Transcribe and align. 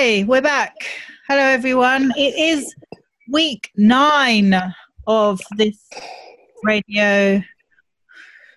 Okay, 0.00 0.24
we're 0.24 0.40
back. 0.40 0.74
Hello, 1.28 1.42
everyone. 1.42 2.10
It 2.16 2.34
is 2.34 2.74
week 3.28 3.70
nine 3.76 4.54
of 5.06 5.42
this 5.58 5.76
radio 6.64 7.42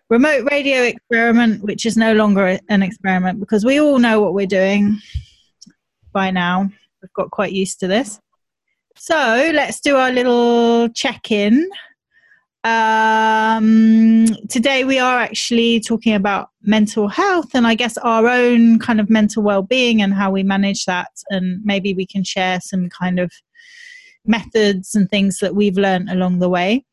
remote 0.09 0.47
radio 0.49 0.83
experiment, 0.83 1.61
which 1.61 1.85
is 1.85 1.97
no 1.97 2.13
longer 2.13 2.57
an 2.69 2.81
experiment 2.81 3.41
because 3.41 3.65
we 3.65 3.81
all 3.81 3.99
know 3.99 4.21
what 4.21 4.33
we're 4.33 4.47
doing 4.47 4.97
by 6.13 6.31
now. 6.31 6.69
We've 7.01 7.13
got 7.13 7.29
quite 7.29 7.51
used 7.51 7.77
to 7.81 7.87
this. 7.87 8.21
So 8.95 9.51
let's 9.53 9.81
do 9.81 9.97
our 9.97 10.13
little 10.13 10.87
check 10.93 11.29
in. 11.29 11.69
Um, 12.65 14.25
today 14.47 14.85
we 14.85 14.97
are 14.97 15.19
actually 15.19 15.81
talking 15.81 16.13
about 16.13 16.49
mental 16.61 17.09
health 17.09 17.53
and 17.53 17.67
I 17.67 17.75
guess 17.75 17.97
our 17.97 18.25
own 18.25 18.79
kind 18.79 19.01
of 19.01 19.09
mental 19.09 19.43
well 19.43 19.63
being 19.63 20.01
and 20.01 20.13
how 20.13 20.31
we 20.31 20.43
manage 20.43 20.85
that. 20.85 21.11
And 21.29 21.59
maybe 21.65 21.93
we 21.93 22.05
can 22.05 22.23
share 22.23 22.61
some 22.61 22.87
kind 22.89 23.19
of 23.19 23.33
methods 24.25 24.95
and 24.95 25.09
things 25.09 25.39
that 25.39 25.55
we've 25.55 25.77
learned 25.77 26.09
along 26.09 26.39
the 26.39 26.47
way. 26.47 26.85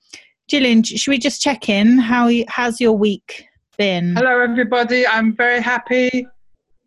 Gillian, 0.49 0.83
should 0.83 1.11
we 1.11 1.19
just 1.19 1.41
check 1.41 1.69
in? 1.69 1.99
How 1.99 2.29
how's 2.49 2.81
your 2.81 2.95
week 2.95 3.47
been? 3.79 4.17
Hello, 4.17 4.41
everybody. 4.41 5.07
I'm 5.07 5.37
very 5.37 5.61
happy. 5.61 6.27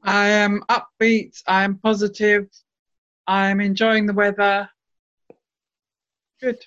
I 0.04 0.28
am 0.28 0.62
upbeat. 0.70 1.42
I 1.48 1.64
am 1.64 1.78
positive. 1.78 2.50
I'm 3.28 3.62
enjoying 3.62 4.06
the 4.06 4.14
weather. 4.14 4.70
Good. 6.42 6.66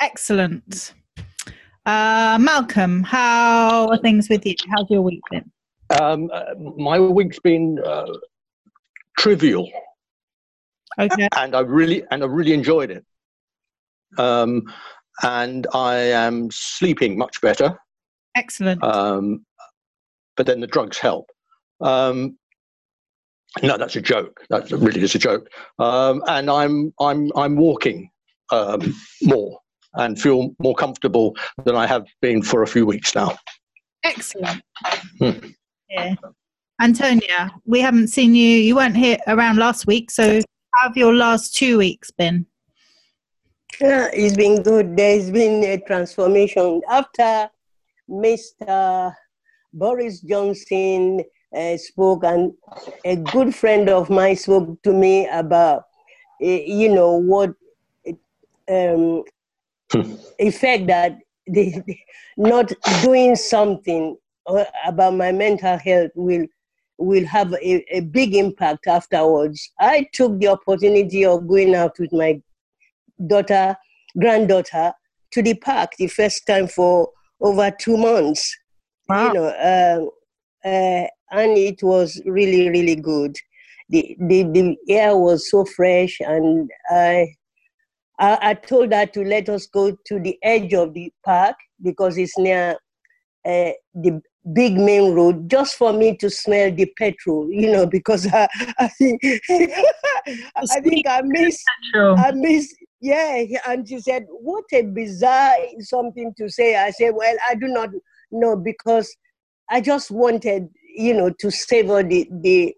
Excellent. 0.00 0.94
Uh, 1.86 2.38
Malcolm, 2.40 3.02
how 3.02 3.88
are 3.88 3.96
things 3.98 4.28
with 4.28 4.44
you? 4.44 4.54
How's 4.70 4.90
your 4.90 5.02
week 5.02 5.20
been? 5.30 5.50
Um, 6.00 6.30
uh, 6.32 6.54
my 6.76 6.98
week's 7.00 7.38
been 7.40 7.78
uh, 7.84 8.12
trivial. 9.18 9.70
Okay. 10.98 11.28
And 11.36 11.54
I 11.54 11.60
really 11.60 12.04
and 12.10 12.22
I 12.22 12.26
really 12.26 12.52
enjoyed 12.52 12.90
it. 12.90 13.04
Um, 14.18 14.62
and 15.22 15.66
I 15.72 15.96
am 15.96 16.50
sleeping 16.50 17.16
much 17.16 17.40
better. 17.40 17.78
Excellent. 18.36 18.82
Um, 18.84 19.44
but 20.36 20.46
then 20.46 20.60
the 20.60 20.66
drugs 20.66 20.98
help. 20.98 21.30
Um, 21.80 22.36
no, 23.62 23.76
that's 23.76 23.96
a 23.96 24.00
joke. 24.00 24.42
That 24.50 24.70
really 24.70 25.02
is 25.02 25.14
a 25.14 25.18
joke. 25.18 25.48
Um, 25.78 26.22
and 26.28 26.50
I'm 26.50 26.92
I'm 27.00 27.30
I'm 27.34 27.56
walking 27.56 28.10
um, 28.52 28.94
more 29.22 29.58
and 29.94 30.20
feel 30.20 30.54
more 30.58 30.74
comfortable 30.74 31.36
than 31.64 31.76
I 31.76 31.86
have 31.86 32.06
been 32.20 32.42
for 32.42 32.62
a 32.62 32.66
few 32.66 32.86
weeks 32.86 33.14
now. 33.14 33.36
Excellent. 34.04 34.62
Hmm. 35.18 35.48
Yeah. 35.88 36.14
Antonia, 36.80 37.50
we 37.66 37.80
haven't 37.80 38.08
seen 38.08 38.34
you. 38.34 38.58
You 38.58 38.76
weren't 38.76 38.96
here 38.96 39.18
around 39.26 39.58
last 39.58 39.86
week, 39.86 40.10
so 40.10 40.40
how 40.72 40.88
have 40.88 40.96
your 40.96 41.14
last 41.14 41.54
two 41.54 41.78
weeks 41.78 42.10
been? 42.10 42.46
Yeah, 43.80 44.08
it's 44.12 44.36
been 44.36 44.62
good. 44.62 44.96
There's 44.96 45.30
been 45.30 45.62
a 45.64 45.78
transformation 45.78 46.80
after 46.88 47.50
Mr. 48.08 49.14
Boris 49.72 50.20
Johnson 50.20 51.22
uh, 51.54 51.76
spoke, 51.76 52.24
and 52.24 52.52
a 53.04 53.16
good 53.16 53.54
friend 53.54 53.88
of 53.88 54.08
mine 54.08 54.36
spoke 54.36 54.82
to 54.82 54.92
me 54.92 55.28
about, 55.28 55.84
uh, 56.42 56.46
you 56.46 56.88
know, 56.88 57.16
what 57.16 57.50
um, 58.70 59.24
effect 60.38 60.86
that 60.86 61.18
they, 61.48 61.82
not 62.36 62.72
doing 63.02 63.36
something 63.36 64.16
uh, 64.46 64.64
about 64.86 65.14
my 65.14 65.32
mental 65.32 65.76
health 65.78 66.10
will 66.14 66.46
will 66.98 67.26
have 67.26 67.52
a, 67.54 67.96
a 67.96 68.00
big 68.00 68.34
impact 68.34 68.86
afterwards. 68.86 69.70
I 69.80 70.06
took 70.12 70.38
the 70.38 70.48
opportunity 70.48 71.24
of 71.24 71.48
going 71.48 71.74
out 71.74 71.98
with 71.98 72.12
my 72.12 72.40
daughter, 73.26 73.74
granddaughter, 74.18 74.92
to 75.32 75.42
the 75.42 75.54
park 75.54 75.92
the 75.98 76.08
first 76.08 76.46
time 76.46 76.68
for 76.68 77.08
over 77.40 77.70
two 77.70 77.96
months. 77.96 78.54
Wow. 79.08 79.28
You 79.28 79.32
know, 79.32 79.44
uh, 79.44 80.68
uh, 80.68 81.06
and 81.32 81.56
it 81.56 81.82
was 81.82 82.20
really, 82.26 82.68
really 82.68 82.96
good. 82.96 83.34
The, 83.88 84.16
the, 84.20 84.42
the 84.44 84.76
air 84.88 85.16
was 85.16 85.50
so 85.50 85.64
fresh, 85.64 86.20
and 86.20 86.70
I 86.90 87.34
I, 88.20 88.50
I, 88.50 88.54
told 88.54 88.92
her 88.92 89.06
to 89.06 89.24
let 89.24 89.48
us 89.48 89.66
go 89.66 89.96
to 90.06 90.20
the 90.20 90.38
edge 90.42 90.74
of 90.74 90.92
the 90.92 91.12
park 91.24 91.56
because 91.82 92.18
it's 92.18 92.36
near 92.36 92.76
uh, 93.46 93.70
the 93.94 94.20
big 94.52 94.74
main 94.74 95.14
road, 95.14 95.48
just 95.48 95.76
for 95.76 95.92
me 95.92 96.16
to 96.18 96.28
smell 96.30 96.70
the 96.70 96.86
petrol, 96.98 97.50
you 97.50 97.72
know, 97.72 97.86
because 97.86 98.26
I, 98.32 98.46
I 98.78 98.88
think 98.88 99.20
I 99.24 100.80
think 100.82 101.06
I 101.08 101.22
miss 101.24 101.62
I 101.94 102.32
miss 102.32 102.74
yeah. 103.00 103.44
And 103.66 103.88
she 103.88 104.00
said, 104.00 104.26
"What 104.28 104.64
a 104.72 104.82
bizarre 104.82 105.54
something 105.80 106.34
to 106.36 106.50
say." 106.50 106.76
I 106.76 106.90
said, 106.90 107.14
"Well, 107.14 107.36
I 107.48 107.54
do 107.54 107.68
not 107.68 107.90
know 108.30 108.56
because 108.56 109.14
I 109.70 109.80
just 109.80 110.10
wanted, 110.10 110.68
you 110.94 111.14
know, 111.14 111.30
to 111.38 111.50
savor 111.50 112.02
the 112.02 112.28
the 112.30 112.74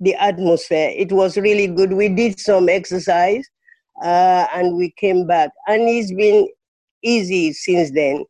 the 0.00 0.14
atmosphere. 0.16 0.92
It 0.94 1.12
was 1.12 1.38
really 1.38 1.68
good. 1.68 1.92
We 1.92 2.08
did 2.08 2.38
some 2.38 2.68
exercise." 2.68 3.48
Uh, 4.02 4.46
and 4.54 4.76
we 4.76 4.90
came 4.98 5.26
back. 5.26 5.50
And 5.66 5.88
it's 5.88 6.12
been 6.12 6.48
easy 7.02 7.52
since 7.52 7.90
then. 7.92 8.24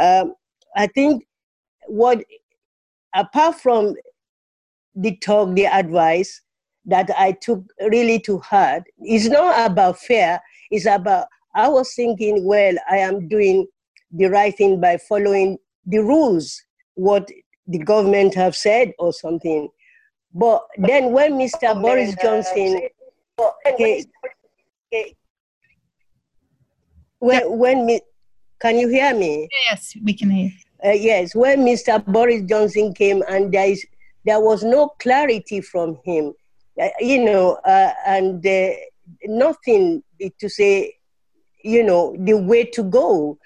Um, 0.00 0.34
I 0.76 0.86
think 0.86 1.26
what, 1.86 2.24
apart 3.14 3.60
from 3.60 3.94
the 4.94 5.16
talk, 5.16 5.54
the 5.54 5.66
advice 5.66 6.40
that 6.86 7.10
I 7.18 7.32
took 7.32 7.62
really 7.80 8.18
to 8.20 8.38
heart, 8.38 8.84
is 9.06 9.28
not 9.28 9.70
about 9.70 9.98
fear, 9.98 10.40
it's 10.70 10.86
about, 10.86 11.26
I 11.54 11.68
was 11.68 11.92
thinking, 11.94 12.44
well, 12.44 12.74
I 12.90 12.98
am 12.98 13.28
doing 13.28 13.66
the 14.10 14.26
right 14.26 14.56
thing 14.56 14.80
by 14.80 14.96
following 14.96 15.58
the 15.86 15.98
rules, 15.98 16.62
what 16.94 17.28
the 17.66 17.78
government 17.78 18.34
have 18.34 18.56
said 18.56 18.92
or 18.98 19.12
something. 19.12 19.68
But 20.34 20.62
then 20.78 21.12
when 21.12 21.34
Mr. 21.34 21.80
Boris 21.80 22.14
Johnson 22.22 22.88
came, 23.76 24.04
when, 27.18 27.58
when 27.58 27.86
me, 27.86 28.00
can 28.60 28.78
you 28.78 28.88
hear 28.88 29.14
me? 29.14 29.48
Yes, 29.70 29.96
we 30.02 30.12
can 30.12 30.30
hear. 30.30 30.50
Uh, 30.84 30.90
yes, 30.90 31.34
when 31.34 31.60
Mr. 31.60 32.04
Boris 32.04 32.42
Johnson 32.42 32.94
came 32.94 33.22
and 33.28 33.52
there, 33.52 33.68
is, 33.68 33.84
there 34.24 34.40
was 34.40 34.62
no 34.62 34.88
clarity 35.00 35.60
from 35.60 35.98
him, 36.04 36.32
uh, 36.80 36.88
you 37.00 37.24
know, 37.24 37.54
uh, 37.64 37.92
and 38.06 38.46
uh, 38.46 38.70
nothing 39.24 40.02
to 40.38 40.48
say, 40.48 40.94
you 41.62 41.82
know, 41.82 42.14
the 42.20 42.36
way 42.36 42.64
to 42.64 42.82
go. 42.84 43.38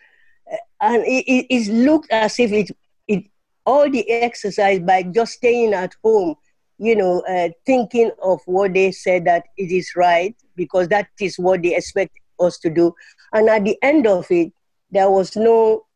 Uh, 0.50 0.56
and 0.82 1.04
it, 1.06 1.24
it, 1.26 1.46
it 1.48 1.72
looked 1.72 2.10
as 2.10 2.38
if 2.38 2.52
it, 2.52 2.70
it, 3.08 3.24
all 3.64 3.88
the 3.88 4.10
exercise 4.10 4.80
by 4.80 5.02
just 5.02 5.34
staying 5.34 5.72
at 5.72 5.94
home, 6.04 6.34
you 6.78 6.96
know, 6.96 7.20
uh, 7.20 7.48
thinking 7.64 8.10
of 8.22 8.40
what 8.44 8.74
they 8.74 8.92
said 8.92 9.24
that 9.24 9.44
it 9.56 9.70
is 9.70 9.92
right, 9.96 10.36
because 10.56 10.88
that 10.88 11.08
is 11.18 11.38
what 11.38 11.62
they 11.62 11.74
expect 11.74 12.12
us 12.42 12.58
to 12.58 12.70
do. 12.70 12.94
And 13.32 13.48
at 13.48 13.64
the 13.64 13.76
end 13.82 14.06
of 14.06 14.30
it, 14.30 14.52
there 14.90 15.10
was 15.10 15.36
no 15.36 15.86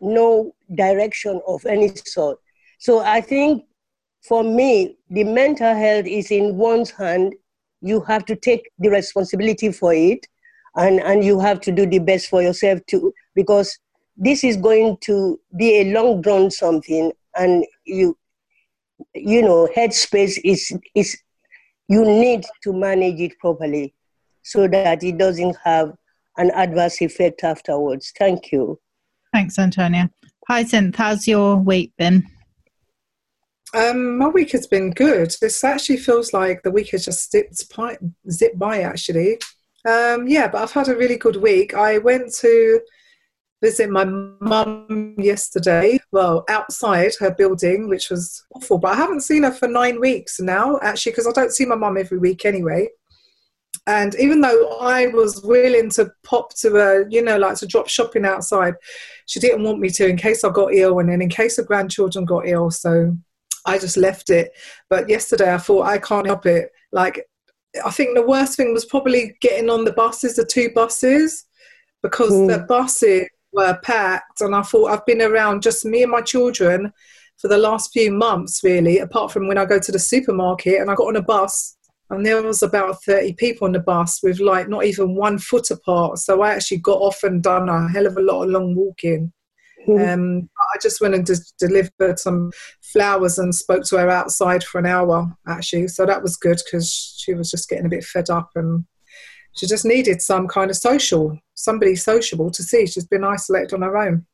no 0.00 0.54
direction 0.74 1.40
of 1.46 1.64
any 1.66 1.90
sort. 1.94 2.38
So 2.78 3.00
I 3.00 3.20
think 3.20 3.64
for 4.22 4.42
me, 4.42 4.98
the 5.08 5.24
mental 5.24 5.74
health 5.74 6.06
is 6.06 6.30
in 6.30 6.56
one's 6.56 6.90
hand. 6.90 7.34
You 7.80 8.00
have 8.02 8.24
to 8.26 8.36
take 8.36 8.70
the 8.78 8.90
responsibility 8.90 9.72
for 9.72 9.94
it 9.94 10.26
and, 10.74 11.00
and 11.00 11.24
you 11.24 11.40
have 11.40 11.60
to 11.62 11.72
do 11.72 11.86
the 11.86 11.98
best 11.98 12.28
for 12.28 12.42
yourself 12.42 12.80
too, 12.86 13.12
because 13.34 13.78
this 14.16 14.44
is 14.44 14.56
going 14.56 14.98
to 15.02 15.40
be 15.56 15.80
a 15.80 15.92
long 15.92 16.20
drawn 16.20 16.50
something 16.50 17.12
and 17.36 17.64
you 17.84 18.16
you 19.14 19.42
know, 19.42 19.68
headspace 19.76 20.38
is 20.42 20.72
is 20.94 21.18
you 21.88 22.04
need 22.04 22.44
to 22.62 22.72
manage 22.72 23.20
it 23.20 23.38
properly 23.38 23.94
so 24.46 24.68
that 24.68 25.02
it 25.02 25.18
doesn't 25.18 25.56
have 25.64 25.92
an 26.38 26.52
adverse 26.52 27.02
effect 27.02 27.42
afterwards. 27.42 28.12
Thank 28.16 28.52
you. 28.52 28.78
Thanks, 29.32 29.58
Antonia. 29.58 30.08
Hi, 30.48 30.62
Hyacinth, 30.62 30.94
how's 30.94 31.26
your 31.26 31.56
week 31.56 31.92
been? 31.98 32.24
Um, 33.74 34.18
my 34.18 34.28
week 34.28 34.52
has 34.52 34.68
been 34.68 34.92
good. 34.92 35.34
This 35.40 35.64
actually 35.64 35.96
feels 35.96 36.32
like 36.32 36.62
the 36.62 36.70
week 36.70 36.90
has 36.90 37.04
just 37.04 37.30
zipped 37.32 37.76
by, 37.76 37.98
zipped 38.30 38.58
by 38.58 38.82
actually. 38.82 39.38
Um, 39.84 40.28
yeah, 40.28 40.46
but 40.46 40.62
I've 40.62 40.72
had 40.72 40.88
a 40.88 40.96
really 40.96 41.16
good 41.16 41.36
week. 41.36 41.74
I 41.74 41.98
went 41.98 42.32
to 42.36 42.80
visit 43.60 43.90
my 43.90 44.04
mum 44.04 45.16
yesterday, 45.18 45.98
well, 46.12 46.44
outside 46.48 47.12
her 47.18 47.32
building, 47.32 47.88
which 47.88 48.10
was 48.10 48.44
awful, 48.54 48.78
but 48.78 48.92
I 48.92 48.96
haven't 48.96 49.22
seen 49.22 49.42
her 49.42 49.52
for 49.52 49.66
nine 49.66 50.00
weeks 50.00 50.38
now, 50.38 50.78
actually, 50.82 51.12
because 51.12 51.26
I 51.26 51.32
don't 51.32 51.52
see 51.52 51.64
my 51.64 51.74
mum 51.74 51.96
every 51.96 52.18
week 52.18 52.44
anyway. 52.44 52.88
And 53.86 54.14
even 54.16 54.40
though 54.40 54.78
I 54.78 55.06
was 55.08 55.42
willing 55.42 55.90
to 55.90 56.10
pop 56.24 56.54
to 56.56 56.76
a, 56.76 57.08
you 57.08 57.22
know, 57.22 57.38
like 57.38 57.56
to 57.58 57.66
drop 57.66 57.88
shopping 57.88 58.24
outside, 58.24 58.74
she 59.26 59.40
didn't 59.40 59.64
want 59.64 59.80
me 59.80 59.90
to 59.90 60.06
in 60.08 60.16
case 60.16 60.44
I 60.44 60.50
got 60.50 60.74
ill 60.74 60.98
and 60.98 61.08
then 61.08 61.22
in 61.22 61.28
case 61.28 61.56
the 61.56 61.62
grandchildren 61.64 62.24
got 62.24 62.46
ill. 62.48 62.70
So 62.70 63.16
I 63.64 63.78
just 63.78 63.96
left 63.96 64.30
it. 64.30 64.52
But 64.90 65.08
yesterday 65.08 65.52
I 65.52 65.58
thought 65.58 65.86
I 65.86 65.98
can't 65.98 66.26
help 66.26 66.46
it. 66.46 66.70
Like 66.92 67.26
I 67.84 67.90
think 67.90 68.14
the 68.14 68.26
worst 68.26 68.56
thing 68.56 68.72
was 68.72 68.84
probably 68.84 69.36
getting 69.40 69.70
on 69.70 69.84
the 69.84 69.92
buses, 69.92 70.36
the 70.36 70.44
two 70.44 70.70
buses, 70.74 71.44
because 72.02 72.32
Mm. 72.32 72.48
the 72.48 72.58
buses 72.60 73.28
were 73.52 73.78
packed. 73.82 74.40
And 74.40 74.54
I 74.54 74.62
thought 74.62 74.90
I've 74.90 75.06
been 75.06 75.22
around 75.22 75.62
just 75.62 75.84
me 75.84 76.02
and 76.02 76.10
my 76.12 76.22
children 76.22 76.92
for 77.38 77.48
the 77.48 77.58
last 77.58 77.92
few 77.92 78.10
months, 78.12 78.62
really, 78.64 78.98
apart 78.98 79.30
from 79.30 79.46
when 79.46 79.58
I 79.58 79.64
go 79.66 79.78
to 79.78 79.92
the 79.92 79.98
supermarket 79.98 80.80
and 80.80 80.90
I 80.90 80.94
got 80.94 81.08
on 81.08 81.16
a 81.16 81.22
bus 81.22 81.75
and 82.10 82.24
there 82.24 82.40
was 82.40 82.62
about 82.62 83.02
30 83.02 83.34
people 83.34 83.66
on 83.66 83.72
the 83.72 83.80
bus 83.80 84.22
with 84.22 84.38
like 84.38 84.68
not 84.68 84.84
even 84.84 85.16
one 85.16 85.38
foot 85.38 85.70
apart. 85.70 86.18
So 86.18 86.42
I 86.42 86.54
actually 86.54 86.78
got 86.78 87.00
off 87.00 87.22
and 87.24 87.42
done 87.42 87.68
a 87.68 87.88
hell 87.88 88.06
of 88.06 88.16
a 88.16 88.22
lot 88.22 88.44
of 88.44 88.50
long 88.50 88.76
walking. 88.76 89.32
Mm. 89.88 90.14
Um, 90.14 90.48
I 90.74 90.78
just 90.80 91.00
went 91.00 91.14
and 91.14 91.26
just 91.26 91.56
delivered 91.58 92.18
some 92.18 92.52
flowers 92.80 93.38
and 93.38 93.54
spoke 93.54 93.84
to 93.84 93.98
her 93.98 94.10
outside 94.10 94.62
for 94.62 94.78
an 94.78 94.86
hour, 94.86 95.36
actually. 95.48 95.88
So 95.88 96.06
that 96.06 96.22
was 96.22 96.36
good 96.36 96.60
because 96.64 97.16
she 97.18 97.34
was 97.34 97.50
just 97.50 97.68
getting 97.68 97.86
a 97.86 97.90
bit 97.90 98.04
fed 98.04 98.30
up 98.30 98.50
and 98.54 98.84
she 99.56 99.66
just 99.66 99.84
needed 99.84 100.20
some 100.22 100.48
kind 100.48 100.70
of 100.70 100.76
social, 100.76 101.38
somebody 101.54 101.96
sociable 101.96 102.50
to 102.50 102.62
see. 102.62 102.86
She's 102.86 103.06
been 103.06 103.24
isolated 103.24 103.74
on 103.74 103.82
her 103.82 103.96
own. 103.96 104.26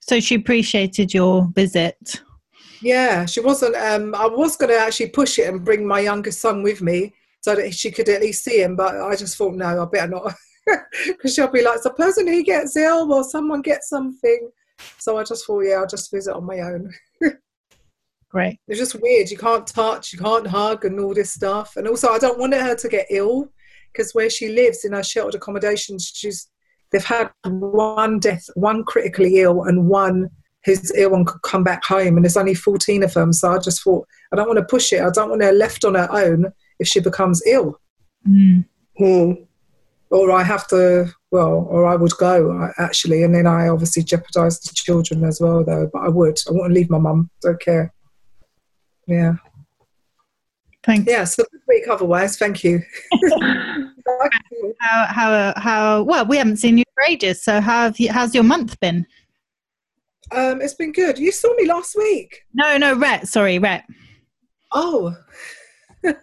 So 0.00 0.20
she 0.20 0.34
appreciated 0.34 1.14
your 1.14 1.48
visit. 1.54 2.22
Yeah, 2.84 3.24
she 3.24 3.40
wasn't. 3.40 3.76
Um, 3.76 4.14
I 4.14 4.26
was 4.26 4.56
going 4.56 4.70
to 4.70 4.78
actually 4.78 5.08
push 5.08 5.38
it 5.38 5.48
and 5.48 5.64
bring 5.64 5.86
my 5.86 6.00
youngest 6.00 6.42
son 6.42 6.62
with 6.62 6.82
me 6.82 7.14
so 7.40 7.56
that 7.56 7.74
she 7.74 7.90
could 7.90 8.10
at 8.10 8.20
least 8.20 8.44
see 8.44 8.60
him, 8.62 8.76
but 8.76 9.00
I 9.00 9.16
just 9.16 9.38
thought, 9.38 9.54
no, 9.54 9.82
I 9.82 9.86
better 9.86 10.08
not. 10.08 10.34
Because 11.06 11.34
she'll 11.34 11.50
be 11.50 11.62
like, 11.62 11.80
supposing 11.80 12.26
he 12.26 12.42
gets 12.42 12.74
ill 12.74 13.12
or 13.12 13.22
someone 13.22 13.60
gets 13.60 13.90
something. 13.90 14.50
So 14.96 15.18
I 15.18 15.24
just 15.24 15.46
thought, 15.46 15.60
yeah, 15.60 15.74
I'll 15.74 15.86
just 15.86 16.10
visit 16.10 16.34
on 16.34 16.46
my 16.46 16.60
own. 16.60 16.90
Great. 18.30 18.58
It's 18.66 18.78
just 18.78 18.96
weird. 19.00 19.30
You 19.30 19.36
can't 19.36 19.66
touch, 19.66 20.14
you 20.14 20.18
can't 20.18 20.46
hug, 20.46 20.86
and 20.86 20.98
all 20.98 21.12
this 21.12 21.34
stuff. 21.34 21.76
And 21.76 21.86
also, 21.86 22.08
I 22.08 22.18
don't 22.18 22.38
want 22.38 22.54
her 22.54 22.74
to 22.74 22.88
get 22.88 23.06
ill 23.10 23.50
because 23.92 24.12
where 24.12 24.30
she 24.30 24.48
lives 24.48 24.86
in 24.86 24.92
her 24.92 25.02
sheltered 25.02 25.34
accommodation, 25.34 25.98
she's 25.98 26.48
they've 26.92 27.04
had 27.04 27.30
one 27.44 28.20
death, 28.20 28.48
one 28.54 28.84
critically 28.84 29.40
ill, 29.40 29.64
and 29.64 29.86
one 29.86 30.30
who's 30.64 30.92
ill 30.96 31.14
and 31.14 31.26
could 31.26 31.42
come 31.42 31.62
back 31.62 31.84
home. 31.84 32.16
And 32.16 32.24
there's 32.24 32.36
only 32.36 32.54
14 32.54 33.02
of 33.02 33.12
them. 33.14 33.32
So 33.32 33.52
I 33.52 33.58
just 33.58 33.82
thought, 33.82 34.06
I 34.32 34.36
don't 34.36 34.46
want 34.46 34.58
to 34.58 34.64
push 34.64 34.92
it. 34.92 35.02
I 35.02 35.10
don't 35.10 35.30
want 35.30 35.42
her 35.42 35.52
left 35.52 35.84
on 35.84 35.94
her 35.94 36.08
own 36.10 36.52
if 36.78 36.88
she 36.88 37.00
becomes 37.00 37.42
ill. 37.46 37.80
Mm. 38.28 38.64
Mm. 38.98 39.46
Or 40.10 40.30
I 40.30 40.42
have 40.42 40.66
to, 40.68 41.12
well, 41.30 41.66
or 41.68 41.86
I 41.86 41.96
would 41.96 42.16
go 42.18 42.70
actually. 42.78 43.22
And 43.22 43.34
then 43.34 43.46
I 43.46 43.68
obviously 43.68 44.02
jeopardize 44.02 44.60
the 44.60 44.72
children 44.74 45.24
as 45.24 45.40
well, 45.40 45.64
though. 45.64 45.90
But 45.92 46.00
I 46.00 46.08
would. 46.08 46.38
I 46.48 46.52
wouldn't 46.52 46.74
leave 46.74 46.90
my 46.90 46.98
mum. 46.98 47.30
Don't 47.42 47.60
care. 47.60 47.92
Yeah. 49.06 49.34
Thanks. 50.84 51.10
Yeah. 51.10 51.24
So 51.24 51.44
good 51.50 51.60
week 51.68 51.88
otherwise. 51.88 52.36
Thank 52.36 52.64
you. 52.64 52.82
How 54.80 55.06
how 55.06 55.54
how 55.56 56.02
well 56.02 56.26
we 56.26 56.36
haven't 56.36 56.58
seen 56.58 56.76
you 56.76 56.84
for 56.94 57.04
ages. 57.04 57.42
So 57.42 57.60
how 57.60 57.84
have 57.84 57.98
you, 57.98 58.12
how's 58.12 58.34
your 58.34 58.44
month 58.44 58.78
been? 58.80 59.06
Um, 60.32 60.60
it's 60.62 60.74
been 60.74 60.92
good. 60.92 61.18
You 61.18 61.32
saw 61.32 61.54
me 61.54 61.66
last 61.66 61.96
week. 61.96 62.42
No, 62.54 62.76
no, 62.76 62.94
Rhett. 62.96 63.28
Sorry, 63.28 63.58
Rhett. 63.58 63.84
Oh, 64.72 65.14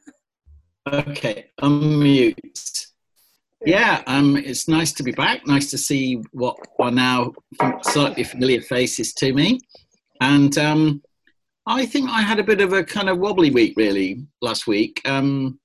Okay, 0.91 1.51
unmute. 1.61 2.87
Yeah, 3.63 4.01
um, 4.07 4.35
it's 4.37 4.67
nice 4.67 4.91
to 4.93 5.03
be 5.03 5.11
back. 5.11 5.45
Nice 5.45 5.69
to 5.69 5.77
see 5.77 6.19
what 6.31 6.57
are 6.79 6.89
now 6.89 7.33
slightly 7.83 8.23
familiar 8.23 8.61
faces 8.61 9.13
to 9.15 9.33
me. 9.33 9.59
And 10.19 10.57
um, 10.57 11.03
I 11.67 11.85
think 11.85 12.09
I 12.09 12.21
had 12.21 12.39
a 12.39 12.43
bit 12.43 12.61
of 12.61 12.73
a 12.73 12.83
kind 12.83 13.09
of 13.09 13.19
wobbly 13.19 13.51
week 13.51 13.75
really 13.77 14.25
last 14.41 14.65
week, 14.65 14.99
um, 15.05 15.59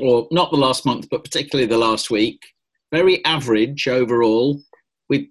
or 0.00 0.26
not 0.32 0.50
the 0.50 0.56
last 0.56 0.84
month, 0.84 1.06
but 1.08 1.22
particularly 1.22 1.68
the 1.68 1.78
last 1.78 2.10
week. 2.10 2.44
Very 2.90 3.24
average 3.24 3.86
overall, 3.86 4.60
with 5.08 5.22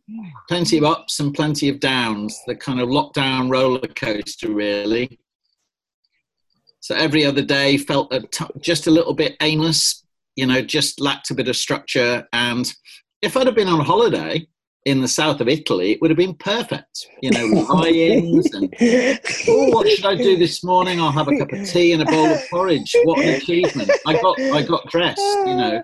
plenty 0.48 0.78
of 0.78 0.84
ups 0.84 1.20
and 1.20 1.34
plenty 1.34 1.70
of 1.70 1.80
downs. 1.80 2.40
The 2.48 2.56
kind 2.56 2.80
of 2.80 2.90
lockdown 2.90 3.52
roller 3.52 3.88
coaster, 3.88 4.52
really. 4.52 5.20
So 6.80 6.96
every 6.96 7.26
other 7.26 7.42
day 7.42 7.78
felt 7.78 8.14
a 8.14 8.22
t- 8.22 8.46
just 8.62 8.88
a 8.88 8.92
little 8.92 9.14
bit 9.14 9.36
aimless, 9.42 10.06
you 10.36 10.46
know, 10.46 10.62
just 10.62 11.02
lacked 11.02 11.32
a 11.32 11.36
bit 11.36 11.50
of 11.50 11.56
structure. 11.56 12.26
And 12.34 12.72
if 13.22 13.36
I'd 13.36 13.48
have 13.48 13.56
been 13.56 13.68
on 13.68 13.84
holiday 13.84 14.48
in 14.86 15.02
the 15.02 15.08
south 15.08 15.42
of 15.42 15.50
Italy, 15.50 15.92
it 15.92 16.02
would 16.02 16.12
have 16.12 16.18
been 16.18 16.36
perfect, 16.36 17.08
you 17.22 17.30
know, 17.30 17.46
lie-ins 17.74 18.54
and 18.54 18.74
oh, 18.80 19.70
what 19.72 19.90
should 19.90 20.06
I 20.06 20.16
do 20.16 20.38
this 20.38 20.64
morning? 20.64 21.02
I'll 21.02 21.12
have 21.12 21.28
a 21.28 21.38
cup 21.38 21.52
of 21.52 21.68
tea 21.68 21.92
and 21.92 22.02
a 22.02 22.06
bowl 22.06 22.28
of 22.28 22.40
porridge. 22.50 22.96
What 23.04 23.20
an 23.20 23.34
achievement! 23.34 23.92
I 24.06 24.14
got 24.14 24.40
I 24.40 24.62
got 24.62 24.90
dressed, 24.90 25.20
you 25.20 25.56
know, 25.56 25.84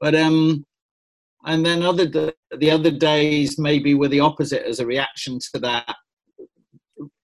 but 0.00 0.14
um, 0.14 0.64
and 1.48 1.66
then 1.66 1.82
other 1.82 2.06
the 2.06 2.70
other 2.70 2.90
days 2.90 3.58
maybe 3.58 3.94
were 3.94 4.08
the 4.08 4.20
opposite 4.20 4.64
as 4.66 4.78
a 4.78 4.86
reaction 4.86 5.38
to 5.52 5.58
that 5.60 5.96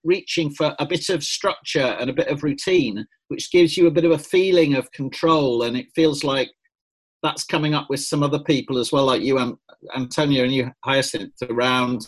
reaching 0.03 0.50
for 0.50 0.75
a 0.79 0.87
bit 0.87 1.09
of 1.09 1.23
structure 1.25 1.97
and 1.99 2.11
a 2.11 2.12
bit 2.12 2.29
of 2.29 2.43
routine, 2.43 3.06
which 3.29 3.50
gives 3.50 3.76
you 3.76 3.87
a 3.87 3.91
bit 3.91 4.05
of 4.05 4.11
a 4.12 4.19
feeling 4.19 4.75
of 4.75 4.91
control. 4.93 5.62
And 5.62 5.76
it 5.76 5.87
feels 5.94 6.23
like 6.23 6.50
that's 7.23 7.44
coming 7.44 7.75
up 7.75 7.88
with 7.88 8.00
some 8.00 8.23
other 8.23 8.38
people 8.38 8.79
as 8.79 8.93
well, 8.93 9.06
like 9.06 9.23
you, 9.23 9.38
An- 9.38 9.56
Antonio, 9.97 10.44
and 10.44 10.53
you, 10.53 10.71
Hyacinth, 10.85 11.32
around. 11.49 12.06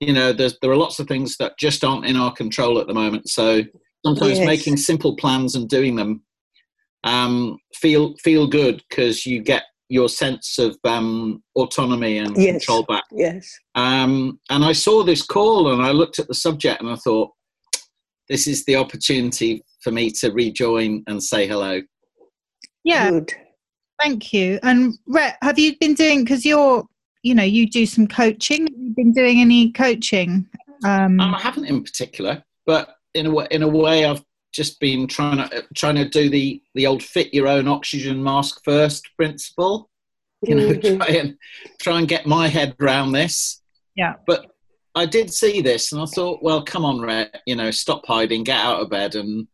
You 0.00 0.12
know, 0.12 0.32
there's, 0.32 0.58
there 0.60 0.70
are 0.70 0.76
lots 0.76 0.98
of 0.98 1.06
things 1.06 1.36
that 1.38 1.56
just 1.56 1.84
aren't 1.84 2.04
in 2.04 2.16
our 2.16 2.32
control 2.32 2.78
at 2.80 2.88
the 2.88 2.94
moment. 2.94 3.28
So 3.28 3.62
sometimes 4.04 4.38
Yes. 4.38 4.46
making 4.46 4.76
simple 4.76 5.16
plans 5.16 5.54
and 5.54 5.68
doing 5.68 5.94
them 5.94 6.22
um, 7.04 7.58
feel 7.74 8.16
feel 8.16 8.48
good 8.48 8.82
because 8.88 9.24
you 9.24 9.40
get 9.40 9.62
your 9.88 10.08
sense 10.08 10.58
of 10.58 10.76
um, 10.84 11.42
autonomy 11.54 12.18
and 12.18 12.36
Yes. 12.36 12.52
control 12.64 12.82
back. 12.84 13.04
yes. 13.12 13.48
Um, 13.74 14.40
and 14.50 14.64
I 14.64 14.72
saw 14.72 15.02
this 15.04 15.22
call 15.22 15.72
and 15.72 15.82
I 15.82 15.92
looked 15.92 16.18
at 16.18 16.28
the 16.28 16.34
subject 16.34 16.80
and 16.80 16.90
I 16.90 16.96
thought, 16.96 17.30
this 18.28 18.46
is 18.48 18.64
the 18.64 18.74
opportunity 18.76 19.62
for 19.82 19.92
me 19.92 20.10
to 20.10 20.32
rejoin 20.32 21.04
and 21.06 21.22
say 21.22 21.46
hello. 21.46 21.80
Yeah, 22.82 23.10
Good. 23.10 23.32
thank 24.02 24.32
you. 24.32 24.58
And 24.64 24.94
Rhett, 25.06 25.36
have 25.42 25.58
you 25.58 25.76
been 25.78 25.94
doing 25.94 26.24
because 26.24 26.44
you're 26.44 26.84
you 27.22 27.34
know 27.34 27.42
you 27.44 27.68
do 27.68 27.86
some 27.86 28.06
coaching? 28.08 28.62
Have 28.62 28.78
you 28.78 28.92
been 28.96 29.12
doing 29.12 29.40
any 29.40 29.70
coaching? 29.72 30.46
Um, 30.84 31.20
Um, 31.20 31.34
I 31.34 31.40
haven't 31.40 31.66
in 31.66 31.82
particular, 31.82 32.42
but 32.66 32.96
in 33.14 33.26
a 33.26 33.30
way, 33.30 33.46
in 33.50 33.62
a 33.62 33.68
way, 33.68 34.04
I've 34.04 34.22
just 34.56 34.80
been 34.80 35.06
trying 35.06 35.36
to 35.36 35.64
trying 35.74 35.96
to 35.96 36.08
do 36.08 36.28
the 36.30 36.62
the 36.74 36.86
old 36.86 37.02
fit 37.02 37.32
your 37.34 37.46
own 37.46 37.68
oxygen 37.68 38.22
mask 38.22 38.60
first 38.64 39.08
principle. 39.16 39.90
You 40.46 40.54
know, 40.54 40.68
Mhm. 40.72 40.98
try 40.98 41.06
and 41.16 41.38
try 41.80 41.98
and 41.98 42.08
get 42.08 42.26
my 42.26 42.48
head 42.48 42.74
around 42.80 43.12
this. 43.12 43.60
Yeah. 43.94 44.14
But 44.26 44.50
I 44.94 45.04
did 45.06 45.32
see 45.32 45.60
this, 45.60 45.92
and 45.92 46.00
I 46.00 46.06
thought, 46.06 46.42
well, 46.42 46.62
come 46.62 46.84
on, 46.84 47.00
Rhett, 47.00 47.42
you 47.46 47.54
know, 47.54 47.70
stop 47.70 48.06
hiding, 48.06 48.44
get 48.44 48.58
out 48.58 48.80
of 48.80 48.88
bed, 48.90 49.14
and 49.14 49.46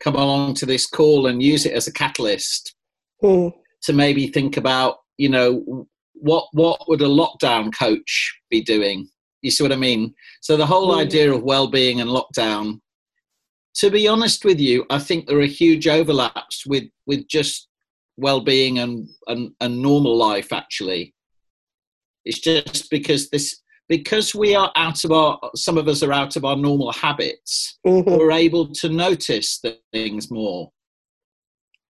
come 0.00 0.14
along 0.16 0.54
to 0.54 0.66
this 0.66 0.86
call 0.86 1.26
and 1.26 1.42
use 1.42 1.66
it 1.66 1.72
as 1.72 1.86
a 1.86 1.92
catalyst 1.92 2.74
Mm. 3.22 3.52
to 3.84 3.92
maybe 3.92 4.26
think 4.28 4.56
about, 4.56 4.98
you 5.18 5.28
know, 5.28 5.86
what 6.14 6.46
what 6.52 6.88
would 6.88 7.02
a 7.02 7.06
lockdown 7.06 7.72
coach 7.74 8.38
be 8.50 8.62
doing? 8.62 9.08
You 9.42 9.50
see 9.50 9.62
what 9.62 9.72
I 9.72 9.76
mean? 9.76 10.14
So 10.40 10.56
the 10.56 10.66
whole 10.66 10.94
Mm. 10.94 11.00
idea 11.04 11.32
of 11.32 11.42
well-being 11.42 12.00
and 12.00 12.10
lockdown. 12.10 12.80
To 13.80 13.90
be 13.90 14.08
honest 14.08 14.44
with 14.44 14.58
you, 14.58 14.86
I 14.88 14.98
think 14.98 15.26
there 15.26 15.38
are 15.38 15.44
huge 15.46 15.86
overlaps 15.86 16.66
with 16.66 16.84
with 17.06 17.28
just 17.28 17.68
well-being 18.16 18.78
and 18.78 19.08
and, 19.26 19.50
and 19.60 19.82
normal 19.82 20.16
life. 20.16 20.52
Actually, 20.52 21.14
it's 22.24 22.38
just 22.40 22.90
because 22.90 23.28
this 23.30 23.62
because 23.88 24.34
we 24.34 24.54
are 24.54 24.72
out 24.76 25.04
of 25.04 25.12
our 25.12 25.38
some 25.54 25.76
of 25.78 25.88
us 25.88 26.02
are 26.02 26.12
out 26.12 26.36
of 26.36 26.44
our 26.44 26.56
normal 26.56 26.90
habits 26.92 27.78
Mhm. 27.86 28.18
we're 28.18 28.32
able 28.32 28.72
to 28.72 28.88
notice 28.88 29.60
things 29.92 30.30
more. 30.30 30.72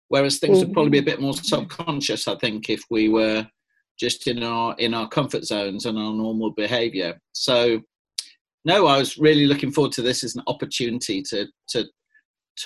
Whereas 0.08 0.38
things 0.38 0.58
would 0.58 0.72
probably 0.72 0.90
be 0.90 0.98
a 0.98 1.10
bit 1.10 1.20
more 1.20 1.34
subconscious, 1.34 2.28
I 2.28 2.36
think, 2.36 2.68
if 2.70 2.82
we 2.90 3.08
were 3.08 3.46
just 3.98 4.26
in 4.26 4.42
our 4.42 4.74
in 4.78 4.92
our 4.92 5.08
comfort 5.08 5.44
zones 5.44 5.86
and 5.86 5.96
our 5.98 6.12
normal 6.12 6.50
behaviour. 6.50 7.18
So, 7.32 7.80
no, 8.66 8.86
I 8.86 8.98
was 8.98 9.16
really 9.16 9.46
looking 9.46 9.70
forward 9.70 9.92
to 9.92 10.02
this 10.02 10.22
as 10.22 10.36
an 10.36 10.42
opportunity 10.46 11.22
to 11.30 11.46
to 11.68 11.86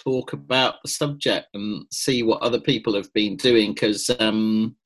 talk 0.05 0.33
about 0.33 0.77
the 0.83 0.91
subject 0.91 1.49
and 1.55 1.85
see 1.93 2.23
what 2.23 2.43
other 2.43 2.61
people 2.61 2.95
have 2.95 3.13
been 3.13 3.37
doing 3.37 3.75
because 3.75 4.09
um, 4.21 4.77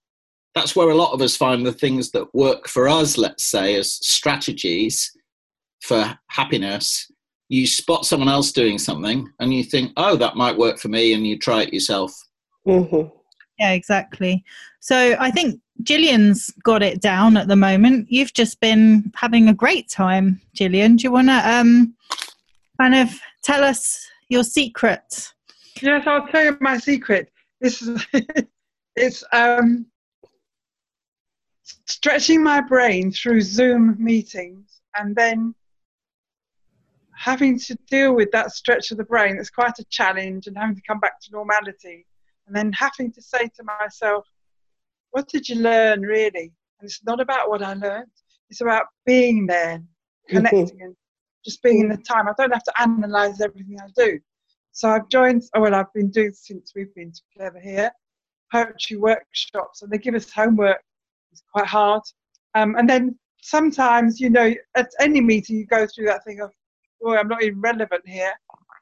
that's 0.54 0.74
where 0.74 0.90
a 0.90 0.94
lot 0.94 1.12
of 1.12 1.20
us 1.20 1.36
find 1.36 1.66
the 1.66 1.72
things 1.72 2.10
that 2.10 2.34
work 2.34 2.68
for 2.68 2.88
us. 2.88 3.18
Let's 3.18 3.44
say 3.44 3.74
as 3.76 3.92
strategies 3.92 5.10
for 5.82 6.18
happiness 6.30 7.06
you 7.48 7.66
spot 7.66 8.06
someone 8.06 8.28
else 8.28 8.52
doing 8.52 8.78
something 8.78 9.30
and 9.38 9.52
you 9.52 9.62
think, 9.62 9.92
oh, 9.96 10.16
that 10.16 10.36
might 10.36 10.56
work 10.56 10.78
for 10.78 10.88
me, 10.88 11.12
and 11.12 11.26
you 11.26 11.38
try 11.38 11.62
it 11.62 11.72
yourself. 11.72 12.12
Mhm. 12.66 13.12
yeah, 13.58 13.72
exactly. 13.72 14.42
So 14.80 15.16
I 15.20 15.30
think 15.30 15.60
Gillian's 15.82 16.50
got 16.62 16.82
it 16.82 17.00
down 17.00 17.36
at 17.36 17.48
the 17.48 17.56
moment. 17.56 18.10
You've 18.10 18.32
just 18.32 18.60
been 18.60 19.12
having 19.14 19.48
a 19.48 19.54
great 19.54 19.88
time, 19.88 20.40
Gillian. 20.54 20.96
Do 20.96 21.02
you 21.02 21.12
want 21.12 21.28
to 21.28 21.50
um, 21.50 21.94
kind 22.80 22.94
of 22.94 23.10
tell 23.42 23.64
us 23.64 24.08
your 24.28 24.44
secret? 24.44 25.32
Yes, 25.82 26.06
I'll 26.06 26.26
tell 26.28 26.44
you 26.44 26.56
my 26.60 26.78
secret. 26.78 27.30
this 27.60 27.82
is 27.82 28.06
it's 28.96 29.24
um, 29.32 29.86
stretching 31.86 32.42
my 32.42 32.60
brain 32.60 33.10
through 33.10 33.42
Zoom 33.42 33.96
meetings 33.98 34.80
and 34.96 35.16
then 35.16 35.54
having 37.16 37.58
to 37.58 37.76
deal 37.90 38.14
with 38.14 38.30
that 38.32 38.52
stretch 38.52 38.90
of 38.90 38.98
the 38.98 39.04
brain. 39.04 39.36
It's 39.38 39.50
quite 39.50 39.78
a 39.78 39.84
challenge 39.90 40.46
and 40.46 40.56
having 40.56 40.76
to 40.76 40.82
come 40.86 41.00
back 41.00 41.20
to 41.22 41.32
normality 41.32 42.06
and 42.46 42.54
then 42.54 42.72
having 42.72 43.12
to 43.12 43.22
say 43.22 43.48
to 43.56 43.64
myself, 43.80 44.26
what 45.14 45.28
did 45.28 45.48
you 45.48 45.54
learn 45.54 46.02
really? 46.02 46.52
And 46.80 46.90
it's 46.90 47.00
not 47.04 47.20
about 47.20 47.48
what 47.48 47.62
I 47.62 47.74
learned, 47.74 48.10
it's 48.50 48.60
about 48.60 48.86
being 49.06 49.46
there, 49.46 49.80
connecting 50.28 50.82
and 50.82 50.96
just 51.44 51.62
being 51.62 51.78
in 51.82 51.88
the 51.88 51.98
time. 51.98 52.26
I 52.26 52.32
don't 52.36 52.52
have 52.52 52.64
to 52.64 52.82
analyze 52.82 53.40
everything 53.40 53.78
I 53.80 53.86
do. 53.94 54.18
So 54.72 54.88
I've 54.88 55.08
joined, 55.08 55.44
oh, 55.54 55.60
well, 55.60 55.74
I've 55.76 55.92
been 55.92 56.10
doing 56.10 56.32
since 56.32 56.72
we've 56.74 56.92
been 56.96 57.12
together 57.32 57.60
here, 57.60 57.92
poetry 58.50 58.96
workshops, 58.96 59.82
and 59.82 59.92
they 59.92 59.98
give 59.98 60.16
us 60.16 60.32
homework. 60.32 60.82
It's 61.30 61.44
quite 61.52 61.66
hard. 61.66 62.02
Um, 62.56 62.74
and 62.74 62.90
then 62.90 63.16
sometimes, 63.40 64.20
you 64.20 64.30
know, 64.30 64.52
at 64.74 64.90
any 64.98 65.20
meeting, 65.20 65.58
you 65.58 65.66
go 65.66 65.86
through 65.86 66.06
that 66.06 66.24
thing 66.24 66.40
of, 66.40 66.50
boy, 67.00 67.18
I'm 67.18 67.28
not 67.28 67.44
even 67.44 67.60
relevant 67.60 68.02
here. 68.04 68.32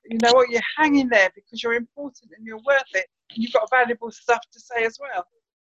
You 0.07 0.17
know 0.23 0.33
what? 0.33 0.49
You're 0.49 0.63
hanging 0.79 1.11
there 1.11 1.29
because 1.35 1.63
you're 1.63 1.75
important 1.75 2.31
and 2.35 2.47
you're 2.47 2.63
worth 2.67 2.95
it. 2.95 3.07
And 3.35 3.43
you've 3.43 3.53
got 3.53 3.69
valuable 3.69 4.11
stuff 4.11 4.41
to 4.51 4.61
say 4.61 4.87
as 4.87 4.97
well. 4.99 5.27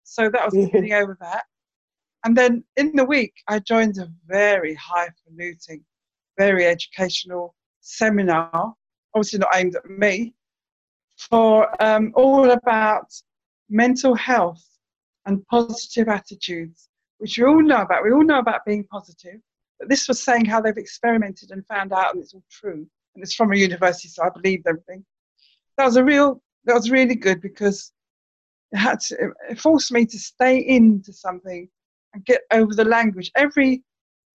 So 0.06 0.30
that 0.30 0.44
was 0.44 0.54
mm-hmm. 0.54 0.72
getting 0.72 0.92
over 0.92 1.16
that. 1.20 1.44
And 2.24 2.36
then 2.36 2.64
in 2.76 2.94
the 2.94 3.04
week, 3.04 3.34
I 3.48 3.58
joined 3.58 3.98
a 3.98 4.08
very 4.26 4.74
highfalutin, 4.74 5.84
very 6.38 6.64
educational 6.64 7.54
seminar, 7.80 8.74
obviously 9.14 9.40
not 9.40 9.54
aimed 9.54 9.76
at 9.76 9.88
me, 9.88 10.34
for 11.16 11.70
um, 11.82 12.12
all 12.14 12.50
about 12.50 13.12
mental 13.68 14.14
health 14.14 14.64
and 15.26 15.44
positive 15.48 16.08
attitudes, 16.08 16.88
which 17.18 17.36
we 17.36 17.44
all 17.44 17.62
know 17.62 17.82
about. 17.82 18.04
We 18.04 18.12
all 18.12 18.24
know 18.24 18.38
about 18.38 18.64
being 18.64 18.84
positive, 18.84 19.40
but 19.78 19.88
this 19.88 20.08
was 20.08 20.22
saying 20.22 20.44
how 20.44 20.60
they've 20.60 20.76
experimented 20.76 21.50
and 21.50 21.66
found 21.66 21.92
out, 21.92 22.14
and 22.14 22.22
it's 22.22 22.34
all 22.34 22.44
true. 22.50 22.86
And 23.14 23.24
it's 23.24 23.34
from 23.34 23.52
a 23.52 23.56
university, 23.56 24.08
so 24.08 24.22
I 24.22 24.30
believed 24.30 24.66
everything. 24.68 25.04
That 25.78 25.86
was 25.86 25.96
a 25.96 26.04
real, 26.04 26.42
that 26.64 26.74
was 26.74 26.90
really 26.90 27.16
good 27.16 27.40
because 27.40 27.92
had 28.76 29.00
to, 29.00 29.32
it 29.50 29.58
forced 29.58 29.92
me 29.92 30.06
to 30.06 30.18
stay 30.18 30.58
into 30.58 31.12
something 31.12 31.68
and 32.14 32.24
get 32.24 32.42
over 32.52 32.74
the 32.74 32.84
language. 32.84 33.30
Every 33.36 33.82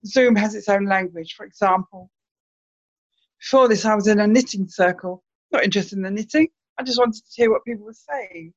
Zoom 0.06 0.36
has 0.36 0.56
its 0.56 0.70
own 0.70 0.86
language. 0.86 1.34
For 1.36 1.46
example, 1.46 2.10
before 3.40 3.68
this, 3.68 3.86
I 3.86 3.96
was 3.96 4.08
in 4.08 4.20
a 4.20 4.28
knitting 4.28 4.68
circle, 4.68 5.24
not 5.52 5.64
interested 5.64 5.98
in 5.98 6.04
the 6.04 6.12
knitting. 6.12 6.48
I 6.78 6.84
just 6.84 7.00
wanted 7.00 7.24
to 7.26 7.32
hear 7.36 7.52
what 7.52 7.66
people 7.66 7.86
were 7.86 7.94
saying. 7.94 8.54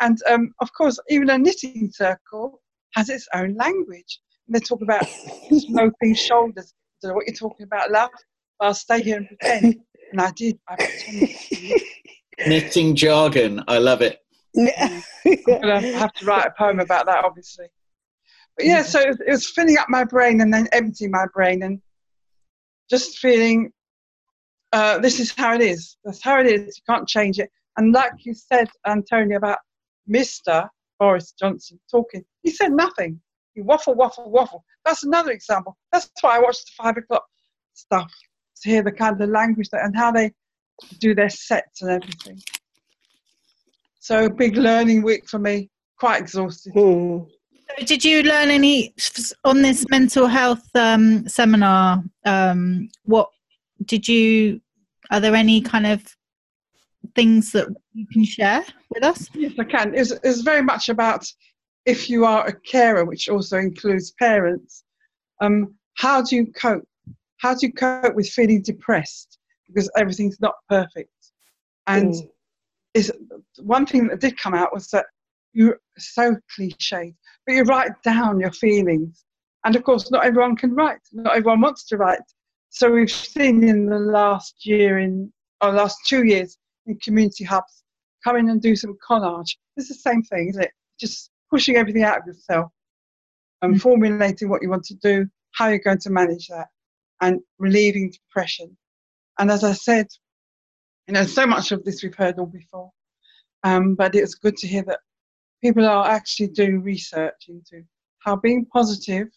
And 0.00 0.18
um, 0.28 0.54
of 0.60 0.72
course, 0.72 0.98
even 1.08 1.30
a 1.30 1.38
knitting 1.38 1.90
circle 1.92 2.60
has 2.94 3.08
its 3.08 3.28
own 3.34 3.54
language. 3.54 4.20
And 4.46 4.54
they 4.54 4.60
talk 4.60 4.80
about 4.82 5.06
sloping 5.48 6.14
shoulders. 6.14 6.72
I 6.72 7.06
don't 7.06 7.10
know 7.10 7.14
what 7.16 7.26
you're 7.26 7.34
talking 7.34 7.64
about, 7.64 7.90
love. 7.90 8.10
I'll 8.60 8.74
stay 8.74 9.02
here 9.02 9.18
and 9.18 9.28
pretend. 9.28 9.76
And 10.12 10.20
I 10.20 10.30
did. 10.32 10.58
I 10.68 10.76
pretended. 10.76 11.82
Knitting 12.46 12.94
jargon. 12.94 13.62
I 13.68 13.78
love 13.78 14.00
it. 14.00 14.20
I'm 14.58 15.02
going 15.44 15.82
to 15.82 15.98
have 15.98 16.12
to 16.14 16.24
write 16.24 16.46
a 16.46 16.52
poem 16.56 16.80
about 16.80 17.06
that, 17.06 17.24
obviously. 17.24 17.66
But 18.56 18.66
yeah, 18.66 18.82
so 18.82 19.00
it 19.00 19.30
was 19.30 19.48
filling 19.48 19.78
up 19.78 19.88
my 19.88 20.04
brain 20.04 20.40
and 20.40 20.52
then 20.52 20.68
emptying 20.72 21.12
my 21.12 21.26
brain 21.32 21.62
and 21.62 21.80
just 22.90 23.18
feeling 23.18 23.72
uh, 24.72 24.98
this 24.98 25.20
is 25.20 25.32
how 25.32 25.54
it 25.54 25.60
is. 25.60 25.96
That's 26.04 26.22
how 26.22 26.40
it 26.40 26.46
is. 26.46 26.78
You 26.78 26.82
can't 26.92 27.08
change 27.08 27.38
it. 27.38 27.50
And 27.76 27.92
like 27.92 28.12
you 28.24 28.34
said, 28.34 28.68
Antonia, 28.86 29.36
about 29.36 29.58
Mr. 30.10 30.68
Boris 30.98 31.32
Johnson 31.38 31.78
talking. 31.90 32.24
He 32.42 32.50
said 32.50 32.72
nothing. 32.72 33.20
He 33.54 33.62
waffle, 33.62 33.94
waffle, 33.94 34.30
waffle. 34.30 34.64
That's 34.84 35.04
another 35.04 35.30
example. 35.30 35.76
That's 35.92 36.10
why 36.20 36.36
I 36.36 36.40
watched 36.40 36.66
the 36.66 36.82
five 36.82 36.96
o'clock 36.96 37.24
stuff 37.74 38.12
to 38.62 38.68
hear 38.68 38.82
the 38.82 38.92
kind 38.92 39.20
of 39.20 39.28
language 39.30 39.68
that, 39.70 39.84
and 39.84 39.96
how 39.96 40.10
they 40.10 40.32
do 40.98 41.14
their 41.14 41.28
sets 41.28 41.82
and 41.82 41.90
everything. 41.90 42.40
So 44.08 44.26
big 44.26 44.56
learning 44.56 45.02
week 45.02 45.28
for 45.28 45.38
me. 45.38 45.68
Quite 45.98 46.22
exhausted. 46.22 46.72
Hmm. 46.72 47.24
Did 47.84 48.02
you 48.02 48.22
learn 48.22 48.48
any 48.48 48.94
on 49.44 49.60
this 49.60 49.84
mental 49.90 50.26
health 50.26 50.64
um, 50.74 51.28
seminar? 51.28 52.02
Um, 52.24 52.88
what 53.04 53.28
did 53.84 54.08
you? 54.08 54.62
Are 55.10 55.20
there 55.20 55.34
any 55.34 55.60
kind 55.60 55.86
of 55.86 56.02
things 57.14 57.52
that 57.52 57.68
you 57.92 58.06
can 58.10 58.24
share 58.24 58.64
with 58.88 59.04
us? 59.04 59.28
Yes, 59.34 59.52
I 59.58 59.64
can. 59.64 59.94
It's, 59.94 60.12
it's 60.24 60.40
very 60.40 60.62
much 60.62 60.88
about 60.88 61.30
if 61.84 62.08
you 62.08 62.24
are 62.24 62.46
a 62.46 62.58
carer, 62.60 63.04
which 63.04 63.28
also 63.28 63.58
includes 63.58 64.12
parents, 64.12 64.84
um, 65.42 65.74
how 65.98 66.22
do 66.22 66.34
you 66.34 66.46
cope? 66.52 66.88
How 67.42 67.52
do 67.52 67.66
you 67.66 67.74
cope 67.74 68.14
with 68.14 68.30
feeling 68.30 68.62
depressed 68.62 69.38
because 69.66 69.90
everything's 69.98 70.40
not 70.40 70.54
perfect? 70.70 71.12
And 71.86 72.14
mm. 72.14 72.28
Is 72.98 73.12
one 73.58 73.86
thing 73.86 74.08
that 74.08 74.20
did 74.20 74.38
come 74.38 74.54
out 74.54 74.72
was 74.72 74.88
that 74.88 75.06
you're 75.52 75.80
so 75.96 76.36
cliched, 76.56 77.14
but 77.46 77.54
you 77.54 77.62
write 77.62 77.92
down 78.02 78.40
your 78.40 78.52
feelings. 78.52 79.24
And 79.64 79.76
of 79.76 79.84
course, 79.84 80.10
not 80.10 80.24
everyone 80.24 80.56
can 80.56 80.74
write. 80.74 81.00
Not 81.12 81.36
everyone 81.36 81.60
wants 81.60 81.84
to 81.86 81.96
write. 81.96 82.20
So 82.70 82.90
we've 82.90 83.10
seen 83.10 83.64
in 83.64 83.86
the 83.86 83.98
last 83.98 84.66
year, 84.66 84.98
in 84.98 85.32
or 85.60 85.72
last 85.72 85.98
two 86.06 86.24
years, 86.24 86.58
in 86.86 86.98
community 86.98 87.44
hubs, 87.44 87.82
come 88.24 88.36
in 88.36 88.48
and 88.50 88.60
do 88.60 88.76
some 88.76 88.96
collage. 89.06 89.56
It's 89.76 89.88
the 89.88 89.94
same 89.94 90.22
thing, 90.22 90.48
isn't 90.50 90.62
it? 90.62 90.72
Just 91.00 91.30
pushing 91.50 91.76
everything 91.76 92.02
out 92.02 92.18
of 92.18 92.26
yourself 92.26 92.70
and 93.62 93.72
mm-hmm. 93.72 93.80
formulating 93.80 94.48
what 94.48 94.62
you 94.62 94.70
want 94.70 94.84
to 94.84 94.94
do, 94.94 95.26
how 95.52 95.68
you're 95.68 95.78
going 95.78 95.98
to 95.98 96.10
manage 96.10 96.48
that, 96.48 96.68
and 97.20 97.40
relieving 97.58 98.10
depression. 98.10 98.76
And 99.38 99.50
as 99.50 99.64
I 99.64 99.72
said, 99.72 100.06
you 101.08 101.14
know, 101.14 101.24
so 101.24 101.46
much 101.46 101.72
of 101.72 101.82
this 101.84 102.02
we've 102.02 102.14
heard 102.14 102.38
all 102.38 102.46
before, 102.46 102.90
um, 103.64 103.94
but 103.94 104.14
it's 104.14 104.34
good 104.34 104.56
to 104.58 104.68
hear 104.68 104.82
that 104.84 105.00
people 105.64 105.86
are 105.86 106.06
actually 106.06 106.48
doing 106.48 106.82
research 106.82 107.46
into 107.48 107.82
how 108.18 108.36
being 108.36 108.66
positive 108.66 109.28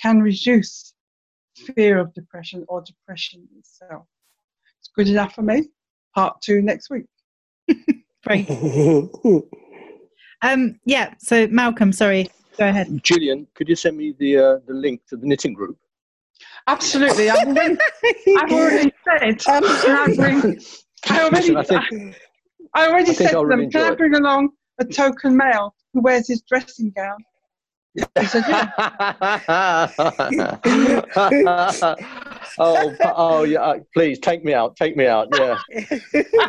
can 0.00 0.20
reduce 0.20 0.92
fear 1.56 1.98
of 1.98 2.12
depression 2.14 2.64
or 2.68 2.82
depression 2.82 3.46
itself. 3.56 4.06
It's 4.80 4.90
good 4.94 5.08
enough 5.08 5.36
for 5.36 5.42
me. 5.42 5.68
Part 6.16 6.42
two 6.42 6.60
next 6.60 6.90
week. 6.90 7.06
Great. 8.26 8.50
um, 10.42 10.80
yeah, 10.84 11.14
so 11.18 11.46
Malcolm, 11.46 11.92
sorry, 11.92 12.28
go 12.58 12.68
ahead. 12.68 12.88
Julian, 13.04 13.46
could 13.54 13.68
you 13.68 13.76
send 13.76 13.96
me 13.96 14.14
the 14.18 14.36
uh, 14.36 14.58
the 14.66 14.74
link 14.74 15.02
to 15.08 15.16
the 15.16 15.26
knitting 15.26 15.54
group? 15.54 15.78
Absolutely. 16.66 17.30
I've 17.30 17.46
already, 17.46 17.76
I've 18.38 18.52
already 18.52 18.92
said. 19.04 19.42
I, 19.46 20.14
bring, 20.16 20.60
I 21.08 21.24
already, 21.24 21.56
I, 21.56 21.62
think, 21.62 22.16
I 22.74 22.88
already 22.88 23.10
I 23.10 23.14
said 23.14 23.30
to 23.32 23.46
them, 23.46 23.70
can 23.70 23.92
I 23.92 23.94
bring 23.94 24.14
along 24.14 24.50
a 24.78 24.84
token 24.84 25.36
male 25.36 25.74
who 25.92 26.00
wears 26.00 26.28
his 26.28 26.42
dressing 26.42 26.90
gown 26.90 27.18
Said, 28.26 28.44
yeah. 28.48 28.70
oh, 32.58 32.96
oh 33.14 33.44
yeah! 33.44 33.60
Uh, 33.60 33.78
please 33.94 34.18
take 34.18 34.44
me 34.44 34.52
out. 34.52 34.74
Take 34.74 34.96
me 34.96 35.06
out. 35.06 35.28
Yeah, 35.38 35.56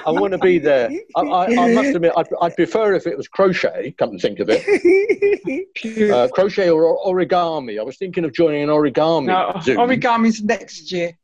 I 0.07 0.11
want 0.11 0.31
to 0.31 0.39
be 0.39 0.57
there. 0.57 0.89
I, 1.15 1.21
I, 1.21 1.45
I 1.45 1.73
must 1.75 1.89
admit, 1.89 2.13
I'd, 2.17 2.25
I'd, 2.41 2.55
prefer 2.55 2.95
if 2.95 3.05
it 3.05 3.15
was 3.15 3.27
crochet. 3.27 3.93
Come 3.99 4.13
to 4.13 4.17
think 4.17 4.39
of 4.39 4.47
it, 4.49 6.11
uh, 6.11 6.27
crochet 6.33 6.71
or 6.71 6.97
origami. 7.05 7.79
I 7.79 7.83
was 7.83 7.97
thinking 7.97 8.25
of 8.25 8.33
joining 8.33 8.63
an 8.63 8.69
origami. 8.69 9.27
No, 9.27 9.51
origami's 9.77 10.41
next 10.41 10.91
year. 10.91 11.15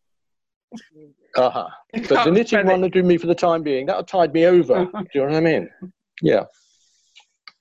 Uh 1.35 1.49
huh. 1.49 1.67
But 1.93 2.25
the 2.25 2.31
knitting 2.31 2.65
one 2.65 2.81
will 2.81 2.89
do 2.89 3.03
me 3.03 3.17
for 3.17 3.27
the 3.27 3.35
time 3.35 3.63
being. 3.63 3.85
That'll 3.85 4.03
tide 4.03 4.33
me 4.33 4.45
over. 4.45 4.85
do 4.85 5.05
you 5.13 5.21
know 5.21 5.27
what 5.27 5.35
I 5.35 5.39
mean? 5.39 5.69
Yeah. 6.21 6.43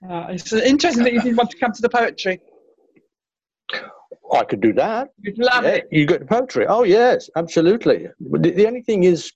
Uh, 0.08 0.26
it's 0.30 0.52
interesting 0.52 1.04
that 1.04 1.12
you 1.12 1.20
didn't 1.20 1.36
want 1.36 1.50
to 1.50 1.58
come 1.58 1.72
to 1.72 1.82
the 1.82 1.88
poetry. 1.88 2.40
I 4.32 4.44
could 4.44 4.60
do 4.60 4.72
that. 4.74 5.08
You'd 5.20 5.38
love 5.38 5.64
yeah, 5.64 5.70
it. 5.70 5.88
You 5.90 6.06
get 6.06 6.28
poetry. 6.28 6.66
Oh 6.66 6.84
yes, 6.84 7.28
absolutely. 7.36 8.06
The, 8.20 8.50
the, 8.50 8.66
only 8.66 8.82
thing 8.82 9.04
is, 9.04 9.32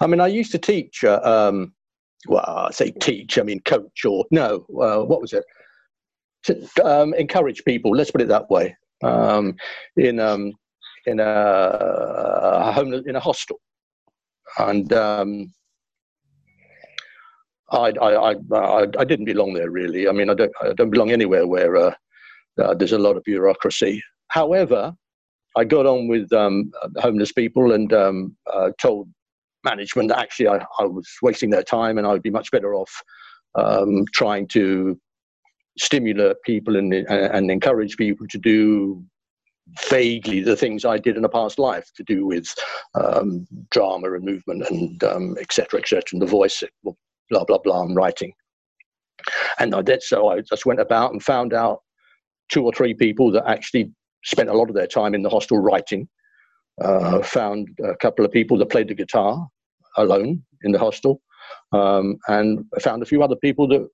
I 0.00 0.06
mean, 0.06 0.20
I 0.20 0.26
used 0.26 0.52
to 0.52 0.58
teach. 0.58 1.04
Uh, 1.04 1.20
um, 1.22 1.72
well, 2.26 2.44
I 2.44 2.70
say 2.72 2.90
teach. 2.90 3.38
I 3.38 3.42
mean 3.42 3.60
coach 3.60 4.04
or 4.04 4.24
no. 4.30 4.66
Uh, 4.68 5.04
what 5.04 5.20
was 5.20 5.32
it? 5.32 5.44
To 6.44 6.68
um, 6.84 7.14
encourage 7.14 7.64
people. 7.64 7.92
Let's 7.92 8.10
put 8.10 8.20
it 8.20 8.28
that 8.28 8.50
way. 8.50 8.76
Um, 9.02 9.56
in 9.96 10.18
um, 10.18 10.52
in 11.08 11.20
a, 11.20 11.24
a 11.24 12.72
home 12.72 12.92
in 12.92 13.16
a 13.16 13.20
hostel, 13.20 13.60
and 14.58 14.92
um, 14.92 15.52
I, 17.70 17.92
I, 18.00 18.32
I, 18.32 18.86
I, 18.98 19.04
didn't 19.04 19.26
belong 19.26 19.52
there 19.52 19.70
really. 19.70 20.08
I 20.08 20.12
mean, 20.12 20.30
I 20.30 20.34
don't, 20.34 20.52
I 20.62 20.72
don't 20.72 20.90
belong 20.90 21.10
anywhere 21.10 21.46
where 21.46 21.76
uh, 21.76 21.94
uh, 22.62 22.74
there's 22.74 22.92
a 22.92 22.98
lot 22.98 23.16
of 23.16 23.24
bureaucracy. 23.24 24.02
However, 24.28 24.94
I 25.56 25.64
got 25.64 25.86
on 25.86 26.08
with 26.08 26.32
um, 26.32 26.70
homeless 26.98 27.32
people 27.32 27.72
and 27.72 27.92
um, 27.92 28.36
uh, 28.52 28.70
told 28.80 29.08
management 29.64 30.08
that 30.08 30.18
actually 30.18 30.48
I, 30.48 30.64
I, 30.78 30.84
was 30.84 31.08
wasting 31.20 31.50
their 31.50 31.62
time 31.62 31.98
and 31.98 32.06
I 32.06 32.12
would 32.12 32.22
be 32.22 32.30
much 32.30 32.50
better 32.50 32.74
off 32.74 33.02
um, 33.54 34.04
trying 34.14 34.46
to 34.48 34.98
stimulate 35.78 36.36
people 36.44 36.76
and, 36.76 36.92
and 36.94 37.50
encourage 37.50 37.96
people 37.96 38.26
to 38.28 38.38
do 38.38 39.02
vaguely 39.88 40.40
the 40.40 40.56
things 40.56 40.84
I 40.84 40.98
did 40.98 41.16
in 41.16 41.24
a 41.24 41.28
past 41.28 41.58
life 41.58 41.90
to 41.96 42.02
do 42.02 42.26
with 42.26 42.54
um, 42.94 43.46
drama 43.70 44.12
and 44.12 44.24
movement 44.24 44.64
and 44.68 45.02
um, 45.04 45.36
etc. 45.38 45.80
etc. 45.80 46.02
and 46.12 46.22
the 46.22 46.26
voice, 46.26 46.62
blah 46.82 47.44
blah 47.44 47.58
blah, 47.58 47.82
and 47.82 47.96
writing. 47.96 48.32
And 49.58 49.74
I 49.74 49.82
did 49.82 50.02
so. 50.02 50.28
I 50.28 50.40
just 50.40 50.66
went 50.66 50.80
about 50.80 51.12
and 51.12 51.22
found 51.22 51.52
out 51.52 51.80
two 52.50 52.64
or 52.64 52.72
three 52.72 52.94
people 52.94 53.30
that 53.32 53.48
actually 53.48 53.90
spent 54.24 54.48
a 54.48 54.54
lot 54.54 54.68
of 54.68 54.74
their 54.74 54.86
time 54.86 55.14
in 55.14 55.22
the 55.22 55.30
hostel 55.30 55.58
writing. 55.58 56.08
Uh, 56.80 57.20
found 57.22 57.68
a 57.82 57.96
couple 57.96 58.24
of 58.24 58.30
people 58.30 58.56
that 58.56 58.70
played 58.70 58.86
the 58.86 58.94
guitar 58.94 59.48
alone 59.96 60.40
in 60.62 60.70
the 60.70 60.78
hostel, 60.78 61.20
um, 61.72 62.16
and 62.28 62.64
found 62.80 63.02
a 63.02 63.06
few 63.06 63.20
other 63.20 63.34
people 63.34 63.66
that 63.66 63.84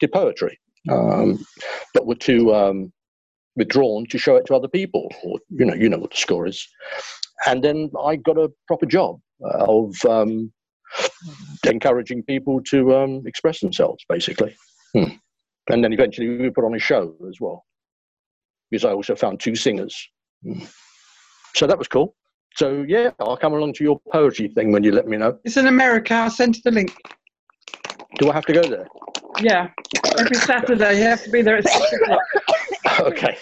did 0.00 0.10
poetry, 0.10 0.58
um, 0.90 1.44
but 1.92 2.06
were 2.06 2.14
too 2.14 2.54
um, 2.54 2.90
withdrawn 3.56 4.06
to 4.06 4.18
show 4.18 4.36
it 4.36 4.46
to 4.46 4.54
other 4.54 4.68
people. 4.68 5.10
Or 5.24 5.38
you 5.50 5.66
know, 5.66 5.74
you 5.74 5.88
know 5.88 5.98
what 5.98 6.10
the 6.10 6.16
score 6.16 6.46
is. 6.46 6.66
And 7.46 7.62
then 7.62 7.90
I 8.02 8.16
got 8.16 8.36
a 8.36 8.50
proper 8.66 8.86
job 8.86 9.20
uh, 9.44 9.64
of 9.66 9.94
um, 10.08 10.52
encouraging 11.66 12.22
people 12.24 12.60
to 12.70 12.96
um, 12.96 13.22
express 13.26 13.60
themselves, 13.60 14.04
basically. 14.08 14.54
Hmm. 14.94 15.14
And 15.70 15.84
then 15.84 15.92
eventually 15.92 16.28
we 16.28 16.50
put 16.50 16.64
on 16.64 16.74
a 16.74 16.78
show 16.78 17.14
as 17.28 17.40
well, 17.40 17.64
because 18.70 18.84
I 18.84 18.92
also 18.92 19.14
found 19.14 19.40
two 19.40 19.54
singers. 19.54 19.96
Hmm. 20.42 20.64
So 21.54 21.66
that 21.66 21.78
was 21.78 21.88
cool. 21.88 22.16
So 22.56 22.84
yeah, 22.86 23.10
I'll 23.20 23.36
come 23.36 23.54
along 23.54 23.74
to 23.74 23.84
your 23.84 24.00
poetry 24.12 24.48
thing 24.48 24.72
when 24.72 24.82
you 24.82 24.92
let 24.92 25.06
me 25.06 25.16
know. 25.16 25.38
It's 25.44 25.56
in 25.56 25.66
America. 25.66 26.14
I'll 26.14 26.30
send 26.30 26.56
you 26.56 26.62
the 26.64 26.72
link. 26.72 26.94
Do 28.18 28.30
I 28.30 28.34
have 28.34 28.46
to 28.46 28.52
go 28.52 28.62
there? 28.62 28.88
Yeah, 29.40 29.68
every 30.18 30.36
Saturday 30.36 30.98
you 30.98 31.04
have 31.04 31.22
to 31.24 31.30
be 31.30 31.42
there 31.42 31.56
at 31.56 31.68
six 31.68 31.92
o'clock. 31.92 32.20
okay. 33.06 33.36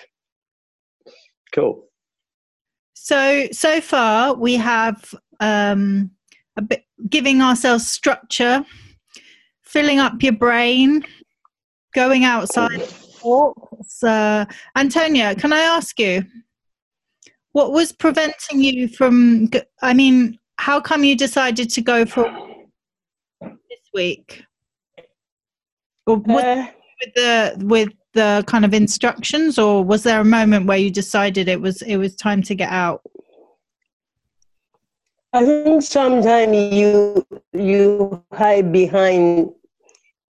Cool. 1.53 1.85
So 2.95 3.49
so 3.53 3.81
far 3.81 4.35
we 4.35 4.55
have 4.57 5.15
um, 5.41 6.11
a 6.57 6.63
bit 6.63 6.85
giving 7.09 7.41
ourselves 7.41 7.89
structure, 7.89 8.65
filling 9.63 9.99
up 9.99 10.23
your 10.23 10.35
brain, 10.35 11.05
going 11.95 12.25
outside. 12.25 12.83
Uh, 14.03 14.45
Antonia, 14.77 15.35
can 15.35 15.53
I 15.53 15.61
ask 15.61 15.99
you, 15.99 16.25
what 17.53 17.73
was 17.73 17.93
preventing 17.93 18.63
you 18.63 18.89
from? 18.89 19.51
I 19.83 19.95
mean, 19.95 20.39
how 20.57 20.81
come 20.81 21.03
you 21.03 21.17
decided 21.17 21.71
to 21.71 21.81
go 21.81 22.05
for 22.05 22.31
this 23.41 23.81
week? 23.95 24.45
Or 26.07 26.17
was 26.17 26.45
Uh, 26.45 26.67
with 27.01 27.15
the 27.15 27.65
with 27.65 27.89
the 28.19 28.43
kind 28.49 28.65
of 28.65 28.75
instructions, 28.75 29.59
or 29.59 29.85
was 29.85 30.03
there 30.03 30.21
a 30.21 30.25
moment 30.25 30.67
where 30.67 30.77
you 30.77 30.91
decided 30.91 31.49
it 31.49 31.61
was 31.61 31.83
it 31.83 31.97
was 31.97 32.17
time 32.17 32.43
to 32.43 32.55
get 32.55 32.71
out? 32.71 33.01
I 35.33 35.45
think 35.45 35.83
sometimes 35.83 36.57
you 36.75 37.25
you 37.53 38.25
hide 38.33 38.73
behind 38.73 39.51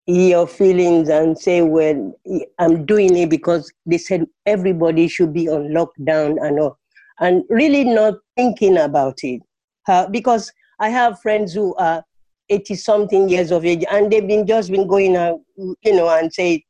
your 0.06 0.48
feelings 0.48 1.08
and 1.08 1.38
say, 1.38 1.62
"Well, 1.62 2.14
I'm 2.60 2.86
doing 2.86 3.16
it 3.16 3.30
because 3.30 3.72
they 3.86 3.98
said 3.98 4.26
everybody 4.46 5.08
should 5.08 5.34
be 5.34 5.48
on 5.48 5.70
lockdown 5.70 6.36
and 6.46 6.60
all," 6.60 6.78
and 7.22 7.44
really 7.50 7.86
not 7.86 8.16
thinking 8.36 8.78
about 8.78 9.20
it. 9.24 9.42
Uh, 9.88 10.08
because 10.10 10.52
I 10.82 10.90
have 10.90 11.22
friends 11.22 11.54
who 11.54 11.74
are 11.76 12.04
eighty 12.50 12.76
something 12.76 13.30
years 13.30 13.52
of 13.52 13.64
age 13.64 13.86
and 13.90 14.12
they've 14.12 14.28
been 14.28 14.46
just 14.46 14.72
been 14.72 14.88
going 14.88 15.16
out, 15.16 15.40
you 15.58 15.96
know, 15.96 16.10
and 16.10 16.34
say, 16.34 16.66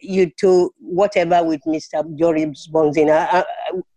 "You 0.00 0.30
to 0.40 0.72
whatever 0.78 1.42
with 1.44 1.62
Mr. 1.66 2.04
Joris 2.16 2.68
Bonzin." 2.68 3.10
I, 3.10 3.40
I, 3.40 3.44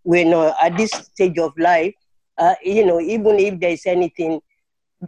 we're 0.03 0.25
not 0.25 0.55
at 0.61 0.77
this 0.77 0.91
stage 0.91 1.37
of 1.37 1.51
life 1.57 1.93
uh, 2.37 2.55
you 2.63 2.85
know, 2.85 2.99
even 3.01 3.39
if 3.39 3.59
there's 3.59 3.85
anything 3.85 4.39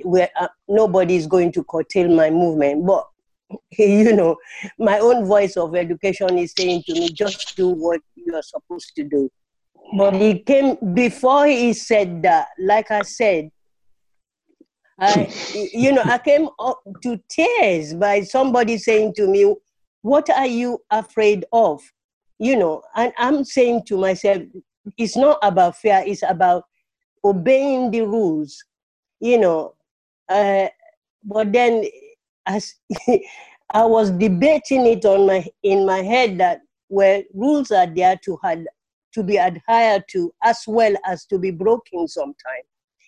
where 0.03 0.29
uh, 0.39 0.47
nobody 0.67 1.15
is 1.15 1.27
going 1.27 1.51
to 1.51 1.63
curtail 1.63 2.13
my 2.13 2.29
movement, 2.29 2.85
but 2.85 3.05
you 3.77 4.15
know, 4.15 4.35
my 4.77 4.99
own 4.99 5.25
voice 5.25 5.57
of 5.57 5.75
education 5.75 6.37
is 6.37 6.53
saying 6.57 6.83
to 6.87 6.93
me, 6.93 7.09
just 7.09 7.55
do 7.55 7.69
what 7.69 8.01
you 8.15 8.35
are 8.35 8.43
supposed 8.43 8.91
to 8.95 9.03
do. 9.03 9.29
But 9.97 10.15
he 10.15 10.39
came 10.39 10.77
before 10.93 11.47
he 11.47 11.73
said 11.73 12.21
that, 12.23 12.49
like 12.59 12.91
I 12.91 13.01
said, 13.01 13.49
I, 14.99 15.33
you 15.73 15.91
know, 15.91 16.03
I 16.03 16.19
came 16.19 16.47
up 16.59 16.81
to 17.03 17.19
tears 17.29 17.93
by 17.95 18.21
somebody 18.21 18.77
saying 18.77 19.13
to 19.15 19.27
me, 19.27 19.55
What 20.01 20.29
are 20.29 20.47
you 20.47 20.79
afraid 20.91 21.45
of? 21.51 21.81
You 22.37 22.57
know, 22.57 22.83
and 22.95 23.11
I'm 23.17 23.43
saying 23.43 23.83
to 23.87 23.97
myself, 23.97 24.43
it's 24.97 25.17
not 25.17 25.39
about 25.41 25.75
fear, 25.75 26.03
it's 26.05 26.23
about 26.23 26.63
obeying 27.23 27.91
the 27.91 28.01
rules, 28.01 28.63
you 29.19 29.37
know. 29.37 29.75
Uh, 30.29 30.67
but 31.23 31.51
then, 31.51 31.85
as 32.45 32.75
I 33.73 33.85
was 33.85 34.11
debating 34.11 34.85
it 34.87 35.05
on 35.05 35.27
my 35.27 35.45
in 35.63 35.85
my 35.85 36.01
head 36.01 36.37
that 36.39 36.61
where 36.87 37.23
rules 37.33 37.71
are 37.71 37.87
there 37.87 38.17
to 38.23 38.39
had 38.43 38.65
to 39.13 39.23
be 39.23 39.37
adhered 39.37 40.03
to 40.09 40.31
as 40.43 40.63
well 40.67 40.95
as 41.05 41.25
to 41.25 41.37
be 41.37 41.51
broken 41.51 42.07
sometimes. 42.07 42.65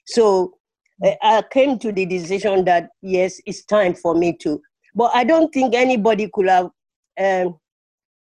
So 0.07 0.57
uh, 1.05 1.11
I 1.21 1.43
came 1.51 1.79
to 1.79 1.91
the 1.91 2.05
decision 2.05 2.65
that 2.65 2.89
yes, 3.01 3.39
it's 3.45 3.63
time 3.63 3.93
for 3.93 4.13
me 4.15 4.33
to. 4.41 4.61
But 4.93 5.11
I 5.13 5.23
don't 5.23 5.53
think 5.53 5.73
anybody 5.73 6.29
could 6.33 6.49
have 6.49 6.69
um, 7.19 7.59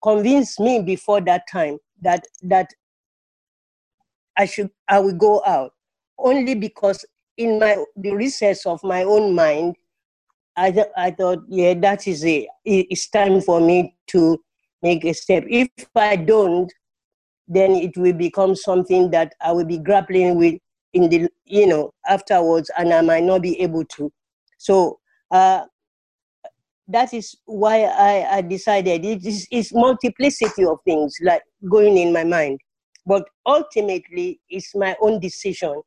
convinced 0.02 0.60
me 0.60 0.82
before 0.82 1.20
that 1.22 1.44
time 1.50 1.78
that 2.02 2.24
that 2.42 2.68
I 4.36 4.46
should 4.46 4.70
I 4.88 4.98
will 5.00 5.14
go 5.14 5.42
out 5.46 5.72
only 6.18 6.54
because 6.54 7.04
in 7.36 7.58
my 7.58 7.82
the 7.96 8.12
recess 8.12 8.66
of 8.66 8.82
my 8.84 9.02
own 9.04 9.34
mind, 9.34 9.76
I 10.56 10.70
th- 10.70 10.92
I 10.96 11.10
thought 11.10 11.40
yeah 11.48 11.74
that 11.74 12.06
is 12.06 12.24
it. 12.24 12.48
It's 12.64 13.08
time 13.08 13.40
for 13.40 13.60
me 13.60 13.96
to 14.08 14.38
make 14.82 15.04
a 15.04 15.14
step. 15.14 15.44
If 15.48 15.68
I 15.96 16.16
don't, 16.16 16.72
then 17.48 17.72
it 17.72 17.96
will 17.96 18.12
become 18.12 18.54
something 18.54 19.10
that 19.10 19.34
I 19.40 19.52
will 19.52 19.64
be 19.64 19.78
grappling 19.78 20.36
with 20.36 20.54
in 20.92 21.08
the 21.08 21.28
you 21.44 21.66
know 21.66 21.92
afterwards, 22.08 22.70
and 22.76 22.92
I 22.92 23.00
might 23.00 23.24
not 23.24 23.42
be 23.42 23.60
able 23.60 23.84
to. 23.96 24.12
So. 24.58 24.98
Uh, 25.30 25.64
that 26.88 27.14
is 27.14 27.34
why 27.46 27.84
I, 27.84 28.36
I 28.36 28.40
decided 28.42 29.04
it 29.04 29.24
is 29.24 29.46
it's 29.50 29.72
multiplicity 29.72 30.64
of 30.64 30.78
things 30.84 31.16
like 31.22 31.42
going 31.68 31.96
in 31.96 32.12
my 32.12 32.24
mind 32.24 32.60
but 33.06 33.24
ultimately 33.46 34.40
it's 34.48 34.74
my 34.74 34.96
own 35.00 35.20
decision 35.20 35.82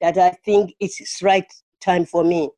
that 0.00 0.16
I 0.18 0.30
think 0.44 0.74
it's 0.80 1.22
right 1.22 1.50
time 1.80 2.06
for 2.06 2.24
me. 2.24 2.50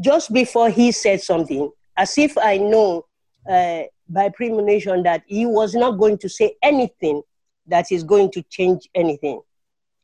Just 0.00 0.32
before 0.32 0.70
he 0.70 0.92
said 0.92 1.20
something, 1.20 1.70
as 1.96 2.16
if 2.18 2.36
I 2.38 2.56
know 2.56 3.04
uh, 3.48 3.82
by 4.08 4.30
premonition 4.30 5.02
that 5.04 5.22
he 5.26 5.46
was 5.46 5.74
not 5.74 5.92
going 5.92 6.18
to 6.18 6.28
say 6.28 6.56
anything 6.62 7.22
that 7.66 7.92
is 7.92 8.02
going 8.02 8.30
to 8.32 8.42
change 8.44 8.88
anything, 8.94 9.40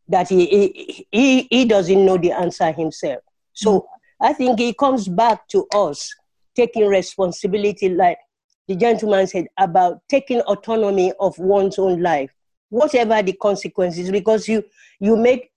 that 0.09 0.29
he, 0.29 0.47
he, 0.47 1.07
he, 1.11 1.49
he 1.51 1.65
doesn't 1.65 2.05
know 2.05 2.17
the 2.17 2.33
answer 2.33 2.71
himself. 2.71 3.23
So 3.53 3.89
I 4.21 4.33
think 4.33 4.59
he 4.59 4.73
comes 4.73 5.09
back 5.09 5.49
to 5.49 5.67
us 5.75 6.15
taking 6.57 6.87
responsibility, 6.89 7.89
like 7.89 8.19
the 8.67 8.75
gentleman 8.75 9.27
said, 9.27 9.47
about 9.59 10.01
taking 10.09 10.41
autonomy 10.43 11.13
of 11.21 11.39
one's 11.39 11.79
own 11.79 12.03
life, 12.03 12.31
whatever 12.71 13.23
the 13.23 13.35
consequences, 13.35 14.11
because 14.11 14.49
you, 14.49 14.65
you 14.99 15.17
make 15.17 15.51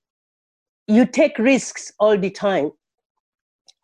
you 0.87 1.05
take 1.05 1.37
risks 1.37 1.91
all 1.99 2.17
the 2.17 2.31
time. 2.31 2.71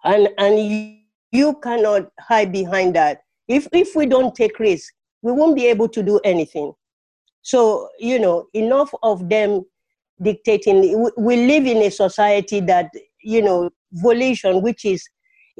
And 0.04 0.30
and 0.38 0.60
you, 0.60 0.97
you 1.32 1.60
cannot 1.62 2.10
hide 2.19 2.51
behind 2.51 2.95
that. 2.95 3.21
If 3.47 3.67
if 3.71 3.95
we 3.95 4.06
don't 4.06 4.36
take 4.36 4.60
risks 4.60 4.91
we 5.25 5.32
won't 5.32 5.56
be 5.56 5.65
able 5.65 5.89
to 5.89 6.04
do 6.04 6.19
anything. 6.23 6.71
So 7.41 7.89
you 7.99 8.19
know 8.19 8.45
enough 8.54 8.93
of 9.01 9.28
them 9.28 9.65
dictating. 10.21 11.10
We 11.17 11.47
live 11.47 11.65
in 11.65 11.78
a 11.78 11.89
society 11.89 12.60
that 12.62 12.91
you 13.23 13.41
know 13.41 13.71
volition 13.91 14.62
which 14.62 14.86
is 14.86 15.04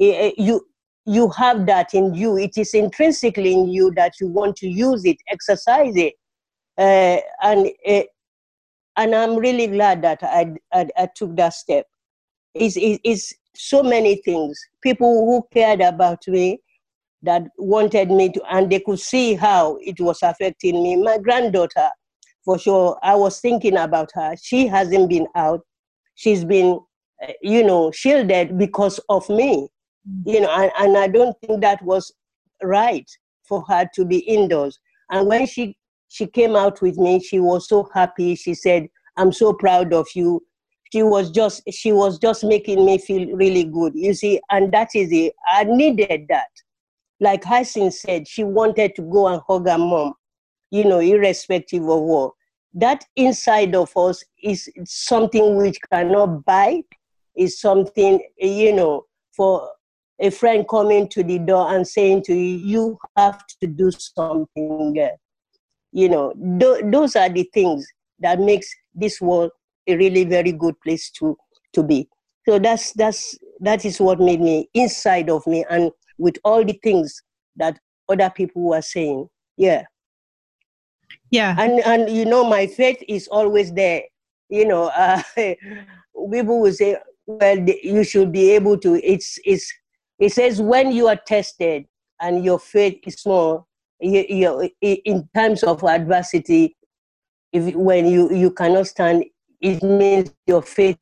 uh, 0.00 0.30
you 0.36 0.64
you 1.06 1.28
have 1.30 1.66
that 1.66 1.94
in 1.94 2.14
you 2.14 2.36
it 2.36 2.58
is 2.58 2.74
intrinsically 2.74 3.52
in 3.52 3.68
you 3.68 3.92
that 3.94 4.14
you 4.20 4.26
want 4.26 4.56
to 4.56 4.68
use 4.68 5.04
it 5.04 5.16
exercise 5.30 5.94
it 5.96 6.14
uh, 6.78 7.20
and 7.42 7.70
uh, 7.88 8.02
and 8.96 9.14
I'm 9.14 9.36
really 9.36 9.66
glad 9.66 10.02
that 10.02 10.22
I, 10.22 10.54
I, 10.72 10.88
I 10.96 11.08
took 11.14 11.36
that 11.36 11.52
step. 11.52 11.86
It's, 12.54 12.76
it's 12.78 13.34
so 13.54 13.82
many 13.82 14.16
things. 14.24 14.58
People 14.82 15.26
who 15.26 15.46
cared 15.52 15.82
about 15.82 16.26
me, 16.26 16.60
that 17.22 17.42
wanted 17.58 18.10
me 18.10 18.30
to, 18.30 18.42
and 18.50 18.70
they 18.70 18.80
could 18.80 19.00
see 19.00 19.34
how 19.34 19.78
it 19.82 20.00
was 20.00 20.18
affecting 20.22 20.82
me. 20.82 20.96
My 20.96 21.18
granddaughter, 21.18 21.90
for 22.44 22.58
sure, 22.58 22.98
I 23.02 23.14
was 23.16 23.40
thinking 23.40 23.76
about 23.76 24.10
her. 24.14 24.34
She 24.40 24.66
hasn't 24.66 25.08
been 25.08 25.26
out. 25.34 25.60
She's 26.14 26.44
been, 26.44 26.78
uh, 27.22 27.32
you 27.42 27.64
know, 27.64 27.90
shielded 27.90 28.56
because 28.58 29.00
of 29.08 29.28
me. 29.28 29.68
You 30.24 30.40
know, 30.40 30.50
and, 30.50 30.70
and 30.78 30.96
I 30.96 31.08
don't 31.08 31.36
think 31.40 31.60
that 31.62 31.82
was 31.82 32.12
right 32.62 33.08
for 33.44 33.64
her 33.68 33.88
to 33.94 34.04
be 34.04 34.18
indoors. 34.18 34.78
And 35.10 35.26
when 35.26 35.46
she 35.46 35.76
she 36.08 36.26
came 36.26 36.54
out 36.54 36.80
with 36.80 36.96
me, 36.96 37.20
she 37.20 37.40
was 37.40 37.68
so 37.68 37.88
happy. 37.92 38.34
She 38.36 38.54
said, 38.54 38.88
"I'm 39.16 39.32
so 39.32 39.52
proud 39.52 39.92
of 39.92 40.06
you." 40.14 40.42
She 40.92 41.02
was 41.02 41.30
just 41.30 41.62
she 41.70 41.92
was 41.92 42.18
just 42.18 42.44
making 42.44 42.84
me 42.84 42.98
feel 42.98 43.28
really 43.36 43.64
good. 43.64 43.94
You 43.94 44.14
see, 44.14 44.40
and 44.50 44.72
that 44.72 44.90
is 44.94 45.10
it. 45.12 45.32
I 45.48 45.64
needed 45.64 46.26
that. 46.28 46.48
Like 47.18 47.44
Hyacinth 47.44 47.94
said, 47.94 48.28
she 48.28 48.44
wanted 48.44 48.94
to 48.96 49.02
go 49.02 49.26
and 49.28 49.40
hug 49.48 49.66
her 49.66 49.78
mom, 49.78 50.14
you 50.70 50.84
know, 50.84 51.00
irrespective 51.00 51.82
of 51.82 52.00
what. 52.02 52.32
That 52.74 53.04
inside 53.16 53.74
of 53.74 53.96
us 53.96 54.22
is 54.42 54.68
something 54.84 55.56
which 55.56 55.78
cannot 55.90 56.44
buy. 56.44 56.82
Is 57.34 57.60
something 57.60 58.20
you 58.38 58.72
know 58.72 59.04
for 59.36 59.70
a 60.20 60.30
friend 60.30 60.66
coming 60.68 61.08
to 61.08 61.22
the 61.22 61.38
door 61.38 61.74
and 61.74 61.86
saying 61.86 62.22
to 62.24 62.34
you, 62.34 62.56
you 62.58 62.98
have 63.16 63.44
to 63.60 63.66
do 63.66 63.90
something. 63.90 65.08
You 65.92 66.08
know, 66.08 66.32
th- 66.60 66.84
those 66.84 67.16
are 67.16 67.28
the 67.28 67.48
things 67.52 67.86
that 68.20 68.40
makes 68.40 68.68
this 68.94 69.20
world 69.20 69.50
a 69.86 69.96
really 69.96 70.24
very 70.24 70.52
good 70.52 70.80
place 70.80 71.10
to, 71.12 71.36
to 71.74 71.82
be. 71.82 72.08
So 72.48 72.58
that's, 72.58 72.92
that's, 72.92 73.38
that 73.60 73.84
is 73.84 74.00
what 74.00 74.20
made 74.20 74.40
me 74.40 74.68
inside 74.74 75.30
of 75.30 75.46
me 75.46 75.64
and 75.68 75.90
with 76.18 76.36
all 76.44 76.64
the 76.64 76.78
things 76.82 77.22
that 77.56 77.78
other 78.08 78.30
people 78.30 78.62
were 78.62 78.82
saying. 78.82 79.28
Yeah. 79.56 79.84
Yeah. 81.30 81.56
And, 81.58 81.80
and 81.80 82.10
you 82.10 82.24
know, 82.24 82.48
my 82.48 82.66
faith 82.66 83.02
is 83.08 83.28
always 83.28 83.72
there. 83.72 84.02
You 84.48 84.66
know, 84.66 84.84
uh, 84.96 85.22
people 85.34 86.60
will 86.60 86.72
say, 86.72 86.96
well, 87.26 87.58
you 87.58 88.04
should 88.04 88.32
be 88.32 88.52
able 88.52 88.78
to, 88.78 88.94
it's, 89.04 89.38
it's 89.44 89.72
it 90.18 90.32
says, 90.32 90.60
when 90.60 90.92
you 90.92 91.08
are 91.08 91.16
tested 91.16 91.86
and 92.20 92.44
your 92.44 92.58
faith 92.58 93.00
is 93.06 93.14
small, 93.16 93.66
you, 94.00 94.24
you, 94.28 94.70
in 94.80 95.28
times 95.34 95.62
of 95.62 95.82
adversity, 95.84 96.76
if 97.52 97.74
when 97.74 98.06
you, 98.06 98.32
you 98.34 98.50
cannot 98.50 98.86
stand, 98.86 99.24
it 99.60 99.82
means 99.82 100.32
your 100.46 100.62
faith 100.62 100.98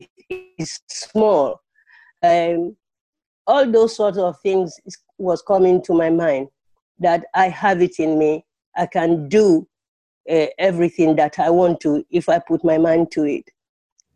is 0.57 0.79
small. 0.87 1.61
Um, 2.23 2.75
all 3.47 3.69
those 3.69 3.95
sorts 3.95 4.17
of 4.17 4.39
things 4.41 4.79
was 5.17 5.41
coming 5.41 5.81
to 5.83 5.93
my 5.93 6.09
mind 6.09 6.47
that 6.99 7.25
I 7.33 7.49
have 7.49 7.81
it 7.81 7.99
in 7.99 8.17
me. 8.17 8.45
I 8.75 8.85
can 8.85 9.29
do 9.29 9.67
uh, 10.29 10.47
everything 10.57 11.15
that 11.17 11.39
I 11.39 11.49
want 11.49 11.79
to 11.81 12.05
if 12.09 12.29
I 12.29 12.39
put 12.39 12.63
my 12.63 12.77
mind 12.77 13.11
to 13.11 13.23
it. 13.23 13.49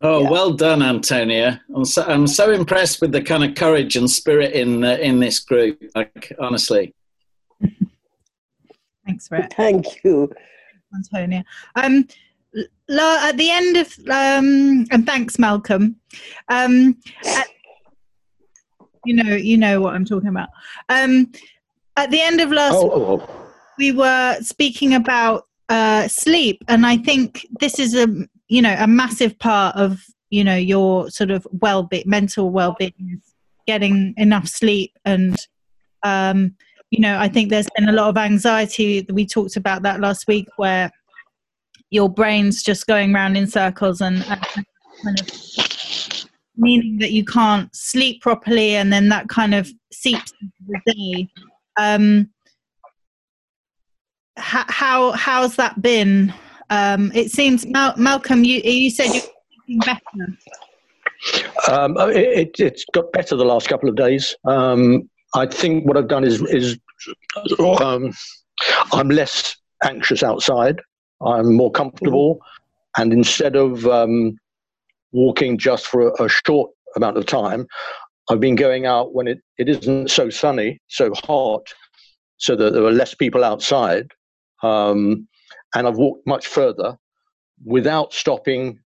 Oh, 0.02 0.22
yeah. 0.22 0.30
well 0.30 0.52
done, 0.52 0.82
Antonia. 0.82 1.60
I'm 1.74 1.84
so, 1.84 2.02
I'm 2.04 2.26
so 2.26 2.50
impressed 2.52 3.02
with 3.02 3.12
the 3.12 3.20
kind 3.20 3.44
of 3.44 3.54
courage 3.54 3.96
and 3.96 4.10
spirit 4.10 4.52
in 4.52 4.82
uh, 4.82 4.96
in 4.96 5.20
this 5.20 5.40
group. 5.40 5.82
Like 5.94 6.32
honestly. 6.38 6.94
Thanks, 9.06 9.30
Rhett. 9.30 9.52
Thank 9.54 9.86
you, 10.04 10.32
Antonia. 10.94 11.44
Um, 11.74 12.06
La, 12.88 13.28
at 13.28 13.36
the 13.36 13.50
end 13.50 13.76
of 13.76 13.98
um, 14.08 14.86
and 14.90 15.06
thanks, 15.06 15.38
Malcolm. 15.38 15.96
Um, 16.48 16.96
at, 17.24 17.46
you 19.04 19.14
know, 19.14 19.36
you 19.36 19.56
know 19.56 19.80
what 19.80 19.94
I'm 19.94 20.04
talking 20.04 20.28
about. 20.28 20.48
Um, 20.88 21.30
at 21.96 22.10
the 22.10 22.20
end 22.20 22.40
of 22.40 22.50
last, 22.50 22.74
oh, 22.74 22.90
oh, 22.90 23.20
oh. 23.20 23.46
we 23.78 23.92
were 23.92 24.38
speaking 24.40 24.94
about 24.94 25.46
uh, 25.68 26.08
sleep, 26.08 26.64
and 26.68 26.84
I 26.84 26.96
think 26.96 27.46
this 27.60 27.78
is 27.78 27.94
a 27.94 28.08
you 28.50 28.60
know 28.60 28.76
a 28.78 28.86
massive 28.86 29.38
part 29.38 29.74
of 29.76 30.04
you 30.28 30.44
know 30.44 30.56
your 30.56 31.08
sort 31.08 31.30
of 31.30 31.46
well 31.52 31.84
being 31.84 32.04
mental 32.06 32.50
well-being 32.50 33.22
getting 33.66 34.12
enough 34.18 34.48
sleep. 34.48 34.92
And 35.04 35.36
um 36.02 36.54
you 36.90 37.00
know 37.00 37.18
i 37.18 37.28
think 37.28 37.50
there's 37.50 37.68
been 37.76 37.88
a 37.88 37.92
lot 37.92 38.08
of 38.08 38.18
anxiety. 38.18 39.06
We 39.10 39.24
talked 39.24 39.56
about 39.56 39.82
that 39.82 40.00
last 40.00 40.26
week 40.26 40.48
where 40.56 40.90
your 41.90 42.08
brain's 42.08 42.62
just 42.62 42.86
going 42.86 43.14
around 43.14 43.36
in 43.36 43.46
circles 43.46 44.00
and, 44.00 44.24
and 44.26 44.46
kind 45.04 45.20
of 45.20 46.26
meaning 46.56 46.98
that 46.98 47.12
you 47.12 47.24
can't 47.24 47.74
sleep 47.74 48.20
properly 48.20 48.74
and 48.74 48.92
then 48.92 49.08
that 49.08 49.28
kind 49.28 49.54
of 49.54 49.70
seeps 49.92 50.32
into 50.42 50.52
the 50.66 50.92
day. 50.92 51.28
Um 51.76 52.30
how 54.36 55.12
how's 55.12 55.56
that 55.56 55.80
been 55.82 56.32
um, 56.70 57.12
it 57.14 57.30
seems, 57.30 57.66
Mal- 57.66 57.94
Malcolm, 57.96 58.44
you, 58.44 58.60
you 58.62 58.90
said 58.90 59.10
you're 59.66 59.80
better. 59.80 60.00
Um, 61.68 61.96
it, 61.98 62.56
has 62.58 62.84
got 62.92 63.12
better 63.12 63.36
the 63.36 63.44
last 63.44 63.68
couple 63.68 63.88
of 63.88 63.96
days. 63.96 64.34
Um, 64.44 65.10
I 65.34 65.46
think 65.46 65.86
what 65.86 65.96
I've 65.96 66.08
done 66.08 66.24
is, 66.24 66.40
is 66.42 66.78
um, 67.80 68.12
I'm 68.92 69.10
less 69.10 69.56
anxious 69.84 70.22
outside. 70.22 70.80
I'm 71.20 71.54
more 71.54 71.70
comfortable. 71.70 72.40
And 72.96 73.12
instead 73.12 73.56
of 73.56 73.86
um, 73.86 74.36
walking 75.12 75.58
just 75.58 75.86
for 75.86 76.08
a, 76.08 76.24
a, 76.24 76.28
short 76.28 76.70
amount 76.96 77.16
of 77.16 77.26
time, 77.26 77.66
I've 78.28 78.40
been 78.40 78.56
going 78.56 78.86
out 78.86 79.14
when 79.14 79.28
it, 79.28 79.38
it 79.58 79.68
isn't 79.68 80.10
so 80.10 80.30
sunny, 80.30 80.80
so 80.88 81.12
hot, 81.14 81.66
so 82.38 82.56
that 82.56 82.72
there 82.72 82.84
are 82.84 82.92
less 82.92 83.14
people 83.14 83.44
outside. 83.44 84.10
Um, 84.62 85.28
and 85.74 85.86
I've 85.86 85.96
walked 85.96 86.26
much 86.26 86.46
further 86.46 86.96
without 87.64 88.12
stopping 88.12 88.78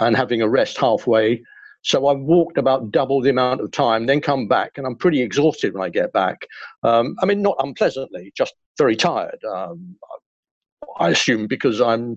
and 0.00 0.16
having 0.16 0.42
a 0.42 0.48
rest 0.48 0.78
halfway. 0.78 1.42
So 1.82 2.08
I've 2.08 2.18
walked 2.18 2.58
about 2.58 2.90
double 2.90 3.20
the 3.20 3.30
amount 3.30 3.60
of 3.60 3.70
time, 3.70 4.06
then 4.06 4.20
come 4.20 4.48
back, 4.48 4.72
and 4.76 4.86
I'm 4.86 4.96
pretty 4.96 5.22
exhausted 5.22 5.74
when 5.74 5.82
I 5.82 5.88
get 5.88 6.12
back. 6.12 6.46
Um, 6.82 7.16
I 7.22 7.26
mean, 7.26 7.40
not 7.40 7.56
unpleasantly, 7.60 8.32
just 8.36 8.54
very 8.76 8.96
tired. 8.96 9.38
Um, 9.44 9.96
I 10.98 11.10
assume 11.10 11.46
because 11.46 11.80
I'm 11.80 12.16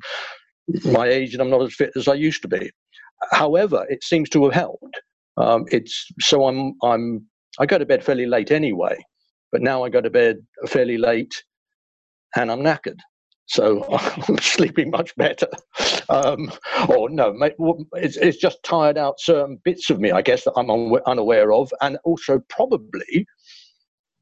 my 0.86 1.08
age 1.08 1.34
and 1.34 1.42
I'm 1.42 1.50
not 1.50 1.62
as 1.62 1.76
fit 1.76 1.92
as 1.96 2.08
I 2.08 2.14
used 2.16 2.42
to 2.42 2.48
be. 2.48 2.72
However, 3.32 3.86
it 3.90 4.04
seems 4.04 4.30
to 4.30 4.44
have 4.46 4.54
helped. 4.54 5.00
Um, 5.38 5.66
it's 5.72 6.12
so 6.20 6.48
I'm 6.48 6.74
I'm 6.84 7.26
I 7.60 7.66
go 7.66 7.78
to 7.78 7.86
bed 7.86 8.04
fairly 8.04 8.26
late 8.26 8.52
anyway, 8.52 8.98
but 9.52 9.62
now 9.62 9.84
I 9.84 9.90
go 9.90 10.02
to 10.02 10.10
bed 10.10 10.38
fairly 10.68 10.98
late, 10.98 11.44
and 12.36 12.52
I'm 12.52 12.62
knackered 12.62 13.00
so 13.52 13.84
I'm 14.28 14.38
sleeping 14.38 14.90
much 14.92 15.16
better. 15.18 15.48
Um, 16.10 16.52
or 16.88 17.10
no, 17.10 17.36
it's, 17.94 18.18
it's 18.18 18.38
just 18.38 18.64
tired 18.64 18.98
out 18.98 19.20
certain 19.20 19.60
bits 19.64 19.90
of 19.90 20.00
me, 20.00 20.12
I 20.12 20.22
guess, 20.22 20.46
that 20.46 20.54
I'm 20.56 20.70
un- 20.70 21.02
unaware 21.06 21.52
of, 21.52 21.72
and 21.82 21.98
also 22.06 22.40
probably 22.50 23.28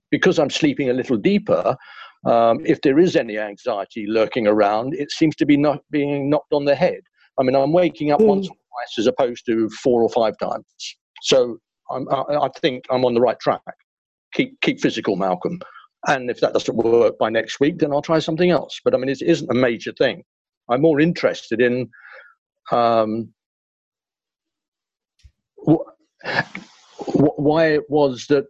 because 0.09 0.39
I'm 0.39 0.49
sleeping 0.49 0.89
a 0.89 0.93
little 0.93 1.17
deeper. 1.17 1.77
Um, 2.25 2.65
if 2.65 2.81
there 2.81 2.97
is 2.97 3.15
any 3.15 3.37
anxiety 3.37 4.07
lurking 4.07 4.47
around, 4.47 4.95
it 4.95 5.11
seems 5.11 5.35
to 5.37 5.45
be 5.45 5.55
not 5.55 5.83
being 5.91 6.29
knocked 6.29 6.51
on 6.51 6.65
the 6.65 6.75
head. 6.75 7.01
I 7.39 7.43
mean, 7.43 7.55
I'm 7.55 7.71
waking 7.71 8.11
up 8.11 8.19
mm. 8.19 8.25
once 8.25 8.47
or 8.47 8.55
twice 8.55 8.97
as 8.97 9.07
opposed 9.07 9.45
to 9.45 9.69
four 9.83 10.01
or 10.01 10.09
five 10.09 10.37
times. 10.39 10.65
So 11.21 11.59
I, 11.91 11.99
I 12.17 12.49
think 12.59 12.85
I'm 12.89 13.05
on 13.05 13.13
the 13.13 13.21
right 13.21 13.39
track. 13.39 13.61
Keep 14.33 14.59
keep 14.61 14.79
physical, 14.79 15.15
Malcolm. 15.15 15.59
And 16.07 16.29
if 16.29 16.39
that 16.41 16.53
doesn't 16.53 16.75
work 16.75 17.17
by 17.19 17.29
next 17.29 17.59
week, 17.59 17.79
then 17.79 17.91
I'll 17.91 18.01
try 18.01 18.19
something 18.19 18.51
else. 18.51 18.79
But 18.83 18.93
I 18.93 18.97
mean, 18.97 19.09
it 19.09 19.21
isn't 19.21 19.51
a 19.51 19.55
major 19.55 19.91
thing. 19.93 20.23
I'm 20.69 20.81
more 20.81 20.99
interested 20.99 21.61
in 21.61 21.89
um, 22.71 23.33
wh- 25.67 25.89
wh- 26.99 27.39
why 27.39 27.67
it 27.67 27.83
was 27.89 28.25
that 28.29 28.45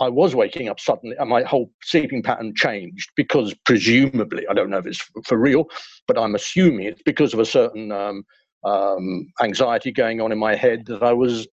I 0.00 0.08
was 0.10 0.34
waking 0.34 0.68
up 0.68 0.80
suddenly 0.80 1.16
and 1.18 1.30
my 1.30 1.42
whole 1.42 1.72
sleeping 1.82 2.22
pattern 2.22 2.54
changed 2.56 3.10
because 3.16 3.54
presumably, 3.66 4.46
I 4.48 4.54
don't 4.54 4.70
know 4.70 4.78
if 4.78 4.86
it's 4.86 5.02
for 5.26 5.38
real, 5.38 5.66
but 6.08 6.18
I'm 6.18 6.36
assuming 6.36 6.86
it's 6.86 7.02
because 7.04 7.34
of 7.34 7.40
a 7.40 7.46
certain 7.46 7.92
um, 7.92 8.24
um, 8.64 9.28
anxiety 9.42 9.92
going 9.92 10.20
on 10.20 10.32
in 10.32 10.38
my 10.38 10.54
head 10.54 10.86
that 10.86 11.02
I 11.02 11.14
was 11.14 11.48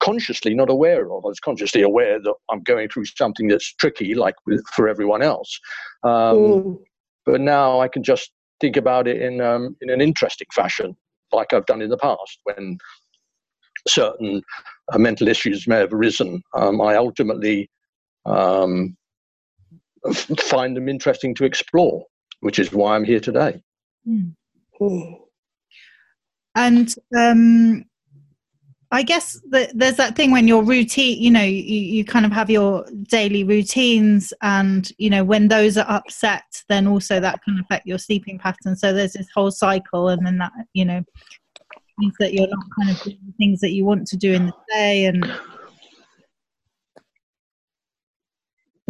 consciously 0.00 0.54
not 0.54 0.70
aware 0.70 1.04
of. 1.12 1.24
I 1.24 1.28
was 1.28 1.40
consciously 1.40 1.82
aware 1.82 2.20
that 2.20 2.34
I'm 2.50 2.62
going 2.62 2.88
through 2.88 3.06
something 3.06 3.48
that's 3.48 3.74
tricky, 3.74 4.14
like 4.14 4.34
with, 4.46 4.64
for 4.74 4.88
everyone 4.88 5.22
else. 5.22 5.58
Um, 6.04 6.36
mm. 6.36 6.78
But 7.26 7.40
now 7.40 7.80
I 7.80 7.88
can 7.88 8.02
just 8.02 8.30
think 8.60 8.76
about 8.76 9.06
it 9.06 9.20
in 9.20 9.40
um, 9.40 9.76
in 9.80 9.90
an 9.90 10.00
interesting 10.00 10.48
fashion, 10.52 10.96
like 11.32 11.52
I've 11.52 11.66
done 11.66 11.82
in 11.82 11.90
the 11.90 11.98
past 11.98 12.38
when 12.44 12.78
certain 13.86 14.42
uh, 14.92 14.98
mental 14.98 15.28
issues 15.28 15.66
may 15.66 15.76
have 15.76 15.92
arisen. 15.92 16.42
Um, 16.54 16.80
I 16.80 16.96
ultimately 16.96 17.70
um, 18.26 18.96
find 20.38 20.76
them 20.76 20.88
interesting 20.88 21.34
to 21.36 21.44
explore, 21.44 22.04
which 22.40 22.58
is 22.58 22.72
why 22.72 22.94
I'm 22.94 23.04
here 23.04 23.20
today. 23.20 23.62
Mm. 24.06 24.34
And 26.54 26.94
um, 27.16 27.84
I 28.90 29.02
guess 29.02 29.38
there's 29.50 29.96
that 29.96 30.16
thing 30.16 30.30
when 30.30 30.48
your 30.48 30.62
routine, 30.62 31.20
you 31.20 31.30
know, 31.30 31.42
you, 31.42 31.62
you 31.62 32.04
kind 32.04 32.24
of 32.24 32.32
have 32.32 32.48
your 32.48 32.86
daily 33.08 33.44
routines, 33.44 34.32
and 34.40 34.90
you 34.96 35.10
know 35.10 35.24
when 35.24 35.48
those 35.48 35.76
are 35.76 35.88
upset, 35.88 36.44
then 36.68 36.86
also 36.86 37.20
that 37.20 37.42
can 37.42 37.58
affect 37.60 37.86
your 37.86 37.98
sleeping 37.98 38.38
pattern. 38.38 38.76
So 38.76 38.92
there's 38.92 39.12
this 39.12 39.28
whole 39.34 39.50
cycle, 39.50 40.08
and 40.08 40.24
then 40.24 40.38
that 40.38 40.52
you 40.72 40.86
know 40.86 41.02
means 41.98 42.14
that 42.18 42.32
you're 42.32 42.48
not 42.48 42.64
kind 42.78 42.90
of 42.90 43.02
doing 43.02 43.34
things 43.36 43.60
that 43.60 43.72
you 43.72 43.84
want 43.84 44.06
to 44.06 44.16
do 44.16 44.32
in 44.32 44.46
the 44.46 44.54
day, 44.70 45.04
and 45.04 45.38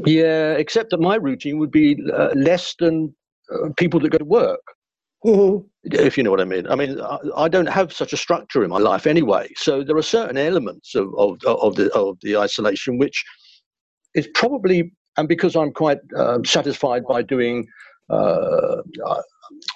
Yeah, 0.06 0.52
except 0.52 0.90
that 0.90 1.00
my 1.00 1.16
routine 1.16 1.58
would 1.58 1.70
be 1.70 1.98
uh, 2.12 2.30
less 2.34 2.74
than 2.78 3.14
uh, 3.52 3.70
people 3.76 3.98
that 4.00 4.10
go 4.10 4.18
to 4.18 4.24
work. 4.24 4.60
Mhm. 5.24 5.64
if 5.84 6.16
you 6.16 6.22
know 6.22 6.30
what 6.30 6.40
I 6.40 6.44
mean. 6.44 6.66
I 6.68 6.76
mean, 6.76 7.00
I, 7.00 7.18
I 7.36 7.48
don't 7.48 7.68
have 7.68 7.92
such 7.92 8.12
a 8.12 8.16
structure 8.16 8.62
in 8.62 8.70
my 8.70 8.78
life 8.78 9.06
anyway, 9.06 9.48
so 9.56 9.82
there 9.82 9.96
are 9.96 10.02
certain 10.02 10.36
elements 10.36 10.94
of 10.94 11.08
of, 11.18 11.38
of 11.44 11.74
the 11.74 11.92
of 11.92 12.18
the 12.22 12.36
isolation 12.36 12.98
which 12.98 13.24
is 14.14 14.28
probably, 14.34 14.92
and 15.16 15.28
because 15.28 15.56
I'm 15.56 15.72
quite 15.72 15.98
um, 16.16 16.44
satisfied 16.44 17.04
by 17.06 17.22
doing. 17.22 17.66
Uh, 18.10 18.82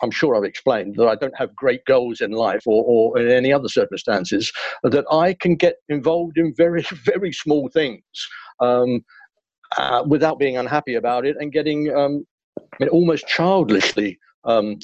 I'm 0.02 0.11
sure 0.11 0.37
I've 0.37 0.44
explained 0.44 0.96
that 0.96 1.07
I 1.07 1.14
don't 1.14 1.37
have 1.37 1.55
great 1.55 1.85
goals 1.87 2.20
in 2.20 2.31
life 2.33 2.62
or, 2.66 2.85
or 2.85 3.18
in 3.18 3.31
any 3.31 3.52
other 3.52 3.68
circumstances, 3.68 4.52
that 4.83 5.05
I 5.11 5.35
can 5.35 5.55
get 5.57 5.76
involved 5.88 6.38
in 6.38 6.55
very, 6.55 6.85
very 7.05 7.33
small 7.33 7.68
things 7.70 8.02
um, 8.61 9.05
uh, 9.78 10.05
without 10.07 10.38
being 10.38 10.57
unhappy 10.59 10.94
about 10.94 11.24
it 11.26 11.37
and 11.38 11.52
getting 11.52 11.94
um, 11.94 12.26
I 12.59 12.62
mean, 12.81 12.88
almost 12.90 13.26
childishly 13.26 14.18
um, 14.44 14.78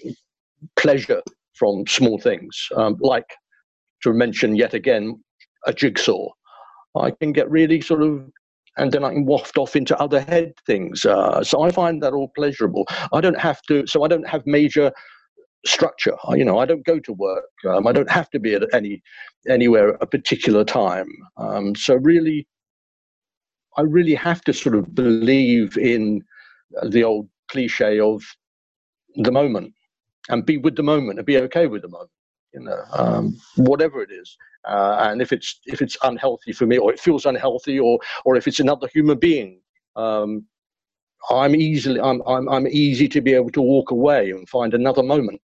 pleasure 0.77 1.23
from 1.55 1.87
small 1.87 2.19
things, 2.19 2.69
um, 2.77 2.97
like 3.01 3.31
to 4.03 4.13
mention 4.13 4.55
yet 4.57 4.75
again 4.75 5.23
a 5.67 5.73
jigsaw. 5.73 6.29
I 6.97 7.11
can 7.11 7.33
get 7.33 7.51
really 7.51 7.81
sort 7.81 8.03
of, 8.03 8.29
and 8.77 8.93
then 8.93 9.05
I 9.05 9.13
can 9.13 9.27
waft 9.27 9.59
off 9.59 9.77
into 9.77 9.99
other 9.99 10.21
head 10.21 10.53
things. 10.67 11.05
Uh, 11.05 11.43
so 11.43 11.63
I 11.63 11.71
find 11.71 12.03
that 12.03 12.13
all 12.13 12.31
pleasurable. 12.37 12.87
I 13.13 13.21
don't 13.21 13.39
have 13.39 13.61
to, 13.63 13.87
so 13.87 14.05
I 14.05 14.09
don't 14.09 14.27
have 14.29 14.47
major 14.47 14.93
structure. 15.67 16.17
I- 16.25 16.37
You 16.37 16.45
know, 16.45 16.59
I 16.59 16.67
don't 16.67 16.85
go 16.87 16.99
to 17.01 17.13
work. 17.13 17.51
Um, 17.67 17.87
I 17.87 17.93
don't 17.93 18.11
have 18.11 18.31
to 18.31 18.39
be 18.39 18.55
at 18.55 18.63
any 18.73 19.03
anywhere 19.49 19.95
at 19.95 20.03
a 20.03 20.07
particular 20.07 20.65
time. 20.65 21.09
Um, 21.37 21.75
so 21.75 21.95
really, 21.97 22.47
I 23.77 23.83
really 23.83 24.15
have 24.15 24.41
to 24.43 24.53
sort 24.53 24.75
of 24.77 24.95
believe 24.95 25.77
in 25.77 26.23
the 26.89 27.03
old 27.05 27.29
cliche 27.51 27.99
of 28.01 28.23
the 29.17 29.33
moment 29.33 29.73
and 30.29 30.47
be 30.47 30.57
with 30.57 30.77
the 30.77 30.83
moment 30.83 31.19
and 31.19 31.27
be 31.27 31.39
okay 31.39 31.67
with 31.67 31.83
the 31.83 31.89
moment 31.89 32.11
you 32.53 32.61
know 32.61 32.83
um, 32.93 33.37
whatever 33.57 34.03
it 34.03 34.11
is. 34.11 34.37
Uh, 34.67 34.97
and 35.09 35.23
if 35.23 35.33
it's 35.33 35.61
if 35.67 35.81
it's 35.81 35.97
unhealthy 36.03 36.53
for 36.53 36.67
me 36.67 36.79
or 36.79 36.93
it 36.93 37.01
feels 37.01 37.27
unhealthy 37.27 37.79
or 37.79 37.99
or 38.25 38.37
if 38.37 38.47
it's 38.49 38.61
another 38.61 38.89
human 38.93 39.19
being 39.19 39.61
um, 39.97 40.45
i'm 41.31 41.55
easily 41.55 42.01
I'm, 42.01 42.23
I'm 42.27 42.49
i'm 42.49 42.67
easy 42.67 43.09
to 43.09 43.21
be 43.21 43.35
able 43.35 43.51
to 43.51 43.63
walk 43.63 43.91
away 43.91 44.31
and 44.31 44.49
find 44.49 44.75
another 44.75 45.03
moment. 45.03 45.41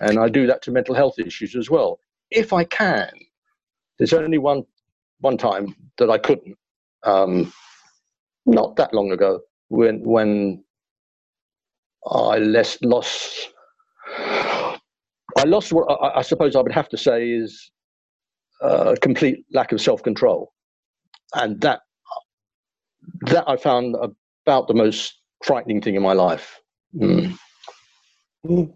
And 0.00 0.18
i 0.18 0.28
do 0.28 0.46
that 0.46 0.62
to 0.62 0.70
mental 0.70 0.94
health 0.94 1.18
issues 1.18 1.54
as 1.54 1.70
well. 1.70 2.00
If 2.30 2.52
i 2.52 2.64
can 2.64 3.10
there's 3.98 4.12
only 4.12 4.38
one 4.38 4.64
one 5.20 5.38
time 5.38 5.76
that 5.98 6.10
i 6.10 6.18
couldn't. 6.18 6.56
Um, 7.04 7.52
not 8.46 8.76
that 8.76 8.92
long 8.92 9.12
ago 9.12 9.40
when 9.68 10.02
when 10.02 10.64
I 12.10 12.38
less 12.38 12.78
lost. 12.82 13.50
I 14.08 15.44
lost 15.44 15.72
what 15.72 15.90
I, 15.90 16.18
I 16.18 16.22
suppose 16.22 16.56
I 16.56 16.60
would 16.60 16.72
have 16.72 16.88
to 16.90 16.96
say 16.96 17.30
is 17.30 17.70
a 18.60 18.96
complete 19.00 19.44
lack 19.52 19.72
of 19.72 19.80
self 19.80 20.02
control, 20.02 20.52
and 21.34 21.60
that 21.60 21.80
that 23.22 23.44
I 23.48 23.56
found 23.56 23.96
about 24.46 24.68
the 24.68 24.74
most 24.74 25.18
frightening 25.44 25.80
thing 25.80 25.94
in 25.94 26.02
my 26.02 26.12
life. 26.12 26.60
Mm. 26.94 27.36
Mm. 28.46 28.72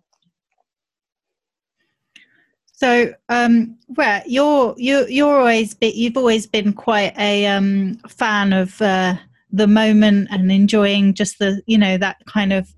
So, 2.72 3.14
um, 3.30 3.78
well, 3.88 4.22
you're 4.26 4.74
you 4.76 5.06
you're 5.08 5.38
always 5.38 5.74
be, 5.74 5.88
you've 5.88 6.16
always 6.16 6.46
been 6.46 6.72
quite 6.72 7.16
a 7.18 7.46
um, 7.46 7.96
fan 8.08 8.52
of 8.52 8.80
uh, 8.82 9.14
the 9.50 9.66
moment 9.66 10.28
and 10.30 10.52
enjoying 10.52 11.14
just 11.14 11.38
the 11.38 11.62
you 11.66 11.78
know 11.78 11.96
that 11.96 12.18
kind 12.26 12.52
of 12.52 12.68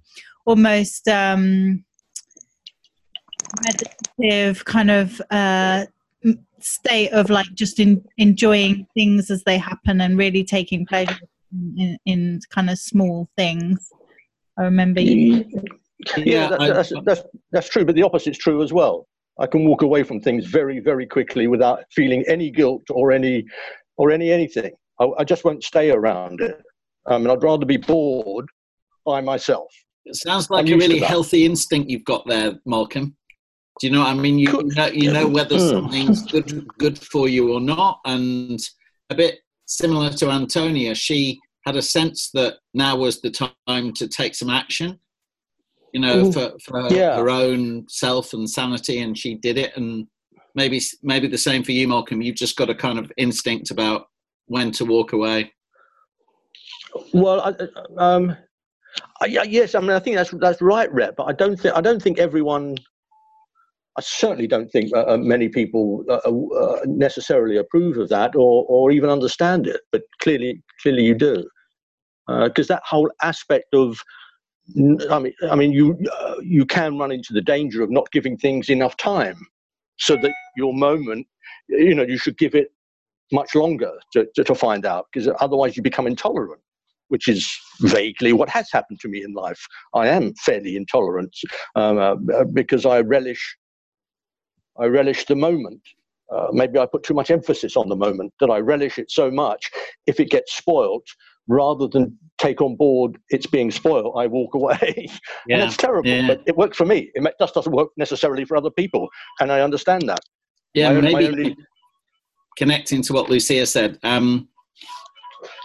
almost 0.48 1.06
um, 1.08 1.84
meditative 3.62 4.64
kind 4.64 4.90
of 4.90 5.20
uh, 5.30 5.84
state 6.60 7.10
of 7.10 7.28
like 7.28 7.46
just 7.54 7.78
in, 7.78 8.02
enjoying 8.16 8.86
things 8.94 9.30
as 9.30 9.44
they 9.44 9.58
happen 9.58 10.00
and 10.00 10.16
really 10.16 10.42
taking 10.42 10.86
pleasure 10.86 11.18
in, 11.76 11.98
in 12.06 12.40
kind 12.48 12.70
of 12.70 12.78
small 12.78 13.28
things. 13.36 13.92
I 14.58 14.62
remember 14.62 15.02
you. 15.02 15.44
Yeah, 16.16 16.24
Yeah, 16.24 16.48
that, 16.48 16.60
I- 16.60 16.70
that's, 16.72 16.92
that's 17.04 17.22
that's 17.52 17.68
true, 17.68 17.84
but 17.84 17.94
the 17.94 18.02
opposite's 18.02 18.38
true 18.38 18.62
as 18.62 18.72
well. 18.72 19.06
I 19.38 19.46
can 19.46 19.66
walk 19.66 19.82
away 19.82 20.02
from 20.02 20.18
things 20.20 20.46
very, 20.46 20.80
very 20.80 21.06
quickly 21.06 21.46
without 21.46 21.84
feeling 21.92 22.24
any 22.26 22.50
guilt 22.50 22.82
or 22.90 23.12
any 23.12 23.44
or 23.98 24.10
any 24.10 24.32
anything. 24.32 24.72
I, 24.98 25.08
I 25.18 25.24
just 25.24 25.44
won't 25.44 25.62
stay 25.62 25.90
around 25.90 26.40
it. 26.40 26.60
I 27.06 27.18
mean, 27.18 27.30
I'd 27.30 27.42
rather 27.42 27.66
be 27.66 27.76
bored 27.76 28.46
by 29.04 29.20
myself. 29.20 29.68
It 30.08 30.16
sounds 30.16 30.48
like 30.50 30.66
I'm 30.66 30.72
a 30.72 30.76
really 30.76 30.98
healthy 31.00 31.44
instinct 31.44 31.90
you've 31.90 32.04
got 32.04 32.26
there, 32.26 32.58
Malcolm. 32.64 33.14
Do 33.80 33.86
you 33.86 33.92
know 33.92 34.00
what 34.00 34.08
I 34.08 34.14
mean? 34.14 34.38
You, 34.38 34.50
you 34.66 34.74
know, 34.74 34.86
you 34.86 35.12
know 35.12 35.28
whether 35.28 35.56
Mm. 35.56 35.70
something's 35.70 36.22
good 36.32 36.66
good 36.78 36.98
for 36.98 37.28
you 37.28 37.52
or 37.52 37.60
not, 37.60 38.00
and 38.06 38.58
a 39.10 39.14
bit 39.14 39.38
similar 39.66 40.10
to 40.10 40.30
Antonia, 40.30 40.94
she 40.94 41.38
had 41.66 41.76
a 41.76 41.82
sense 41.82 42.30
that 42.32 42.56
now 42.74 42.96
was 42.96 43.20
the 43.20 43.30
time 43.30 43.92
to 43.92 44.08
take 44.08 44.34
some 44.34 44.50
action. 44.50 44.98
You 45.92 46.00
know, 46.00 46.24
Mm. 46.24 46.32
for, 46.34 46.58
for 46.64 46.82
her, 46.82 46.94
Yeah. 46.94 47.16
her 47.16 47.28
own 47.30 47.86
self 47.88 48.32
and 48.32 48.48
sanity, 48.48 48.98
and 49.00 49.16
she 49.16 49.34
did 49.34 49.58
it. 49.58 49.76
And 49.76 50.06
maybe 50.54 50.80
maybe 51.02 51.28
the 51.28 51.38
same 51.38 51.62
for 51.62 51.72
you, 51.72 51.86
Malcolm. 51.86 52.22
You've 52.22 52.36
just 52.44 52.56
got 52.56 52.70
a 52.70 52.74
kind 52.74 52.98
of 52.98 53.12
instinct 53.18 53.70
about 53.70 54.06
when 54.46 54.70
to 54.72 54.84
walk 54.86 55.12
away. 55.12 55.52
Well, 57.12 57.40
I, 57.42 57.50
I- 57.50 58.14
um, 58.14 58.36
Yeah, 59.26 59.42
yes, 59.42 59.74
I 59.74 59.80
mean, 59.80 59.90
I 59.90 59.98
think 59.98 60.16
that's 60.16 60.30
that's 60.30 60.62
right, 60.62 60.92
Rhett. 60.92 61.16
But 61.16 61.24
I 61.24 61.32
don't 61.32 61.58
think 61.58 61.76
I 61.76 61.80
don't 61.80 62.02
think 62.02 62.18
everyone. 62.18 62.76
I 63.96 64.00
certainly 64.00 64.46
don't 64.46 64.68
think 64.68 64.92
uh, 64.94 65.04
uh, 65.08 65.16
many 65.16 65.48
people 65.48 66.04
uh, 66.08 66.20
uh, 66.30 66.80
necessarily 66.86 67.56
approve 67.56 67.98
of 67.98 68.08
that 68.10 68.36
or 68.36 68.64
or 68.68 68.92
even 68.92 69.10
understand 69.10 69.66
it. 69.66 69.80
But 69.90 70.02
clearly, 70.22 70.62
clearly, 70.82 71.02
you 71.04 71.14
do, 71.14 71.44
because 72.44 72.68
that 72.68 72.82
whole 72.84 73.10
aspect 73.22 73.74
of. 73.74 73.98
I 75.10 75.18
mean, 75.18 75.32
I 75.50 75.54
mean, 75.56 75.72
you 75.72 75.98
uh, 76.20 76.34
you 76.42 76.66
can 76.66 76.98
run 76.98 77.10
into 77.10 77.32
the 77.32 77.40
danger 77.40 77.82
of 77.82 77.90
not 77.90 78.10
giving 78.12 78.36
things 78.36 78.68
enough 78.68 78.98
time, 78.98 79.38
so 79.98 80.14
that 80.16 80.32
your 80.56 80.74
moment, 80.74 81.26
you 81.70 81.94
know, 81.94 82.02
you 82.02 82.18
should 82.18 82.36
give 82.36 82.54
it 82.54 82.68
much 83.32 83.54
longer 83.54 83.92
to, 84.12 84.26
to, 84.34 84.44
to 84.44 84.54
find 84.54 84.84
out, 84.84 85.06
because 85.10 85.28
otherwise 85.40 85.76
you 85.76 85.82
become 85.82 86.06
intolerant 86.06 86.60
which 87.08 87.28
is 87.28 87.48
vaguely 87.80 88.32
what 88.32 88.48
has 88.48 88.68
happened 88.72 89.00
to 89.00 89.08
me 89.08 89.22
in 89.22 89.32
life. 89.32 89.60
I 89.94 90.08
am 90.08 90.34
fairly 90.44 90.76
intolerant 90.76 91.34
um, 91.74 91.98
uh, 91.98 92.44
because 92.52 92.86
I 92.86 93.00
relish, 93.00 93.56
I 94.78 94.86
relish 94.86 95.24
the 95.24 95.36
moment. 95.36 95.80
Uh, 96.34 96.48
maybe 96.52 96.78
I 96.78 96.84
put 96.84 97.02
too 97.02 97.14
much 97.14 97.30
emphasis 97.30 97.76
on 97.76 97.88
the 97.88 97.96
moment 97.96 98.34
that 98.40 98.50
I 98.50 98.58
relish 98.58 98.98
it 98.98 99.10
so 99.10 99.30
much. 99.30 99.70
If 100.06 100.20
it 100.20 100.30
gets 100.30 100.54
spoilt, 100.54 101.06
rather 101.48 101.88
than 101.88 102.16
take 102.36 102.60
on 102.60 102.76
board 102.76 103.18
it's 103.30 103.46
being 103.46 103.70
spoiled, 103.70 104.14
I 104.16 104.26
walk 104.26 104.54
away. 104.54 105.08
and 105.50 105.62
it's 105.62 105.76
terrible, 105.76 106.08
yeah. 106.08 106.26
but 106.26 106.42
it 106.46 106.56
works 106.56 106.76
for 106.76 106.84
me. 106.84 107.10
It 107.14 107.34
just 107.40 107.54
doesn't 107.54 107.72
work 107.72 107.88
necessarily 107.96 108.44
for 108.44 108.56
other 108.56 108.70
people, 108.70 109.08
and 109.40 109.50
I 109.50 109.62
understand 109.62 110.08
that. 110.08 110.20
Yeah, 110.74 110.90
My 110.90 110.96
own- 110.96 111.04
my 111.04 111.12
maybe 111.12 111.26
only- 111.26 111.56
connecting 112.58 113.02
to 113.02 113.12
what 113.12 113.30
Lucia 113.30 113.64
said. 113.64 113.98
Um, 114.02 114.48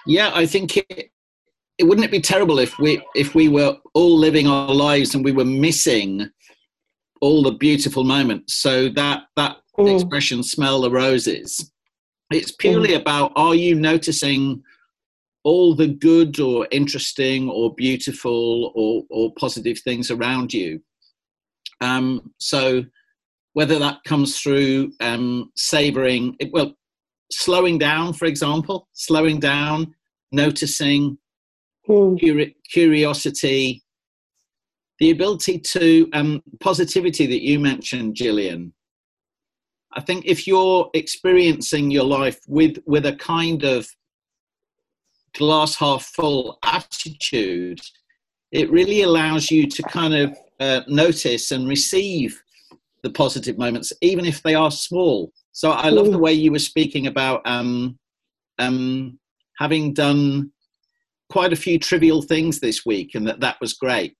yeah, 0.06 0.32
I 0.34 0.45
think 0.45 0.77
it, 0.77 1.12
it 1.77 1.86
wouldn't 1.86 2.05
it 2.05 2.12
be 2.12 2.21
terrible 2.21 2.59
if 2.59 2.77
we 2.79 3.01
if 3.15 3.36
we 3.36 3.49
were 3.49 3.77
all 3.93 4.17
living 4.17 4.47
our 4.47 4.73
lives 4.73 5.15
and 5.15 5.23
we 5.23 5.31
were 5.31 5.45
missing 5.45 6.29
all 7.21 7.43
the 7.43 7.53
beautiful 7.53 8.03
moments. 8.03 8.55
So 8.55 8.89
that 8.89 9.23
that 9.36 9.57
Mm. 9.77 9.95
expression 9.95 10.43
"smell 10.43 10.81
the 10.81 10.91
roses," 10.91 11.71
it's 12.31 12.51
purely 12.51 12.93
about 12.93 13.31
are 13.36 13.55
you 13.55 13.73
noticing 13.73 14.62
all 15.43 15.75
the 15.75 15.88
good 15.88 16.39
or 16.39 16.67
interesting 16.71 17.49
or 17.49 17.73
beautiful 17.73 18.71
or 18.75 19.03
or 19.09 19.33
positive 19.33 19.79
things 19.79 20.12
around 20.12 20.53
you. 20.53 20.79
Um, 21.81 22.33
so 22.39 22.86
whether 23.53 23.79
that 23.79 24.03
comes 24.03 24.39
through 24.39 24.91
um, 24.99 25.51
savoring, 25.55 26.36
well, 26.51 26.75
slowing 27.31 27.77
down, 27.77 28.13
for 28.13 28.25
example, 28.25 28.88
slowing 28.93 29.39
down, 29.39 29.93
noticing, 30.31 31.17
Mm. 31.87 32.19
curi- 32.19 32.55
curiosity, 32.71 33.83
the 34.99 35.11
ability 35.11 35.59
to 35.59 36.09
um, 36.13 36.41
positivity 36.61 37.25
that 37.25 37.43
you 37.43 37.59
mentioned, 37.59 38.15
Gillian. 38.15 38.73
I 39.93 40.01
think 40.01 40.25
if 40.25 40.47
you're 40.47 40.89
experiencing 40.93 41.91
your 41.91 42.05
life 42.05 42.39
with 42.47 42.77
with 42.85 43.05
a 43.05 43.15
kind 43.15 43.63
of 43.63 43.87
glass 45.33 45.75
half 45.75 46.05
full 46.05 46.57
attitude, 46.63 47.81
it 48.51 48.71
really 48.71 49.01
allows 49.01 49.51
you 49.51 49.67
to 49.67 49.83
kind 49.83 50.13
of 50.13 50.37
uh, 50.59 50.81
notice 50.87 51.51
and 51.51 51.67
receive 51.67 52.41
the 53.01 53.09
positive 53.09 53.57
moments, 53.57 53.91
even 54.01 54.25
if 54.25 54.41
they 54.41 54.55
are 54.55 54.71
small. 54.71 55.31
So 55.51 55.71
I 55.71 55.89
love 55.89 56.11
the 56.11 56.17
way 56.17 56.33
you 56.33 56.51
were 56.51 56.59
speaking 56.59 57.07
about 57.07 57.41
um, 57.45 57.99
um, 58.57 59.19
having 59.57 59.93
done 59.93 60.52
quite 61.29 61.53
a 61.53 61.57
few 61.57 61.79
trivial 61.79 62.21
things 62.21 62.59
this 62.59 62.86
week, 62.86 63.15
and 63.15 63.27
that 63.27 63.39
that 63.39 63.57
was 63.62 63.73
great. 63.73 64.15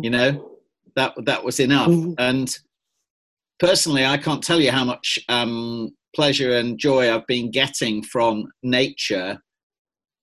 You 0.00 0.10
know, 0.10 0.58
that 0.96 1.14
that 1.24 1.44
was 1.44 1.60
enough. 1.60 1.88
Mhm. 1.88 2.14
And 2.18 2.58
personally, 3.58 4.04
I 4.04 4.16
can't 4.16 4.42
tell 4.42 4.60
you 4.60 4.70
how 4.70 4.84
much 4.84 5.18
um, 5.28 5.90
pleasure 6.14 6.56
and 6.56 6.78
joy 6.78 7.12
I've 7.12 7.26
been 7.26 7.50
getting 7.50 8.02
from 8.02 8.46
nature 8.62 9.40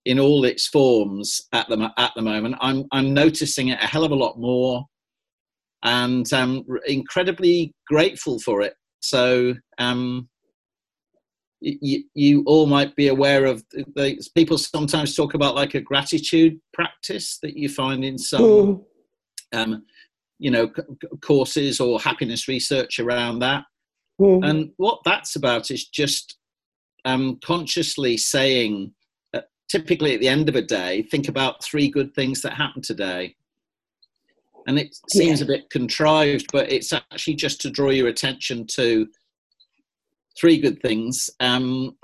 in 0.06 0.18
all 0.18 0.44
its 0.44 0.66
forms 0.66 1.42
at 1.52 1.68
the 1.68 1.90
at 1.98 2.12
the 2.16 2.22
moment. 2.22 2.56
I'm 2.60 2.84
I'm 2.92 3.12
noticing 3.14 3.68
it 3.68 3.82
a 3.82 3.86
hell 3.86 4.04
of 4.04 4.12
a 4.12 4.16
lot 4.16 4.38
more, 4.38 4.84
and 5.82 6.26
I'm 6.32 6.64
incredibly 6.86 7.74
grateful 7.86 8.38
for 8.40 8.62
it. 8.62 8.74
So. 9.00 9.54
Um, 9.78 10.28
you, 11.60 12.04
you 12.14 12.42
all 12.46 12.66
might 12.66 12.96
be 12.96 13.08
aware 13.08 13.44
of 13.44 13.62
the, 13.70 14.18
people 14.34 14.56
sometimes 14.58 15.14
talk 15.14 15.34
about 15.34 15.54
like 15.54 15.74
a 15.74 15.80
gratitude 15.80 16.58
practice 16.72 17.38
that 17.42 17.56
you 17.56 17.68
find 17.68 18.04
in 18.04 18.18
some 18.18 18.40
Mm. 18.42 18.84
um, 19.52 19.84
you 20.38 20.50
know 20.50 20.70
c- 20.74 21.08
courses 21.20 21.80
or 21.80 22.00
happiness 22.00 22.48
research 22.48 22.98
around 22.98 23.40
that 23.40 23.64
Mm. 24.20 24.48
and 24.48 24.70
what 24.76 25.00
that's 25.04 25.36
about 25.36 25.70
is 25.70 25.86
just 25.88 26.36
um, 27.06 27.38
consciously 27.42 28.16
saying 28.18 28.92
uh, 29.32 29.40
typically 29.70 30.14
at 30.14 30.20
the 30.20 30.28
end 30.28 30.48
of 30.50 30.56
a 30.56 30.62
day 30.62 31.02
think 31.10 31.28
about 31.28 31.64
three 31.64 31.88
good 31.88 32.14
things 32.14 32.42
that 32.42 32.52
happened 32.54 32.84
today 32.84 33.34
and 34.66 34.78
it 34.78 34.94
seems 35.08 35.40
a 35.40 35.46
bit 35.46 35.70
contrived 35.70 36.46
but 36.52 36.70
it's 36.70 36.92
actually 36.92 37.34
just 37.34 37.60
to 37.62 37.70
draw 37.70 37.88
your 37.90 38.08
attention 38.08 38.66
to 38.66 39.08
three 40.38 40.58
good 40.58 40.80
things 40.82 41.30
um, 41.40 41.96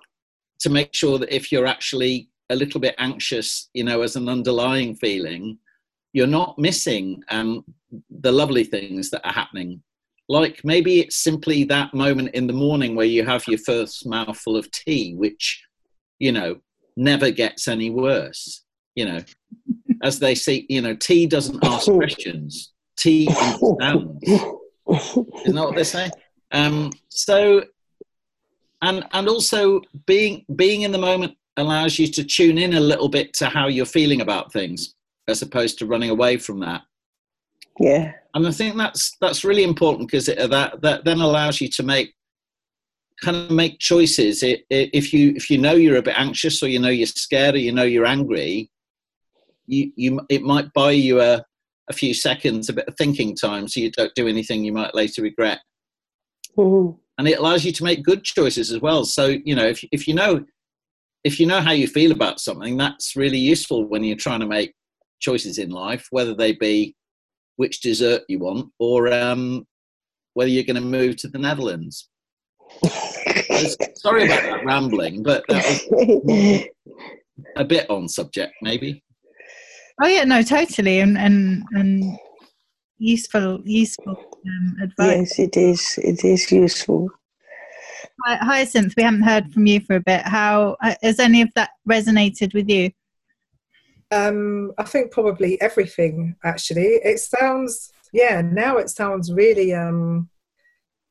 to 0.61 0.71
make 0.71 0.95
sure 0.95 1.19
that 1.19 1.35
if 1.35 1.53
you're 1.53 1.67
actually 1.67 2.29
a 2.51 2.57
little 2.57 2.81
bit 2.81 2.95
anxious 2.99 3.69
you 3.75 3.83
know 3.83 4.03
as 4.03 4.17
an 4.17 4.29
underlying 4.29 4.95
feeling 4.95 5.59
you're 6.17 6.27
not 6.27 6.59
missing 6.59 7.23
um, 7.29 7.62
the 8.09 8.33
lovely 8.33 8.65
things 8.65 9.11
that 9.11 9.21
are 9.27 9.35
happening. 9.35 9.83
Like 10.31 10.62
maybe 10.65 11.01
it's 11.01 11.17
simply 11.17 11.65
that 11.65 11.93
moment 11.93 12.31
in 12.35 12.47
the 12.47 12.55
morning 12.55 12.97
where 12.97 13.05
you 13.05 13.23
have 13.27 13.47
your 13.47 13.59
first 13.59 14.07
mouthful 14.07 14.57
of 14.57 14.71
tea 14.71 15.15
which 15.15 15.62
you 16.19 16.33
know 16.33 16.57
never 16.97 17.31
gets 17.31 17.69
any 17.69 17.91
worse 17.91 18.65
you 18.95 19.05
know. 19.05 19.21
As 20.03 20.19
they 20.19 20.35
say 20.35 20.65
you 20.71 20.81
know 20.81 20.97
tea 20.97 21.27
doesn't 21.27 21.62
ask 21.62 21.87
questions. 21.93 22.73
Tea 22.97 23.29
understands. 23.29 24.25
Isn't 24.25 25.55
that 25.55 25.65
what 25.65 25.77
they 25.77 25.85
say? 25.85 26.11
Um, 26.51 26.93
so 27.11 27.62
and 28.83 29.05
and 29.12 29.29
also 29.29 29.81
being 30.07 30.45
being 30.57 30.83
in 30.83 30.93
the 30.93 30.99
moment 30.99 31.37
allows 31.57 31.99
you 31.99 32.07
to 32.07 32.23
tune 32.23 32.59
in 32.59 32.75
a 32.75 32.81
little 32.81 33.09
bit 33.09 33.33
to 33.35 33.47
how 33.47 33.67
you're 33.67 33.87
feeling 33.87 34.21
about 34.21 34.53
things 34.53 34.95
as 35.29 35.43
opposed 35.43 35.79
to 35.79 35.87
running 35.87 36.11
away 36.11 36.37
from 36.37 36.61
that 36.61 36.83
Yeah. 37.81 38.12
and 38.35 38.47
I 38.47 38.51
think 38.51 38.77
that's 38.77 39.17
that's 39.21 39.45
really 39.45 39.65
important 39.65 40.09
because 40.09 40.27
that 40.27 40.81
that 40.83 41.05
then 41.05 41.21
allows 41.21 41.61
you 41.61 41.69
to 41.71 41.83
make 41.83 42.12
kind 43.23 43.37
of 43.37 43.51
make 43.51 43.79
choices. 43.79 44.43
It, 44.43 44.67
it, 44.69 44.91
if 44.93 45.12
you 45.12 45.33
if 45.37 45.49
you 45.51 45.57
know 45.59 45.73
you're 45.73 45.97
a 45.97 46.03
bit 46.03 46.19
anxious 46.19 46.62
or 46.62 46.69
you 46.69 46.79
know 46.79 46.91
you're 46.91 47.07
scared 47.07 47.55
or 47.55 47.59
you 47.59 47.73
know 47.73 47.83
you're 47.85 48.05
angry, 48.07 48.71
you 49.67 49.91
you 49.97 50.21
it 50.29 50.43
might 50.43 50.71
buy 50.75 50.91
you 50.91 51.21
a 51.23 51.43
a 51.89 51.93
few 51.93 52.12
seconds, 52.12 52.69
a 52.69 52.73
bit 52.75 52.89
of 52.89 52.97
thinking 52.97 53.35
time, 53.35 53.69
so 53.69 53.81
you 53.81 53.91
don't 53.91 54.15
do 54.15 54.29
anything 54.29 54.65
you 54.65 54.73
might 54.73 54.95
later 54.95 55.23
regret. 55.23 55.61
Mhm. 56.59 56.99
And 57.19 57.27
it 57.27 57.39
allows 57.39 57.65
you 57.65 57.73
to 57.73 57.85
make 57.85 58.03
good 58.03 58.25
choices 58.25 58.73
as 58.73 58.81
well. 58.81 59.05
So 59.05 59.37
you 59.45 59.55
know 59.55 59.67
if 59.67 59.85
if 59.93 60.07
you 60.07 60.15
know 60.15 60.45
if 61.25 61.41
you 61.41 61.47
know 61.47 61.61
how 61.61 61.73
you 61.73 61.89
feel 61.89 62.13
about 62.13 62.41
something, 62.41 62.77
that's 62.77 63.17
really 63.17 63.39
useful 63.39 63.89
when 63.89 64.05
you're 64.05 64.17
trying 64.17 64.41
to 64.41 64.47
make 64.47 64.75
choices 65.19 65.59
in 65.59 65.71
life, 65.71 66.07
whether 66.11 66.35
they 66.35 66.53
be 66.53 66.95
which 67.57 67.81
dessert 67.81 68.23
you 68.29 68.39
want 68.39 68.71
or 68.79 69.13
um, 69.13 69.67
whether 70.35 70.51
you're 70.51 70.65
going 70.65 70.77
to 70.77 70.81
move 70.81 71.17
to 71.17 71.29
the 71.29 71.39
Netherlands. 71.39 72.09
Sorry 73.97 74.27
about 74.27 74.43
that 74.43 74.65
rambling, 74.65 75.23
but 75.23 75.45
that 75.49 76.69
a 77.57 77.65
bit 77.65 77.89
on 77.91 78.09
subject, 78.09 78.53
maybe. 78.63 79.03
Oh 80.03 80.07
yeah, 80.07 80.25
no, 80.25 80.43
totally, 80.43 81.01
and 81.01 81.17
and 81.17 81.65
and 81.73 82.19
useful, 82.99 83.61
useful 83.65 84.17
um, 84.47 84.77
advice. 84.83 85.17
yes, 85.17 85.39
it 85.39 85.57
is. 85.57 85.99
It 86.03 86.25
is 86.25 86.51
useful. 86.51 87.09
Hi, 88.25 88.37
Hyacinth, 88.37 88.95
we 88.97 89.03
haven't 89.03 89.23
heard 89.23 89.53
from 89.53 89.67
you 89.67 89.81
for 89.81 89.97
a 89.97 90.01
bit. 90.01 90.23
How 90.23 90.77
uh, 90.83 90.95
has 91.03 91.19
any 91.19 91.43
of 91.43 91.51
that 91.55 91.71
resonated 91.89 92.55
with 92.55 92.69
you? 92.69 92.91
Um, 94.11 94.73
I 94.79 94.85
think 94.85 95.13
probably 95.13 95.61
everything. 95.61 96.37
Actually, 96.45 97.01
it 97.05 97.19
sounds 97.19 97.93
yeah. 98.13 98.41
Now 98.41 98.79
it 98.79 98.89
sounds 98.89 99.33
really 99.33 99.75
um, 99.75 100.29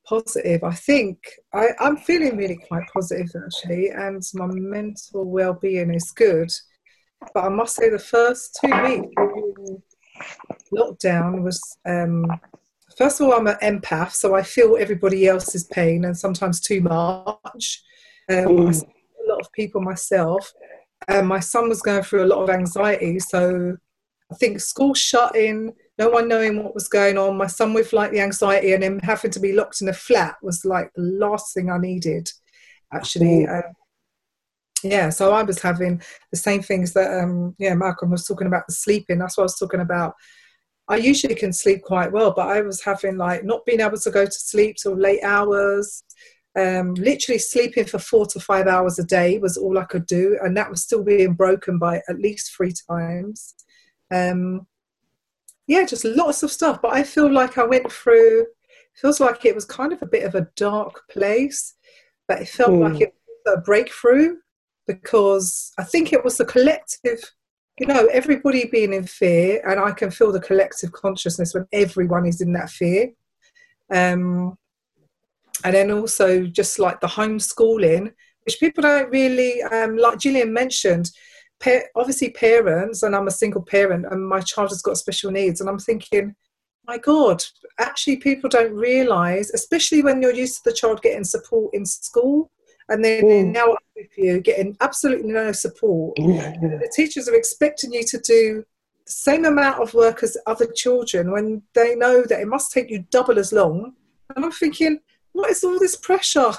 positive. 0.06 0.64
I 0.64 0.74
think 0.74 1.20
I, 1.54 1.70
I'm 1.80 1.98
feeling 1.98 2.38
really 2.38 2.56
quite 2.56 2.84
positive 2.94 3.30
actually, 3.46 3.90
and 3.90 4.24
my 4.34 4.48
mental 4.48 5.26
well-being 5.26 5.94
is 5.94 6.12
good. 6.12 6.52
But 7.34 7.46
I 7.46 7.50
must 7.50 7.76
say, 7.76 7.90
the 7.90 8.00
first 8.00 8.58
two 8.62 8.72
weeks 8.84 9.08
during 9.18 9.84
lockdown 10.74 11.44
was 11.44 11.78
um, 11.86 12.40
first 12.98 13.20
of 13.20 13.28
all, 13.28 13.34
I'm 13.34 13.48
an 13.48 13.58
empath, 13.62 14.14
so 14.14 14.36
I 14.36 14.44
feel 14.44 14.78
everybody 14.78 15.28
else's 15.28 15.66
pain 15.66 16.06
and 16.06 16.18
sometimes 16.18 16.60
too 16.60 16.82
much. 16.82 17.84
Um, 18.30 18.38
I 18.38 18.72
Mm. 18.72 18.74
see 18.76 18.86
a 19.26 19.30
lot 19.32 19.42
of 19.42 19.52
people 19.52 19.82
myself. 19.82 20.52
And 21.08 21.28
my 21.28 21.40
son 21.40 21.70
was 21.70 21.82
going 21.82 22.04
through 22.04 22.24
a 22.24 22.32
lot 22.34 22.44
of 22.44 22.50
anxiety, 22.50 23.20
so 23.20 23.78
I 24.32 24.36
think 24.36 24.60
school 24.60 24.94
shut 24.96 25.36
in, 25.36 25.74
no 26.00 26.10
one 26.10 26.28
knowing 26.28 26.64
what 26.64 26.74
was 26.74 26.88
going 26.88 27.18
on. 27.18 27.38
My 27.38 27.48
son 27.48 27.74
with 27.74 27.94
like 27.94 28.12
the 28.12 28.22
anxiety 28.22 28.74
and 28.74 28.84
him 28.84 29.00
having 29.00 29.30
to 29.32 29.40
be 29.40 29.54
locked 29.54 29.82
in 29.82 29.88
a 29.90 29.94
flat 29.94 30.36
was 30.42 30.66
like 30.66 30.90
the 30.96 31.04
last 31.04 31.54
thing 31.54 31.70
I 31.70 31.78
needed, 31.78 32.32
actually. 32.92 33.46
Um, 33.46 33.64
yeah, 34.84 35.10
so 35.10 35.32
I 35.32 35.44
was 35.44 35.62
having 35.62 36.02
the 36.32 36.38
same 36.38 36.62
things 36.62 36.94
that 36.94 37.24
um, 37.24 37.56
yeah 37.60 37.76
Malcolm 37.76 38.12
was 38.12 38.26
talking 38.26 38.48
about 38.48 38.64
the 38.68 38.74
sleeping. 38.74 39.20
That's 39.20 39.38
what 39.38 39.44
I 39.44 39.46
was 39.46 39.60
talking 39.60 39.80
about. 39.82 40.16
I 40.88 40.98
usually 40.98 41.36
can 41.36 41.52
sleep 41.52 41.82
quite 41.82 42.12
well, 42.12 42.32
but 42.32 42.48
I 42.48 42.62
was 42.62 42.84
having 42.84 43.18
like 43.18 43.44
not 43.44 43.66
being 43.66 43.80
able 43.82 43.98
to 43.98 44.12
go 44.12 44.26
to 44.26 44.32
sleep 44.32 44.78
till 44.78 44.96
late 44.96 45.24
hours. 45.24 46.04
Um, 46.58 46.94
literally 46.94 47.40
sleeping 47.40 47.86
for 47.86 48.00
four 48.00 48.26
to 48.28 48.40
five 48.40 48.68
hours 48.68 48.98
a 48.98 49.04
day 49.04 49.40
was 49.40 49.58
all 49.58 49.78
I 49.78 49.86
could 49.86 50.06
do, 50.06 50.38
and 50.44 50.56
that 50.56 50.70
was 50.70 50.84
still 50.84 51.04
being 51.04 51.34
broken 51.34 51.80
by 51.80 52.02
at 52.08 52.20
least 52.20 52.56
three 52.56 52.74
times. 52.90 53.56
Um, 54.12 54.68
yeah, 55.68 55.86
just 55.86 56.06
lots 56.06 56.44
of 56.44 56.52
stuff. 56.52 56.82
But 56.82 56.94
I 56.94 57.04
feel 57.04 57.32
like 57.32 57.58
I 57.58 57.66
went 57.66 57.92
through. 57.92 58.46
Feels 58.96 59.20
like 59.20 59.44
it 59.46 59.56
was 59.56 59.66
kind 59.66 59.92
of 59.92 60.02
a 60.02 60.06
bit 60.08 60.24
of 60.24 60.36
a 60.36 60.48
dark 60.56 61.04
place, 61.10 61.74
but 62.28 62.42
it 62.42 62.48
felt 62.48 62.72
Hmm. 62.72 62.82
like 62.82 63.02
it 63.02 63.14
was 63.46 63.58
a 63.58 63.62
breakthrough 63.62 64.38
because 64.88 65.72
I 65.78 65.84
think 65.84 66.14
it 66.14 66.24
was 66.24 66.38
the 66.38 66.46
collective 66.46 67.20
you 67.80 67.88
know, 67.88 68.08
everybody 68.08 68.66
being 68.66 68.94
in 68.94 69.06
fear, 69.06 69.62
and 69.68 69.80
I 69.80 69.92
can 69.92 70.12
feel 70.12 70.32
the 70.32 70.40
collective 70.40 70.92
consciousness 70.92 71.54
when 71.54 71.68
everyone 71.74 72.26
is 72.26 72.42
in 72.42 72.54
that 72.54 72.70
fear. 72.70 73.12
Um, 73.92 74.58
and 75.64 75.76
then 75.76 75.92
also 75.92 76.46
just 76.46 76.80
like 76.80 77.02
the 77.02 77.08
homeschooling, 77.08 78.14
which 78.46 78.60
people 78.60 78.82
don't 78.82 79.10
really, 79.10 79.62
um, 79.64 79.98
like 79.98 80.20
Gillian 80.20 80.54
mentioned, 80.54 81.12
pa- 81.60 81.88
obviously 81.96 82.30
parents, 82.30 83.04
and 83.04 83.16
I'm 83.16 83.28
a 83.28 83.32
single 83.32 83.64
parent, 83.64 84.06
and 84.10 84.28
my 84.28 84.40
child 84.40 84.70
has 84.70 84.82
got 84.82 84.98
special 84.98 85.32
needs, 85.32 85.60
and 85.60 85.70
I'm 85.70 85.80
thinking, 85.80 86.36
my 86.88 86.98
God, 86.98 87.44
actually 87.80 88.18
people 88.18 88.50
don't 88.50 88.74
realise, 88.74 89.52
especially 89.54 90.02
when 90.02 90.22
you're 90.22 90.34
used 90.34 90.58
to 90.58 90.70
the 90.70 90.76
child 90.76 91.02
getting 91.02 91.24
support 91.24 91.74
in 91.74 91.86
school, 91.86 92.52
and 92.90 93.04
then 93.04 93.24
Mm. 93.24 93.52
now 93.54 93.76
with 93.96 94.18
you 94.18 94.40
getting 94.42 94.76
absolutely 94.82 95.32
no 95.32 95.52
support 95.52 96.16
the 96.18 96.92
teachers 96.94 97.28
are 97.28 97.36
expecting 97.36 97.94
you 97.94 98.04
to 98.04 98.18
do 98.20 98.64
the 99.06 99.12
same 99.12 99.46
amount 99.46 99.82
of 99.82 99.94
work 99.94 100.24
as 100.24 100.38
other 100.48 100.66
children 100.76 101.32
when 101.32 101.62
they 101.74 101.96
know 101.96 102.24
that 102.24 102.42
it 102.42 102.48
must 102.48 102.72
take 102.72 102.90
you 102.90 103.06
double 103.12 103.38
as 103.38 103.54
long. 103.54 103.94
And 104.36 104.44
I'm 104.44 104.52
thinking, 104.52 105.00
what 105.34 105.52
is 105.52 105.64
all 105.64 105.78
this 105.78 105.96
pressure? 105.96 106.52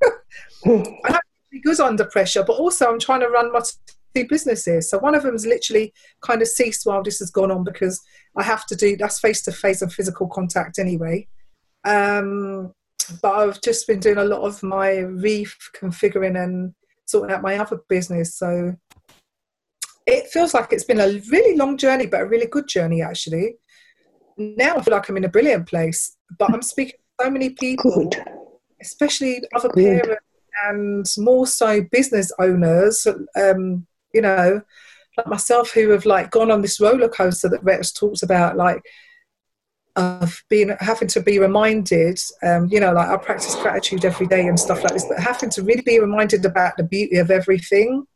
I'm 0.64 0.82
really 1.04 1.62
good 1.62 1.78
under 1.78 2.06
pressure, 2.06 2.42
but 2.42 2.54
also 2.54 2.86
I'm 2.90 2.98
trying 2.98 3.20
to 3.20 3.28
run 3.28 3.52
my 3.52 3.60
two 4.14 4.26
businesses. 4.26 4.88
So 4.88 4.98
one 4.98 5.14
of 5.14 5.22
them 5.24 5.32
has 5.32 5.44
literally 5.46 5.92
kind 6.22 6.40
of 6.40 6.48
ceased 6.48 6.86
while 6.86 7.02
this 7.02 7.18
has 7.18 7.30
gone 7.30 7.50
on 7.50 7.64
because 7.64 8.00
I 8.34 8.42
have 8.44 8.64
to 8.66 8.76
do 8.76 8.96
that's 8.96 9.20
face 9.20 9.42
to 9.42 9.52
face 9.52 9.82
and 9.82 9.92
physical 9.92 10.26
contact 10.26 10.78
anyway. 10.78 11.28
Um, 11.84 12.72
but 13.22 13.32
I've 13.32 13.60
just 13.60 13.86
been 13.86 14.00
doing 14.00 14.18
a 14.18 14.24
lot 14.24 14.42
of 14.42 14.62
my 14.62 14.88
reconfiguring 14.88 16.42
and 16.42 16.74
sorting 17.06 17.34
out 17.34 17.42
my 17.42 17.58
other 17.58 17.80
business. 17.88 18.36
So 18.36 18.76
it 20.06 20.28
feels 20.28 20.54
like 20.54 20.72
it's 20.72 20.84
been 20.84 21.00
a 21.00 21.20
really 21.30 21.56
long 21.56 21.76
journey, 21.76 22.06
but 22.06 22.22
a 22.22 22.26
really 22.26 22.46
good 22.46 22.68
journey 22.68 23.02
actually. 23.02 23.56
Now 24.36 24.76
I 24.76 24.82
feel 24.82 24.94
like 24.94 25.08
I'm 25.08 25.16
in 25.16 25.24
a 25.24 25.28
brilliant 25.28 25.68
place, 25.68 26.16
but 26.38 26.52
I'm 26.52 26.62
speaking 26.62 26.96
to 27.18 27.24
so 27.24 27.30
many 27.30 27.50
people, 27.50 28.08
Good. 28.08 28.24
especially 28.80 29.42
other 29.54 29.68
Good. 29.68 30.02
parents 30.02 30.24
and 30.66 31.06
more 31.18 31.46
so 31.46 31.82
business 31.90 32.32
owners. 32.38 33.06
Um, 33.36 33.86
you 34.12 34.22
know, 34.22 34.62
like 35.16 35.26
myself 35.26 35.72
who 35.72 35.90
have 35.90 36.06
like 36.06 36.30
gone 36.30 36.50
on 36.50 36.62
this 36.62 36.80
roller 36.80 37.08
coaster 37.08 37.48
that 37.48 37.62
Rex 37.62 37.92
talks 37.92 38.22
about, 38.22 38.56
like 38.56 38.82
of 39.96 40.42
being 40.48 40.74
having 40.80 41.08
to 41.08 41.20
be 41.20 41.38
reminded, 41.38 42.18
um, 42.42 42.68
you 42.70 42.80
know, 42.80 42.92
like 42.92 43.08
I 43.08 43.16
practice 43.16 43.54
gratitude 43.56 44.04
every 44.04 44.26
day 44.26 44.46
and 44.46 44.58
stuff 44.58 44.82
like 44.84 44.92
this, 44.92 45.06
but 45.06 45.18
having 45.18 45.50
to 45.50 45.62
really 45.62 45.82
be 45.82 45.98
reminded 45.98 46.44
about 46.44 46.76
the 46.76 46.84
beauty 46.84 47.16
of 47.18 47.30
everything, 47.30 48.06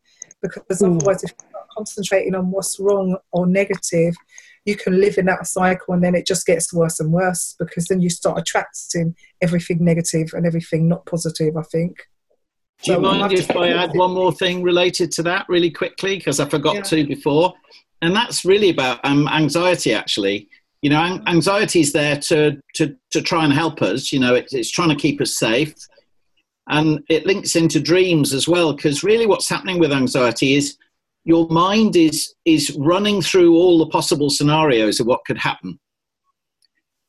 because 0.41 0.62
Mm. 0.81 0.97
otherwise, 0.97 1.25
if 1.25 1.33
you're 1.41 1.51
not 1.53 1.68
concentrating 1.77 2.35
on 2.35 2.51
what's 2.51 2.79
wrong 2.79 3.16
or 3.33 3.47
negative, 3.47 4.14
you 4.64 4.77
can 4.77 5.01
live 5.01 5.18
in 5.18 5.27
that 5.27 5.47
cycle, 5.47 5.95
and 5.95 6.03
then 6.03 6.14
it 6.14 6.27
just 6.27 6.47
gets 6.47 6.72
worse 6.72 7.01
and 7.01 7.12
worse 7.12 7.55
because 7.59 7.87
then 7.87 8.01
you 8.01 8.09
start 8.09 8.39
attracting 8.39 9.14
everything 9.43 9.85
negative 9.85 10.33
and 10.33 10.47
everything 10.47 10.89
not 10.89 11.05
positive. 11.07 11.57
I 11.57 11.62
think. 11.62 11.99
Do 12.83 12.93
you 12.93 12.97
So 12.97 13.01
mind 13.01 13.33
if 13.33 13.51
I 13.57 13.68
add 13.70 13.95
one 13.95 14.12
more 14.12 14.33
thing 14.33 14.62
related 14.62 15.11
to 15.12 15.22
that 15.25 15.47
really 15.49 15.70
quickly? 15.70 16.16
Because 16.16 16.39
I 16.41 16.49
forgot 16.49 16.75
Yeah. 16.77 16.83
to 16.83 17.07
before. 17.07 17.55
And 18.03 18.14
that's 18.14 18.45
really 18.45 18.68
about 18.70 19.01
um, 19.05 19.27
anxiety, 19.29 19.95
actually. 19.95 20.49
You 20.85 20.91
know, 20.91 21.18
anxiety 21.26 21.80
is 21.80 21.95
there 21.95 22.18
to, 22.28 22.61
to, 22.74 22.95
to 23.12 23.22
try 23.22 23.43
and 23.43 23.55
help 23.55 23.80
us. 23.80 24.12
You 24.12 24.20
know, 24.20 24.35
it, 24.35 24.49
it's 24.53 24.70
trying 24.70 24.91
to 24.91 25.03
keep 25.05 25.18
us 25.22 25.39
safe. 25.39 25.74
And 26.68 27.01
it 27.09 27.24
links 27.24 27.57
into 27.57 27.80
dreams 27.80 28.35
as 28.35 28.47
well, 28.47 28.74
because 28.74 29.03
really 29.03 29.24
what's 29.24 29.49
happening 29.49 29.78
with 29.78 29.93
anxiety 29.93 30.57
is 30.57 30.76
your 31.24 31.49
mind 31.49 31.97
is, 31.97 32.35
is 32.45 32.76
running 32.78 33.22
through 33.22 33.55
all 33.55 33.78
the 33.78 33.87
possible 33.87 34.28
scenarios 34.28 35.01
of 35.01 35.07
what 35.07 35.24
could 35.26 35.39
happen. 35.39 35.80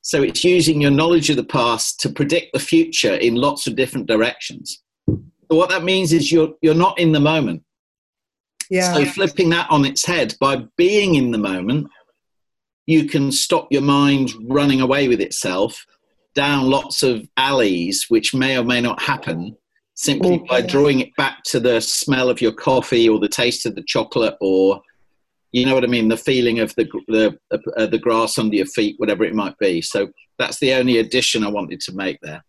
So 0.03 0.23
it's 0.23 0.45
using 0.45 0.79
your 0.79 0.91
knowledge 0.91 1.29
of 1.29 1.35
the 1.35 1.43
past 1.43 1.99
to 1.99 2.09
predict 2.09 2.53
the 2.53 2.59
future 2.59 3.15
in 3.15 3.35
lots 3.35 3.67
of 3.67 3.75
different 3.75 4.07
directions. 4.07 4.81
So 5.09 5.57
what 5.57 5.69
that 5.69 5.83
means 5.83 6.13
is 6.13 6.31
you're 6.31 6.53
you're 6.61 6.73
not 6.73 6.97
in 6.97 7.11
the 7.11 7.19
moment. 7.19 7.61
Yeah. 8.69 8.93
So 8.93 9.03
flipping 9.03 9.49
that 9.49 9.69
on 9.69 9.83
its 9.83 10.05
head 10.05 10.33
by 10.39 10.65
being 10.77 11.15
in 11.15 11.31
the 11.31 11.37
moment, 11.37 11.87
you 12.85 13.05
can 13.07 13.31
stop 13.31 13.67
your 13.71 13.81
mind 13.81 14.31
running 14.47 14.81
away 14.81 15.07
with 15.07 15.21
itself 15.21 15.85
down 16.33 16.69
lots 16.69 17.01
of 17.01 17.27
alleys 17.37 18.05
which 18.09 18.33
may 18.33 18.57
or 18.57 18.63
may 18.63 18.81
not 18.81 19.01
happen 19.01 19.55
simply 19.95 20.43
by 20.49 20.61
drawing 20.61 20.99
it 20.99 21.15
back 21.15 21.41
to 21.43 21.59
the 21.59 21.79
smell 21.79 22.29
of 22.29 22.41
your 22.41 22.51
coffee 22.51 23.07
or 23.07 23.19
the 23.19 23.29
taste 23.29 23.65
of 23.65 23.75
the 23.75 23.83
chocolate 23.83 24.35
or 24.41 24.81
you 25.55 25.65
know 25.65 25.73
what 25.73 25.85
I 25.85 25.87
mean 25.87 26.09
the 26.09 26.17
feeling 26.17 26.59
of 26.59 26.75
the 26.75 26.85
the 27.07 27.37
uh, 27.77 27.85
the 27.85 27.97
grass 27.97 28.37
under 28.37 28.57
your 28.57 28.65
feet 28.65 28.95
whatever 28.97 29.23
it 29.23 29.33
might 29.33 29.57
be. 29.57 29.81
So 29.81 30.09
that's 30.37 30.59
the 30.59 30.73
only 30.73 30.97
addition 30.97 31.45
I 31.45 31.49
wanted 31.49 31.79
to 31.81 31.93
make 31.93 32.19
there. 32.21 32.43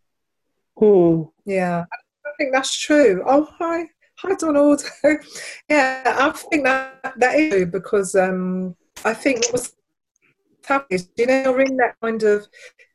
Hmm. 0.77 1.23
Yeah, 1.45 1.85
I 1.93 2.31
think 2.37 2.53
that's 2.53 2.77
true. 2.77 3.23
Oh, 3.25 3.49
hi, 3.59 3.85
hi, 4.17 4.35
Donald. 4.35 4.83
yeah, 5.71 6.03
I 6.05 6.31
think 6.33 6.65
that 6.65 7.15
that 7.17 7.37
is 7.37 7.53
true 7.53 7.67
because 7.67 8.17
um, 8.17 8.75
I 9.05 9.15
think 9.15 9.45
what's 9.53 9.69
happening 9.69 9.76
you 10.91 11.27
know, 11.27 11.43
you're 11.45 11.61
in 11.61 11.77
that 11.77 11.97
kind 12.03 12.23
of 12.23 12.47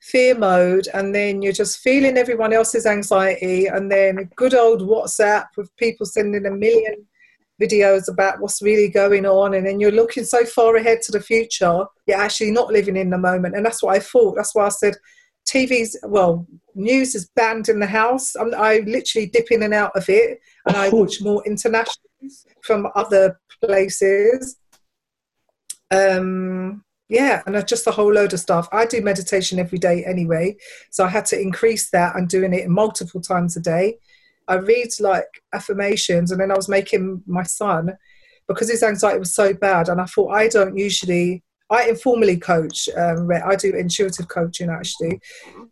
fear 0.02 0.36
mode, 0.38 0.88
and 0.94 1.14
then 1.14 1.42
you're 1.42 1.54
just 1.54 1.80
feeling 1.80 2.18
everyone 2.18 2.54
else's 2.54 2.86
anxiety, 2.86 3.68
and 3.68 3.92
then 3.92 4.30
good 4.36 4.54
old 4.54 4.82
WhatsApp 4.82 5.46
with 5.58 5.76
people 5.78 6.06
sending 6.06 6.46
a 6.46 6.52
million 6.52 7.06
videos 7.62 8.12
about 8.12 8.40
what's 8.40 8.62
really 8.62 8.90
going 8.90 9.26
on, 9.26 9.54
and 9.54 9.66
then 9.66 9.80
you're 9.80 9.92
looking 9.92 10.24
so 10.24 10.46
far 10.46 10.76
ahead 10.76 11.02
to 11.04 11.12
the 11.12 11.22
future, 11.22 11.86
you're 12.08 12.18
actually 12.18 12.52
not 12.52 12.72
living 12.72 12.98
in 12.98 13.10
the 13.10 13.18
moment, 13.18 13.56
and 13.56 13.66
that's 13.66 13.84
what 13.84 13.96
I 13.96 14.00
thought. 14.00 14.36
That's 14.36 14.56
why 14.56 14.66
I 14.66 14.70
said. 14.70 14.96
TV's 15.50 15.98
well, 16.04 16.46
news 16.76 17.16
is 17.16 17.28
banned 17.36 17.68
in 17.68 17.80
the 17.80 17.88
house. 17.88 18.36
I'm, 18.36 18.54
I 18.56 18.84
literally 18.86 19.28
dip 19.28 19.52
in 19.52 19.64
and 19.64 19.74
out 19.74 19.92
of 19.96 20.08
it, 20.08 20.40
and 20.68 20.78
I 20.78 20.90
watch 20.90 21.16
more 21.22 21.44
international 21.48 22.08
from 22.64 22.88
other 22.96 23.40
places. 23.64 24.58
Um, 25.90 26.84
yeah, 27.12 27.42
and 27.46 27.68
just 27.68 27.88
a 27.88 27.92
whole 27.92 28.14
load 28.14 28.32
of 28.32 28.40
stuff. 28.40 28.70
I 28.72 28.86
do 28.86 29.02
meditation 29.02 29.60
every 29.60 29.78
day 29.78 30.06
anyway, 30.06 30.56
so 30.92 31.04
I 31.04 31.10
had 31.10 31.26
to 31.28 31.40
increase 31.40 31.90
that. 31.90 32.16
I'm 32.16 32.26
doing 32.26 32.54
it 32.54 32.70
multiple 32.70 33.20
times 33.20 33.58
a 33.58 33.60
day. 33.60 33.98
I 34.48 34.56
read 34.56 34.88
like 35.02 35.28
affirmations, 35.54 36.32
and 36.32 36.40
then 36.40 36.52
I 36.52 36.56
was 36.56 36.70
making 36.70 37.22
my 37.28 37.44
son 37.44 37.98
because 38.48 38.72
his 38.72 38.82
anxiety 38.82 39.20
was 39.20 39.36
so 39.36 39.54
bad, 39.54 39.90
and 39.90 40.00
I 40.00 40.06
thought 40.06 40.32
I 40.32 40.48
don't 40.48 40.78
usually. 40.78 41.44
I 41.70 41.90
informally 41.90 42.38
coach. 42.38 42.88
Um, 42.98 43.30
I 43.32 43.56
do 43.56 43.74
intuitive 43.74 44.30
coaching 44.30 44.70
actually, 44.70 45.20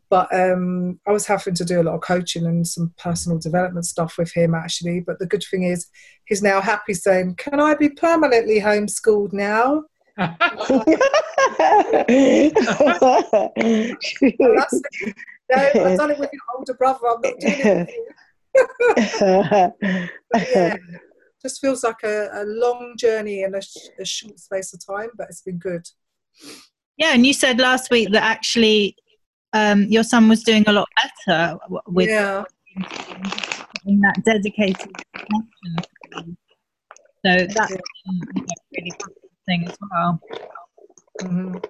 but 0.09 0.33
um, 0.33 0.99
I 1.07 1.11
was 1.11 1.25
having 1.25 1.55
to 1.55 1.65
do 1.65 1.81
a 1.81 1.83
lot 1.83 1.95
of 1.95 2.01
coaching 2.01 2.45
and 2.45 2.67
some 2.67 2.93
personal 2.97 3.37
development 3.37 3.85
stuff 3.85 4.17
with 4.17 4.33
him 4.33 4.53
actually. 4.53 4.99
But 4.99 5.19
the 5.19 5.25
good 5.25 5.43
thing 5.49 5.63
is, 5.63 5.87
he's 6.25 6.43
now 6.43 6.59
happy 6.59 6.93
saying, 6.93 7.35
"Can 7.35 7.61
I 7.61 7.75
be 7.75 7.87
permanently 7.87 8.59
homeschooled 8.59 9.31
now?" 9.31 9.83
That's. 14.49 14.81
No, 15.51 15.57
I've 15.57 15.97
done 15.97 16.11
it 16.11 16.19
with 16.19 16.29
your 16.31 16.41
older 16.57 16.73
brother. 16.75 17.07
I'm 17.07 17.21
not 17.21 17.39
doing 17.39 17.59
it. 17.59 17.89
With 18.51 19.21
you. 19.21 20.09
yeah, 20.53 20.75
just 21.41 21.61
feels 21.61 21.83
like 21.83 22.03
a, 22.03 22.29
a 22.33 22.43
long 22.45 22.93
journey 22.97 23.43
in 23.43 23.55
a, 23.55 23.61
sh- 23.61 23.89
a 23.99 24.05
short 24.05 24.39
space 24.39 24.73
of 24.73 24.85
time, 24.85 25.09
but 25.17 25.27
it's 25.29 25.41
been 25.41 25.57
good. 25.57 25.87
Yeah, 26.97 27.13
and 27.13 27.25
you 27.25 27.33
said 27.33 27.59
last 27.59 27.89
week 27.89 28.11
that 28.11 28.23
actually 28.23 28.95
um, 29.53 29.83
your 29.83 30.03
son 30.03 30.27
was 30.27 30.43
doing 30.43 30.63
a 30.67 30.71
lot 30.73 30.87
better 31.25 31.57
with 31.87 32.09
yeah, 32.09 32.43
in 33.85 33.99
that 34.01 34.21
dedicated 34.23 34.91
connection. 35.13 36.37
So 37.25 37.47
that's 37.53 37.73
a 37.73 37.79
really 38.75 38.91
thing 39.49 39.67
as 39.67 39.77
well. 39.89 40.21
Mhm. 41.21 41.65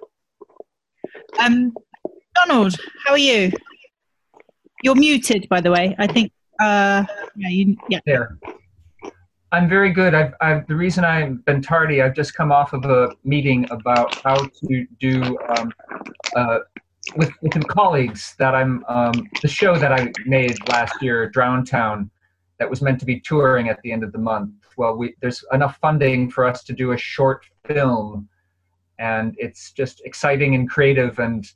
Um, 1.38 1.74
Donald, 2.34 2.76
how 3.04 3.12
are 3.12 3.18
you? 3.18 3.50
You're 4.82 4.94
muted, 4.94 5.48
by 5.48 5.60
the 5.60 5.70
way. 5.70 5.96
I 5.98 6.06
think. 6.06 6.32
Uh, 6.60 7.04
yeah, 7.36 7.48
you. 7.48 7.76
Yeah. 7.88 8.00
there. 8.04 8.38
I'm 9.52 9.68
very 9.68 9.92
good. 9.92 10.14
I've, 10.14 10.34
I've, 10.40 10.66
the 10.68 10.76
reason 10.76 11.04
I've 11.04 11.44
been 11.44 11.60
tardy, 11.60 12.02
I've 12.02 12.14
just 12.14 12.34
come 12.34 12.52
off 12.52 12.72
of 12.72 12.84
a 12.84 13.10
meeting 13.24 13.66
about 13.70 14.14
how 14.22 14.36
to 14.36 14.86
do 15.00 15.36
um, 15.48 15.72
uh, 16.36 16.58
with, 17.16 17.30
with 17.42 17.52
some 17.54 17.64
colleagues 17.64 18.36
that 18.38 18.54
I'm 18.54 18.84
um, 18.86 19.28
the 19.42 19.48
show 19.48 19.76
that 19.76 19.92
I 19.92 20.12
made 20.24 20.56
last 20.68 21.02
year, 21.02 21.28
Drown 21.30 21.64
Town, 21.64 22.10
that 22.58 22.70
was 22.70 22.80
meant 22.80 23.00
to 23.00 23.06
be 23.06 23.18
touring 23.18 23.68
at 23.68 23.80
the 23.82 23.90
end 23.90 24.04
of 24.04 24.12
the 24.12 24.18
month. 24.18 24.52
Well, 24.76 24.96
we, 24.96 25.14
there's 25.20 25.44
enough 25.52 25.78
funding 25.80 26.30
for 26.30 26.44
us 26.44 26.62
to 26.64 26.72
do 26.72 26.92
a 26.92 26.96
short 26.96 27.44
film, 27.66 28.28
and 28.98 29.34
it's 29.38 29.72
just 29.72 30.00
exciting 30.04 30.54
and 30.54 30.68
creative 30.68 31.18
and 31.18 31.46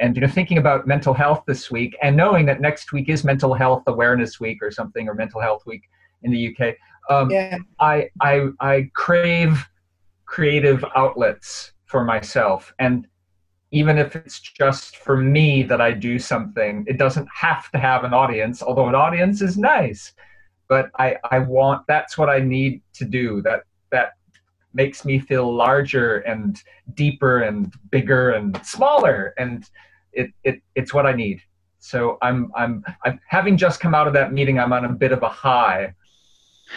and 0.00 0.16
you 0.16 0.20
know 0.20 0.28
thinking 0.28 0.58
about 0.58 0.86
mental 0.86 1.14
health 1.14 1.44
this 1.46 1.70
week 1.70 1.96
and 2.02 2.16
knowing 2.16 2.46
that 2.46 2.60
next 2.60 2.92
week 2.92 3.08
is 3.08 3.22
mental 3.24 3.54
health 3.54 3.84
awareness 3.86 4.40
week 4.40 4.58
or 4.60 4.70
something 4.70 5.08
or 5.08 5.14
mental 5.14 5.40
health 5.40 5.62
week 5.66 5.82
in 6.22 6.32
the 6.32 6.56
UK. 6.56 6.74
Um, 7.10 7.30
yeah, 7.30 7.58
I, 7.78 8.08
I 8.20 8.48
I 8.60 8.90
crave 8.94 9.68
creative 10.26 10.84
outlets 10.96 11.72
for 11.86 12.04
myself, 12.04 12.72
and 12.78 13.06
even 13.70 13.98
if 13.98 14.14
it's 14.14 14.40
just 14.40 14.98
for 14.98 15.16
me 15.16 15.64
that 15.64 15.80
I 15.80 15.90
do 15.90 16.18
something, 16.18 16.84
it 16.86 16.96
doesn't 16.96 17.28
have 17.34 17.70
to 17.72 17.78
have 17.78 18.04
an 18.04 18.14
audience. 18.14 18.62
Although 18.62 18.88
an 18.88 18.94
audience 18.94 19.42
is 19.42 19.58
nice, 19.58 20.12
but 20.68 20.90
I 20.98 21.16
I 21.30 21.38
want 21.40 21.86
that's 21.86 22.16
what 22.18 22.28
I 22.28 22.40
need 22.40 22.82
to 22.94 23.04
do. 23.04 23.42
That 23.42 23.64
that 23.90 24.12
makes 24.72 25.04
me 25.04 25.18
feel 25.18 25.54
larger 25.54 26.18
and 26.20 26.60
deeper 26.94 27.42
and 27.42 27.72
bigger 27.90 28.30
and 28.30 28.58
smaller, 28.64 29.34
and 29.38 29.68
it, 30.12 30.30
it 30.42 30.62
it's 30.74 30.92
what 30.92 31.06
I 31.06 31.12
need. 31.12 31.40
So 31.78 32.18
I'm 32.22 32.50
I'm 32.56 32.84
I'm 33.04 33.20
having 33.28 33.56
just 33.56 33.80
come 33.80 33.94
out 33.94 34.06
of 34.06 34.14
that 34.14 34.32
meeting. 34.32 34.58
I'm 34.58 34.72
on 34.72 34.84
a 34.84 34.88
bit 34.88 35.12
of 35.12 35.22
a 35.22 35.28
high 35.28 35.94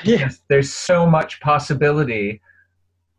yes 0.03 0.41
there's 0.47 0.71
so 0.71 1.05
much 1.05 1.39
possibility 1.41 2.41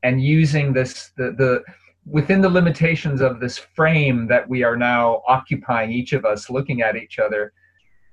and 0.03 0.23
using 0.23 0.73
this 0.73 1.13
the, 1.17 1.33
the 1.33 1.63
within 2.07 2.41
the 2.41 2.49
limitations 2.49 3.21
of 3.21 3.41
this 3.41 3.59
frame 3.59 4.27
that 4.29 4.49
we 4.49 4.63
are 4.63 4.77
now 4.77 5.23
occupying 5.27 5.91
each 5.91 6.13
of 6.13 6.25
us 6.25 6.49
looking 6.49 6.81
at 6.83 6.97
each 6.97 7.19
other 7.19 7.53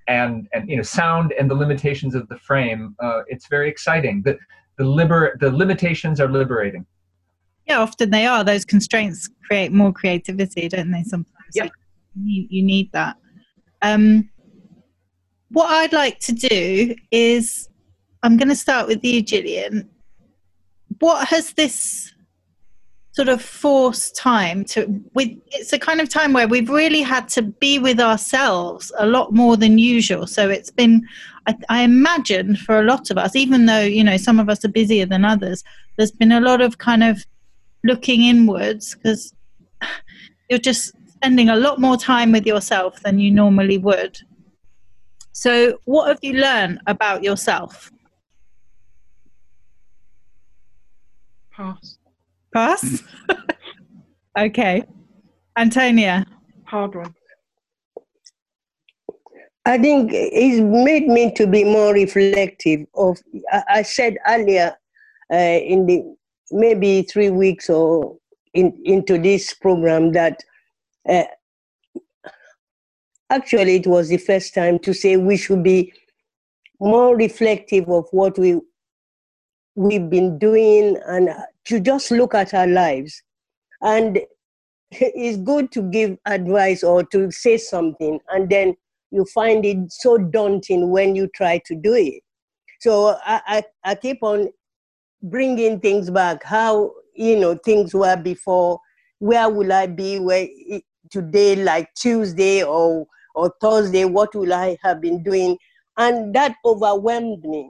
and 0.08 0.48
and 0.54 0.70
you 0.70 0.78
know 0.78 0.84
sound 0.84 1.34
and 1.40 1.50
the 1.50 1.56
limitations 1.56 2.16
of 2.16 2.28
the 2.30 2.38
frame 2.38 2.96
uh, 3.00 3.22
it's 3.28 3.48
very 3.48 3.70
exciting 3.70 4.22
the 4.24 4.38
the 4.78 4.84
liber 4.84 5.36
the 5.40 5.50
limitations 5.50 6.20
are 6.20 6.30
liberating 6.30 6.86
Yeah, 7.68 7.80
often 7.80 8.12
they 8.12 8.28
are. 8.28 8.44
Those 8.44 8.66
constraints 8.66 9.30
create 9.48 9.72
more 9.72 9.92
creativity, 9.92 10.68
don't 10.70 10.92
they? 10.92 11.04
Sometimes. 11.04 11.54
Yeah. 11.54 11.70
You 12.16 12.24
need, 12.24 12.48
you 12.52 12.64
need 12.64 12.92
that. 12.92 13.18
Um, 13.82 14.30
what 15.50 15.72
I'd 15.72 15.94
like 15.94 16.20
to 16.20 16.34
do 16.34 16.96
is, 17.12 17.70
I'm 18.24 18.38
going 18.38 18.50
to 18.50 18.56
start 18.56 18.88
with 18.88 19.04
you, 19.04 19.22
Gillian. 19.22 19.90
What 21.00 21.28
has 21.28 21.54
this 21.54 22.14
sort 23.16 23.30
of 23.30 23.42
forced 23.42 24.16
time 24.16 24.66
to? 24.66 24.86
With 25.14 25.30
it's 25.48 25.72
a 25.74 25.80
kind 25.80 26.02
of 26.02 26.10
time 26.10 26.34
where 26.34 26.48
we've 26.48 26.70
really 26.70 27.02
had 27.02 27.30
to 27.30 27.42
be 27.42 27.80
with 27.80 28.00
ourselves 28.00 28.92
a 28.98 29.06
lot 29.06 29.34
more 29.34 29.56
than 29.56 29.78
usual. 29.78 30.28
So 30.28 30.50
it's 30.50 30.72
been 30.72 31.08
I, 31.48 31.56
I 31.70 31.82
imagine 31.84 32.56
for 32.56 32.80
a 32.80 32.84
lot 32.84 33.12
of 33.12 33.18
us, 33.18 33.36
even 33.36 33.66
though 33.66 33.82
you 33.82 34.04
know 34.04 34.18
some 34.18 34.40
of 34.40 34.50
us 34.50 34.66
are 34.66 34.70
busier 34.70 35.06
than 35.06 35.24
others, 35.24 35.64
there's 35.98 36.12
been 36.12 36.32
a 36.32 36.42
lot 36.42 36.62
of 36.62 36.78
kind 36.78 37.04
of 37.04 37.26
looking 37.84 38.24
inwards 38.24 38.96
because 38.96 39.34
you're 40.50 40.60
just 40.60 40.94
spending 41.08 41.50
a 41.50 41.56
lot 41.56 41.80
more 41.80 41.98
time 41.98 42.32
with 42.32 42.46
yourself 42.46 43.02
than 43.02 43.20
you 43.20 43.32
normally 43.32 43.78
would. 43.78 44.18
So, 45.32 45.80
what 45.86 46.08
have 46.08 46.20
you 46.22 46.34
learned 46.34 46.80
about 46.88 47.24
yourself? 47.24 47.92
Pass. 51.52 51.95
Pass. 52.56 53.04
okay, 54.40 54.82
Antonia. 55.58 56.26
Hard 56.64 56.96
one. 56.96 57.14
I 59.66 59.78
think 59.78 60.12
it's 60.14 60.62
made 60.62 61.10
me 61.10 61.34
to 61.34 61.48
be 61.48 61.66
more 61.66 61.94
reflective 61.94 62.86
of. 62.96 63.18
I 63.52 63.64
I 63.68 63.82
said 63.82 64.16
earlier 64.26 64.74
uh, 65.34 65.60
in 65.74 65.86
the 65.86 66.16
maybe 66.52 67.02
three 67.02 67.30
weeks 67.30 67.70
or 67.70 68.16
in, 68.54 68.72
into 68.86 69.18
this 69.18 69.54
program 69.54 70.14
that 70.14 70.42
uh, 71.10 71.24
actually 73.32 73.76
it 73.76 73.88
was 73.88 74.08
the 74.08 74.24
first 74.30 74.54
time 74.54 74.80
to 74.80 74.94
say 74.94 75.18
we 75.18 75.36
should 75.36 75.62
be 75.62 75.92
more 76.80 77.18
reflective 77.18 77.90
of 77.90 78.08
what 78.12 78.40
we 78.40 78.62
we've 79.76 80.10
been 80.10 80.40
doing 80.40 80.98
and 81.06 81.30
to 81.66 81.80
just 81.80 82.12
look 82.12 82.34
at 82.36 82.54
our 82.54 82.68
lives. 82.68 83.22
And 83.82 84.22
it's 84.92 85.38
good 85.38 85.72
to 85.74 85.82
give 85.82 86.18
advice 86.26 86.84
or 86.84 87.04
to 87.06 87.32
say 87.32 87.58
something 87.58 88.20
and 88.30 88.50
then 88.50 88.76
you 89.12 89.26
find 89.34 89.66
it 89.66 89.92
so 89.92 90.18
daunting 90.18 90.90
when 90.90 91.16
you 91.16 91.28
try 91.36 91.62
to 91.66 91.76
do 91.76 91.94
it. 91.94 92.22
So 92.80 93.18
i, 93.26 93.42
I, 93.48 93.64
I 93.84 93.96
keep 93.96 94.22
on 94.22 94.50
bringing 95.24 95.80
things 95.80 96.10
back 96.10 96.44
how 96.44 96.92
you 97.16 97.40
know 97.40 97.56
things 97.56 97.94
were 97.94 98.18
before. 98.18 98.80
Where 99.20 99.50
will 99.50 99.72
i 99.72 99.88
be 99.88 100.20
where 100.20 100.48
today 101.10 101.56
like 101.56 101.94
tuesday 101.96 102.64
or 102.64 103.08
or 103.34 103.54
thursday? 103.62 104.06
What 104.06 104.36
will 104.36 104.54
i 104.54 104.78
have 104.84 105.02
been 105.02 105.24
doing? 105.24 105.58
And 105.98 106.36
that 106.36 106.56
overwhelmed 106.66 107.44
me. 107.44 107.70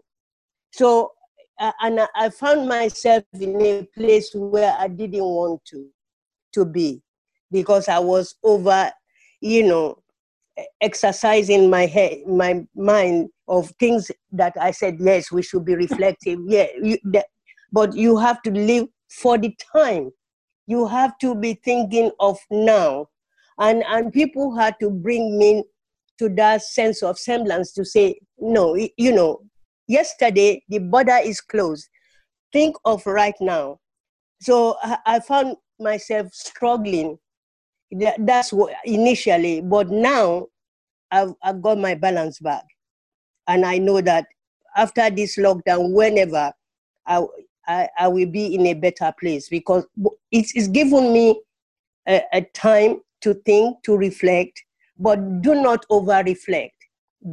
So 0.72 1.12
uh, 1.60 1.72
and 1.82 2.02
I, 2.02 2.08
I 2.16 2.30
found 2.30 2.68
myself 2.68 3.24
in 3.34 3.62
a 3.62 3.88
place 3.98 4.32
where 4.34 4.76
i 4.80 4.88
didn't 4.88 5.24
want 5.24 5.64
to 5.66 5.88
to 6.54 6.66
be 6.66 7.02
because 7.52 7.88
i 7.88 8.00
was 8.00 8.36
over 8.44 8.92
you 9.42 9.64
know 9.64 9.98
exercising 10.82 11.70
my 11.70 11.86
head 11.86 12.20
my 12.28 12.66
mind 12.76 13.30
of 13.48 13.70
things 13.80 14.10
that 14.32 14.54
i 14.60 14.72
said 14.72 14.98
yes 15.00 15.32
we 15.32 15.42
should 15.42 15.66
be 15.66 15.76
reflective. 15.86 16.40
Yeah 16.46 16.68
you, 16.82 16.98
that, 17.06 17.26
but 17.72 17.96
you 17.96 18.18
have 18.18 18.42
to 18.44 18.52
live 18.52 18.88
for 19.10 19.38
the 19.38 19.56
time. 19.76 20.12
You 20.68 20.88
have 20.88 21.18
to 21.20 21.36
be 21.36 21.60
thinking 21.64 22.12
of 22.20 22.38
now. 22.50 23.08
And 23.60 23.84
and 23.88 24.12
people 24.12 24.56
had 24.56 24.76
to 24.80 24.90
bring 24.90 25.38
me 25.38 25.64
to 26.20 26.30
that 26.30 26.62
sense 26.64 27.04
of 27.04 27.20
semblance 27.20 27.74
to 27.74 27.84
say 27.86 28.20
no 28.40 28.76
you 28.76 29.12
know 29.14 29.42
yesterday 29.88 30.62
the 30.70 30.80
border 30.80 31.20
is 31.24 31.42
closed. 31.42 31.88
Think 32.52 32.76
of 32.86 33.06
right 33.06 33.36
now. 33.42 33.80
So 34.42 34.78
i, 34.84 35.20
found 35.20 35.58
myself 35.80 36.28
struggling. 36.32 37.18
That's 38.20 38.52
what 38.52 38.74
initially 38.86 39.62
but 39.62 39.90
now 39.90 40.48
I've, 41.12 41.34
I've 41.44 41.62
got 41.62 41.78
my 41.78 41.96
balance 41.96 42.40
back. 42.40 42.64
And 43.48 43.66
i 43.66 43.78
know 43.78 44.02
that 44.02 44.26
after 44.76 45.10
this 45.10 45.38
lockdown 45.38 45.94
whenever 45.94 46.52
I, 47.06 47.26
I, 47.68 47.90
I 47.98 48.08
will 48.08 48.30
be 48.30 48.56
in 48.56 48.66
a 48.68 48.74
better 48.74 49.14
place 49.20 49.50
because 49.50 49.86
it's, 50.32 50.56
it's 50.56 50.68
given 50.68 51.14
me 51.14 51.40
a, 52.08 52.24
a 52.34 52.42
time 52.42 53.02
to 53.22 53.34
think, 53.46 53.82
to 53.84 53.98
reflect, 53.98 54.64
but 54.98 55.42
do 55.42 55.56
not 55.56 55.86
over 55.90 56.22
reflect. 56.26 56.74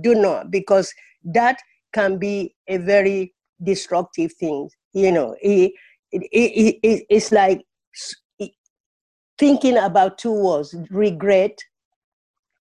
Do 0.00 0.14
not, 0.14 0.50
because 0.50 0.92
that 1.24 1.59
can 1.93 2.18
be 2.18 2.55
a 2.68 2.78
very 2.78 3.34
destructive 3.62 4.32
thing. 4.34 4.70
You 4.93 5.12
know, 5.12 5.36
it, 5.40 5.72
it, 6.11 6.22
it, 6.32 6.78
it 6.82 7.07
it's 7.09 7.32
like 7.32 7.62
thinking 9.38 9.76
about 9.78 10.18
two 10.18 10.32
words 10.32 10.74
regret 10.90 11.59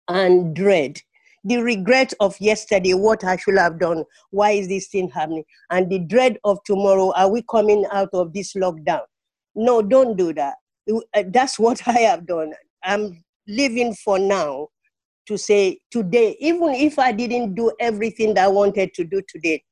and 0.09 0.55
dread 0.55 1.01
the 1.47 1.59
regret 1.59 2.12
of 2.18 2.35
yesterday, 2.41 2.93
what 2.95 3.22
I 3.22 3.37
should 3.37 3.57
have 3.57 3.79
done, 3.79 4.05
why 4.31 4.51
is 4.51 4.66
this 4.66 4.89
thing 4.89 5.09
happening, 5.11 5.45
and 5.70 5.89
the 5.89 6.01
dread 6.01 6.39
of 6.43 6.59
tomorrow, 6.64 7.12
are 7.14 7.31
we 7.31 7.43
coming 7.49 7.87
out 7.93 8.09
of 8.12 8.33
this 8.33 8.55
lockdown? 8.55 9.03
No, 9.55 9.81
don't 9.81 10.16
do 10.16 10.35
that. 10.35 10.55
Uh, 10.93 11.22
that's 11.29 11.57
what 11.59 11.87
I 11.87 12.01
have 12.01 12.27
done. 12.27 12.53
I'm 12.83 13.22
living 13.47 13.95
for 13.95 14.18
now 14.18 14.68
to 15.27 15.37
say 15.37 15.79
today, 15.91 16.37
even 16.41 16.70
if 16.70 16.99
I 16.99 17.12
didn't 17.12 17.55
do 17.55 17.72
everything 17.81 18.35
that 18.35 18.45
I 18.45 18.49
wanted 18.49 18.95
to 18.95 19.05
do 19.05 19.22
today, 19.29 19.62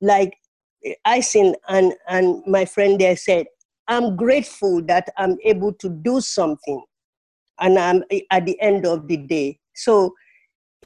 like 0.00 0.32
Isin 1.06 1.54
and, 1.68 1.94
and 2.08 2.42
my 2.46 2.64
friend 2.64 3.00
there 3.00 3.16
said, 3.16 3.46
I'm 3.88 4.16
grateful 4.16 4.82
that 4.82 5.08
I'm 5.16 5.36
able 5.44 5.72
to 5.74 5.88
do 5.88 6.20
something 6.20 6.82
and 7.58 7.78
I'm 7.78 8.04
at 8.30 8.46
the 8.46 8.60
end 8.60 8.86
of 8.86 9.08
the 9.08 9.16
day. 9.16 9.58
So 9.74 10.14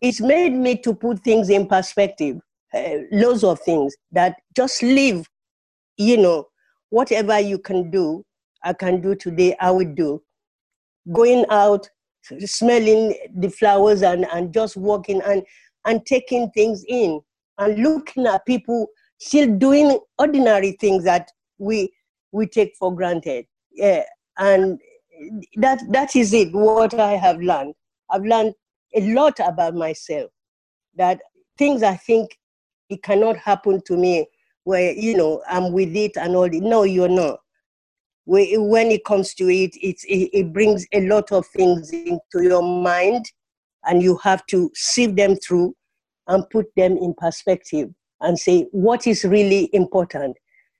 it's 0.00 0.20
made 0.20 0.52
me 0.52 0.76
to 0.78 0.94
put 0.94 1.22
things 1.22 1.50
in 1.50 1.66
perspective, 1.66 2.38
uh, 2.72 2.96
loads 3.12 3.44
of 3.44 3.60
things 3.60 3.94
that 4.12 4.36
just 4.56 4.82
live, 4.82 5.26
you 5.96 6.16
know, 6.16 6.46
whatever 6.90 7.38
you 7.38 7.58
can 7.58 7.90
do, 7.90 8.24
I 8.62 8.72
can 8.72 9.00
do 9.00 9.14
today, 9.14 9.56
I 9.60 9.70
will 9.70 9.92
do. 9.94 10.22
Going 11.12 11.44
out, 11.50 11.88
smelling 12.46 13.14
the 13.34 13.50
flowers 13.50 14.02
and, 14.02 14.26
and 14.32 14.52
just 14.52 14.76
walking 14.76 15.20
and, 15.22 15.42
and 15.86 16.04
taking 16.06 16.50
things 16.50 16.84
in 16.88 17.20
and 17.58 17.82
looking 17.82 18.26
at 18.26 18.46
people 18.46 18.86
still 19.18 19.56
doing 19.56 19.98
ordinary 20.18 20.72
things 20.72 21.04
that 21.04 21.30
we 21.58 21.92
we 22.32 22.46
take 22.46 22.74
for 22.78 22.94
granted. 22.94 23.46
Yeah. 23.72 24.02
And 24.38 24.80
that 25.56 25.80
that 25.90 26.16
is 26.16 26.32
it, 26.32 26.52
what 26.52 26.94
I 26.94 27.12
have 27.12 27.40
learned. 27.40 27.74
I've 28.10 28.24
learned 28.24 28.54
a 28.94 29.12
lot 29.12 29.38
about 29.40 29.74
myself 29.74 30.30
that 30.96 31.20
things 31.56 31.82
I 31.82 31.96
think 31.96 32.36
it 32.88 33.02
cannot 33.02 33.36
happen 33.36 33.80
to 33.86 33.96
me 33.96 34.26
where, 34.64 34.92
you 34.92 35.16
know, 35.16 35.42
I'm 35.48 35.72
with 35.72 35.94
it 35.94 36.16
and 36.16 36.34
all. 36.34 36.48
No, 36.48 36.82
you're 36.82 37.08
not. 37.08 37.40
When 38.26 38.90
it 38.90 39.04
comes 39.04 39.34
to 39.34 39.50
it, 39.50 39.76
it, 39.76 39.96
it 40.08 40.52
brings 40.52 40.86
a 40.92 41.06
lot 41.06 41.30
of 41.30 41.46
things 41.48 41.90
into 41.90 42.42
your 42.42 42.62
mind 42.62 43.26
and 43.86 44.02
you 44.02 44.16
have 44.18 44.44
to 44.46 44.70
sieve 44.74 45.16
them 45.16 45.36
through 45.36 45.74
and 46.26 46.48
put 46.50 46.66
them 46.76 46.96
in 46.96 47.14
perspective 47.14 47.90
and 48.20 48.38
say 48.38 48.66
what 48.72 49.06
is 49.06 49.24
really 49.24 49.68
important. 49.72 50.36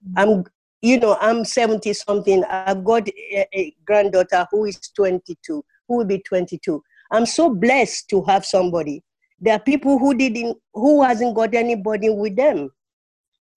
Mm. 0.09 0.12
I'm, 0.16 0.45
you 0.80 0.99
know, 0.99 1.16
I'm 1.20 1.45
70 1.45 1.92
something. 1.92 2.45
I've 2.45 2.84
got 2.84 3.09
a, 3.09 3.47
a 3.55 3.74
granddaughter 3.86 4.47
who 4.51 4.64
is 4.64 4.78
22, 4.97 5.64
who 5.88 5.97
will 5.97 6.05
be 6.05 6.20
22. 6.20 6.82
I'm 7.12 7.26
so 7.26 7.55
blessed 7.55 8.09
to 8.11 8.22
have 8.24 8.45
somebody. 8.45 9.03
There 9.40 9.55
are 9.55 9.61
people 9.61 9.99
who 9.99 10.14
didn't, 10.14 10.57
who 10.72 11.03
hasn't 11.03 11.34
got 11.34 11.55
anybody 11.55 12.09
with 12.09 12.36
them, 12.36 12.70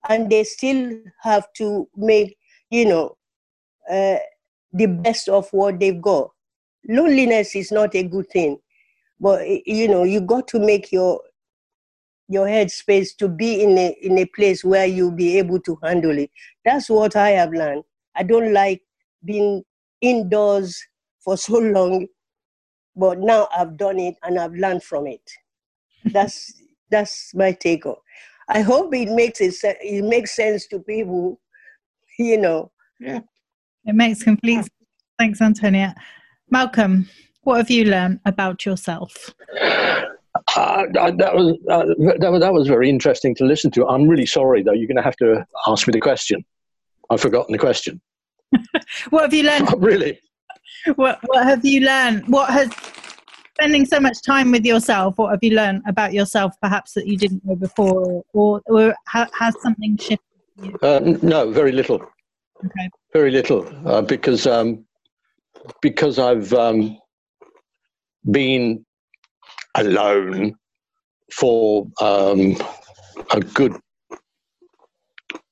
and 0.09 0.29
they 0.29 0.43
still 0.43 0.99
have 1.21 1.47
to 1.57 1.88
make, 1.95 2.38
you 2.69 2.85
know, 2.85 3.16
the 3.89 4.88
best 4.88 5.29
of 5.29 5.47
what 5.51 5.79
they've 5.79 6.01
got. 6.01 6.31
Loneliness 6.88 7.55
is 7.55 7.71
not 7.71 7.95
a 7.95 8.03
good 8.03 8.29
thing, 8.29 8.57
but 9.19 9.45
you 9.65 9.88
know, 9.88 10.03
you 10.03 10.21
got 10.21 10.47
to 10.49 10.59
make 10.59 10.91
your 10.91 11.21
your 12.29 12.47
head 12.47 12.69
space 12.69 13.13
to 13.15 13.27
be 13.29 13.63
in 13.63 13.77
a 13.77 13.95
in 14.01 14.17
a 14.17 14.25
place 14.25 14.63
where 14.63 14.85
you'll 14.85 15.11
be 15.11 15.38
able 15.38 15.59
to 15.61 15.77
handle 15.83 16.17
it. 16.17 16.29
That's 16.65 16.89
what 16.89 17.15
I 17.15 17.29
have 17.31 17.51
learned. 17.51 17.83
I 18.15 18.23
don't 18.23 18.53
like 18.53 18.81
being 19.25 19.63
indoors 20.01 20.77
for 21.23 21.38
so 21.38 21.57
long 21.57 22.07
but 22.97 23.19
now 23.19 23.47
I've 23.55 23.77
done 23.77 23.99
it 23.99 24.15
and 24.23 24.39
I've 24.39 24.53
learned 24.53 24.83
from 24.83 25.07
it. 25.07 25.21
That's 26.05 26.51
that's 26.91 27.33
my 27.35 27.51
take 27.53 27.85
on. 27.85 27.95
I 28.49 28.61
hope 28.61 28.93
it 28.95 29.09
makes 29.09 29.39
it 29.39 29.55
it 29.61 30.03
makes 30.03 30.35
sense 30.35 30.67
to 30.67 30.79
people, 30.79 31.39
you 32.19 32.38
know. 32.39 32.71
Yeah, 32.99 33.19
it 33.88 33.95
makes 33.95 34.23
complete. 34.23 34.55
sense. 34.55 34.69
Thanks, 35.17 35.41
Antonia. 35.41 35.95
Malcolm, 36.51 37.09
what 37.41 37.57
have 37.57 37.71
you 37.71 37.85
learned 37.85 38.19
about 38.25 38.65
yourself? 38.65 39.33
Uh, 40.55 40.83
that 40.93 41.33
was 41.33 41.57
uh, 41.69 41.83
that 42.19 42.31
was 42.31 42.41
that 42.41 42.53
was 42.53 42.67
very 42.67 42.89
interesting 42.89 43.33
to 43.35 43.43
listen 43.45 43.71
to. 43.71 43.88
I'm 43.88 44.07
really 44.07 44.25
sorry 44.25 44.61
though. 44.61 44.73
You're 44.73 44.88
going 44.88 44.97
to 44.97 45.03
have 45.03 45.15
to 45.17 45.45
ask 45.65 45.88
me 45.88 45.91
the 45.91 45.99
question. 45.99 46.45
I've 47.09 47.21
forgotten 47.21 47.51
the 47.51 47.57
question. 47.57 47.99
what 49.09 49.23
have 49.23 49.33
you 49.33 49.43
learned? 49.43 49.73
really? 49.77 50.19
what 50.95 51.19
what 51.25 51.45
have 51.45 51.65
you 51.65 51.81
learned? 51.81 52.27
What 52.27 52.49
has 52.51 52.71
spending 53.57 53.85
so 53.85 53.99
much 53.99 54.21
time 54.21 54.51
with 54.51 54.63
yourself, 54.63 55.17
what 55.17 55.31
have 55.31 55.39
you 55.41 55.55
learned 55.55 55.81
about 55.88 56.13
yourself, 56.13 56.53
perhaps 56.61 56.93
that 56.93 57.07
you 57.07 57.17
didn't 57.17 57.43
know 57.43 57.55
before, 57.55 58.23
or, 58.33 58.61
or 58.67 58.93
has 59.07 59.55
something 59.63 59.97
shifted? 59.97 60.19
for 60.57 60.65
you? 60.65 60.77
Uh, 60.83 60.99
no, 61.23 61.49
very 61.49 61.71
little. 61.71 61.99
Okay. 62.65 62.89
Very 63.13 63.31
little, 63.31 63.67
uh, 63.87 64.01
because 64.01 64.47
um, 64.47 64.85
because 65.81 66.17
I've 66.19 66.51
um, 66.53 66.97
been 68.31 68.85
alone 69.75 70.55
for 71.33 71.87
um, 72.01 72.57
a 73.31 73.39
good 73.39 73.73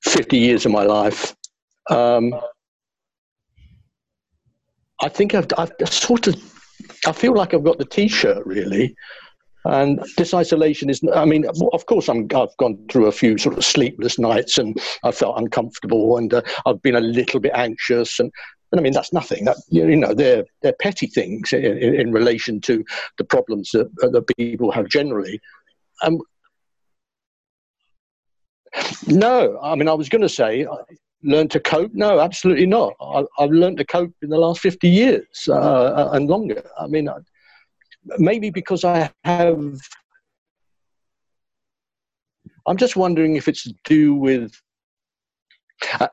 fifty 0.04 0.38
years 0.38 0.66
of 0.66 0.72
my 0.72 0.84
life. 0.84 1.36
Um, 1.90 2.34
I 5.02 5.10
think 5.10 5.36
I've, 5.36 5.48
I've 5.58 5.72
sort 5.90 6.28
of, 6.28 6.36
I 7.06 7.12
feel 7.12 7.34
like 7.34 7.54
I've 7.54 7.64
got 7.64 7.78
the 7.78 7.86
T-shirt 7.86 8.46
really, 8.46 8.96
and 9.66 10.04
this 10.18 10.34
isolation 10.34 10.90
is. 10.90 11.02
I 11.14 11.26
mean, 11.26 11.46
of 11.48 11.86
course, 11.86 12.08
I'm. 12.08 12.28
I've 12.36 12.56
gone 12.58 12.78
through 12.90 13.08
a 13.08 13.12
few 13.12 13.38
sort 13.38 13.58
of 13.58 13.66
sleepless 13.66 14.20
nights, 14.20 14.58
and 14.58 14.80
I 15.04 15.12
felt 15.12 15.38
uncomfortable, 15.38 16.18
and 16.18 16.34
uh, 16.34 16.42
I've 16.66 16.82
been 16.82 16.96
a 16.96 17.02
little 17.02 17.40
bit 17.40 17.54
anxious, 17.56 18.20
and. 18.20 18.32
And 18.72 18.80
I 18.80 18.84
mean 18.84 18.94
that's 18.94 19.14
nothing. 19.14 19.46
That 19.46 19.58
you 19.70 19.96
know 19.96 20.14
they're 20.14 20.44
they're 20.64 20.76
petty 20.82 21.06
things 21.06 21.54
in, 21.54 21.64
in, 21.64 22.12
relation 22.12 22.60
to 22.62 22.84
the 23.20 23.24
problems 23.24 23.70
that, 23.72 23.88
that 23.98 24.26
people 24.38 24.72
have 24.72 24.90
generally. 24.90 25.40
Um, 26.02 26.20
no, 29.06 29.60
I 29.62 29.76
mean 29.76 29.88
I 29.88 29.94
was 29.94 30.10
going 30.10 30.24
to 30.24 30.28
say 30.28 30.66
learn 31.26 31.48
to 31.50 31.60
cope? 31.60 31.92
No, 31.94 32.20
absolutely 32.20 32.66
not. 32.66 32.94
I, 33.02 33.24
I've 33.40 33.52
learned 33.52 33.78
to 33.78 33.86
cope 33.86 34.14
in 34.22 34.30
the 34.30 34.38
last 34.38 34.62
50 34.62 34.88
years 34.88 35.50
uh, 35.50 36.10
and 36.14 36.30
longer. 36.30 36.64
I 36.80 36.88
mean, 36.88 37.10
I, 37.10 37.18
maybe 38.18 38.50
because 38.50 38.84
I 38.84 39.12
have. 39.24 39.78
I'm 42.68 42.78
just 42.78 42.96
wondering 42.96 43.36
if 43.36 43.48
it's 43.48 43.64
to 43.64 43.74
do 43.84 44.16
with 44.16 44.60
uh, 46.00 46.08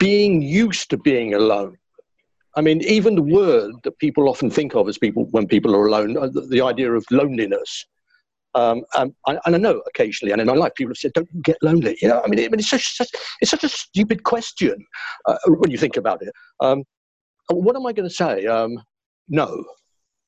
being 0.00 0.40
used 0.42 0.90
to 0.90 0.96
being 0.96 1.34
alone. 1.34 1.76
I 2.56 2.62
mean, 2.62 2.80
even 2.82 3.14
the 3.14 3.22
word 3.22 3.74
that 3.84 3.98
people 3.98 4.28
often 4.28 4.50
think 4.50 4.74
of 4.74 4.88
as 4.88 4.96
people 4.96 5.24
when 5.30 5.46
people 5.46 5.74
are 5.74 5.86
alone, 5.86 6.16
uh, 6.16 6.28
the, 6.28 6.42
the 6.42 6.62
idea 6.62 6.92
of 6.92 7.04
loneliness. 7.10 7.86
Um, 8.54 8.84
and, 8.96 9.12
and 9.26 9.54
I 9.54 9.58
know 9.58 9.82
occasionally, 9.86 10.32
and 10.32 10.40
in 10.40 10.46
my 10.46 10.54
life, 10.54 10.72
people 10.74 10.92
have 10.92 10.96
said, 10.96 11.12
"Don't 11.12 11.42
get 11.42 11.58
lonely?" 11.60 11.98
You 12.00 12.08
know, 12.08 12.22
I 12.24 12.28
mean, 12.28 12.38
it, 12.38 12.54
it's 12.54 12.70
such, 12.70 12.96
such 12.96 13.10
it's 13.42 13.50
such 13.50 13.64
a 13.64 13.68
stupid 13.68 14.22
question 14.22 14.82
uh, 15.26 15.36
when 15.46 15.70
you 15.70 15.76
think 15.76 15.98
about 15.98 16.22
it. 16.22 16.32
Um, 16.60 16.82
what 17.50 17.76
am 17.76 17.86
I 17.86 17.92
going 17.92 18.08
to 18.08 18.14
say? 18.14 18.46
Um, 18.46 18.82
no, 19.28 19.62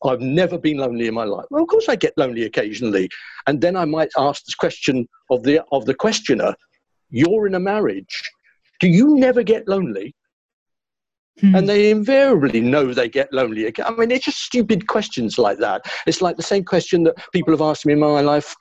I've 0.05 0.21
never 0.21 0.59
been 0.59 0.79
lonely 0.79 1.09
in 1.09 1.15
my 1.15 1.25
life. 1.25 1.47
Well, 1.51 1.63
of 1.63 1.69
course, 1.69 1.89
I 1.89 1.97
get 1.97 2.13
lonely 2.17 2.45
occasionally, 2.45 3.09
and 3.47 3.61
then 3.61 3.77
I 3.77 3.85
might 3.85 4.11
ask 4.17 4.45
this 4.45 4.55
question 4.55 5.09
of 5.31 5.43
the 5.43 5.65
of 5.73 5.87
the 5.87 5.95
questioner: 5.95 6.55
You're 7.11 7.47
in 7.47 7.55
a 7.55 7.61
marriage. 7.61 8.23
Do 8.81 8.89
you 8.89 9.17
never 9.17 9.43
get 9.43 9.67
lonely? 9.69 10.15
Hmm. 11.41 11.55
and 11.55 11.69
they 11.69 11.91
invariably 11.91 12.61
know 12.61 12.93
they 12.93 13.09
get 13.09 13.33
lonely 13.33 13.67
again. 13.67 13.87
I 13.87 13.93
mean, 13.93 14.11
it's 14.11 14.25
just 14.25 14.43
stupid 14.43 14.89
questions 14.89 15.39
like 15.39 15.59
that. 15.59 15.83
It's 16.05 16.21
like 16.21 16.37
the 16.37 16.43
same 16.43 16.65
question 16.65 17.05
that 17.05 17.15
people 17.33 17.53
have 17.53 17.61
asked 17.61 17.87
me 17.87 17.93
in 17.93 18.01
my 18.01 18.21
life 18.23 18.57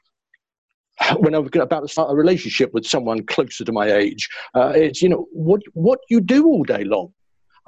when 1.18 1.34
I 1.34 1.40
was 1.40 1.50
about 1.56 1.82
to 1.82 1.88
start 1.88 2.12
a 2.12 2.16
relationship 2.16 2.74
with 2.74 2.86
someone 2.86 3.26
closer 3.26 3.64
to 3.64 3.72
my 3.72 3.92
age. 3.92 4.28
Uh, 4.54 4.74
it's 4.76 5.02
you 5.02 5.10
know 5.10 5.28
what 5.32 5.62
what 5.74 6.00
you 6.10 6.22
do 6.22 6.46
all 6.46 6.64
day 6.64 6.84
long. 6.84 7.14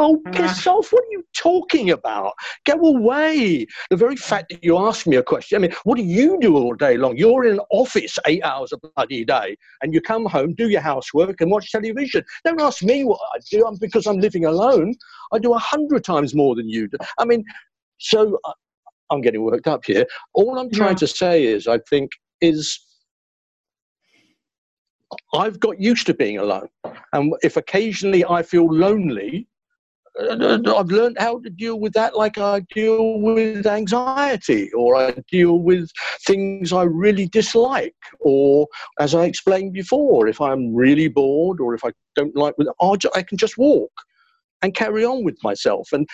Oh, 0.02 0.22
piss 0.32 0.66
off! 0.66 0.94
What 0.94 1.04
are 1.04 1.12
you 1.12 1.24
talking 1.36 1.92
about? 1.92 2.32
Go 2.66 2.74
away! 2.80 3.66
The 3.90 3.98
very 3.98 4.16
fact 4.16 4.50
that 4.50 4.64
you 4.64 4.78
ask 4.78 5.06
me 5.06 5.18
a 5.18 5.24
question. 5.24 5.58
I 5.58 5.60
mean, 5.60 5.76
what 5.84 5.98
do 5.98 6.04
you 6.04 6.38
do 6.40 6.56
all 6.56 6.74
day 6.74 6.96
long? 6.96 7.18
You're 7.18 7.46
in 7.46 7.56
an 7.56 7.60
office 7.70 8.18
eight 8.26 8.42
hours 8.44 8.72
a 8.72 8.78
bloody 8.78 9.26
day, 9.26 9.58
and 9.82 9.94
you 9.94 10.00
come 10.00 10.26
home, 10.26 10.56
do 10.56 10.70
your 10.70 10.80
housework, 10.80 11.42
and 11.42 11.52
watch 11.52 11.72
television. 11.72 12.24
Don't 12.46 12.62
ask 12.62 12.82
me 12.82 13.04
what 13.04 13.20
I 13.36 13.40
do 13.52 13.66
I'm, 13.68 13.76
because 13.76 14.08
I'm 14.08 14.20
living 14.20 14.46
alone. 14.46 14.96
I 15.34 15.40
do 15.40 15.54
a 15.54 15.60
hundred 15.60 16.06
times 16.06 16.34
more 16.34 16.56
than 16.56 16.70
you 16.70 16.88
do. 16.88 16.98
I 17.18 17.26
mean, 17.26 17.44
so 17.98 18.40
uh, 18.46 18.54
I'm 19.12 19.20
getting 19.20 19.44
worked 19.44 19.68
up 19.68 19.84
here. 19.84 20.06
All 20.34 20.58
I'm 20.58 20.72
trying 20.72 20.92
Yeah. 20.92 20.96
to 21.00 21.08
say 21.08 21.44
is, 21.44 21.68
I 21.68 21.80
think, 21.90 22.12
is 22.40 22.80
I've 25.34 25.60
got 25.60 25.82
used 25.82 26.06
to 26.08 26.14
being 26.14 26.38
alone, 26.38 26.70
and 27.12 27.34
if 27.44 27.58
occasionally 27.58 28.24
I 28.24 28.44
feel 28.44 28.66
lonely, 28.74 29.48
I've 30.20 30.88
learned 30.88 31.18
how 31.20 31.40
to 31.40 31.50
deal 31.50 31.80
with 31.80 31.94
that, 31.94 32.16
like 32.16 32.38
I 32.38 32.62
deal 32.74 33.20
with 33.20 33.66
anxiety, 33.66 34.72
or 34.74 34.96
I 34.96 35.12
deal 35.32 35.60
with 35.60 35.90
things 36.26 36.74
I 36.74 36.84
really 36.84 37.28
dislike, 37.28 37.96
or 38.20 38.68
as 39.00 39.16
I 39.16 39.26
explained 39.26 39.74
before, 39.74 40.28
if 40.28 40.42
I'm 40.42 40.74
really 40.76 41.08
bored 41.08 41.60
or 41.62 41.74
if 41.74 41.86
I 41.86 41.92
don't 42.16 42.36
like, 42.36 42.56
I 43.16 43.22
can 43.24 43.38
just 43.38 43.58
walk 43.58 43.92
and 44.62 44.76
carry 44.76 45.06
on 45.06 45.24
with 45.24 45.38
myself. 45.44 45.90
And 45.94 46.08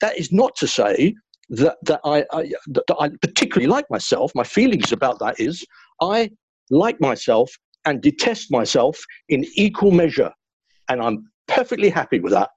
that 0.00 0.18
is 0.18 0.32
not 0.32 0.56
to 0.56 0.66
say 0.66 1.14
that 1.50 1.76
that 1.82 2.00
I, 2.04 2.24
I 2.32 2.52
that 2.68 2.96
I 2.98 3.10
particularly 3.20 3.68
like 3.68 3.88
myself. 3.90 4.32
My 4.34 4.44
feelings 4.44 4.92
about 4.92 5.18
that 5.20 5.38
is 5.38 5.64
I 6.00 6.30
like 6.70 7.00
myself 7.00 7.50
and 7.84 8.00
detest 8.00 8.50
myself 8.50 8.98
in 9.28 9.44
equal 9.54 9.92
measure, 9.92 10.32
and 10.88 11.00
I'm 11.00 11.30
perfectly 11.46 11.90
happy 11.90 12.18
with 12.18 12.32
that 12.32 12.50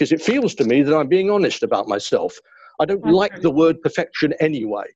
because 0.00 0.12
it 0.12 0.22
feels 0.22 0.54
to 0.54 0.64
me 0.64 0.80
that 0.80 0.96
I'm 0.96 1.08
being 1.08 1.30
honest 1.30 1.62
about 1.62 1.86
myself. 1.86 2.34
I 2.80 2.86
don't 2.86 3.04
like 3.04 3.42
the 3.42 3.50
word 3.50 3.82
perfection 3.82 4.32
anyway. 4.40 4.86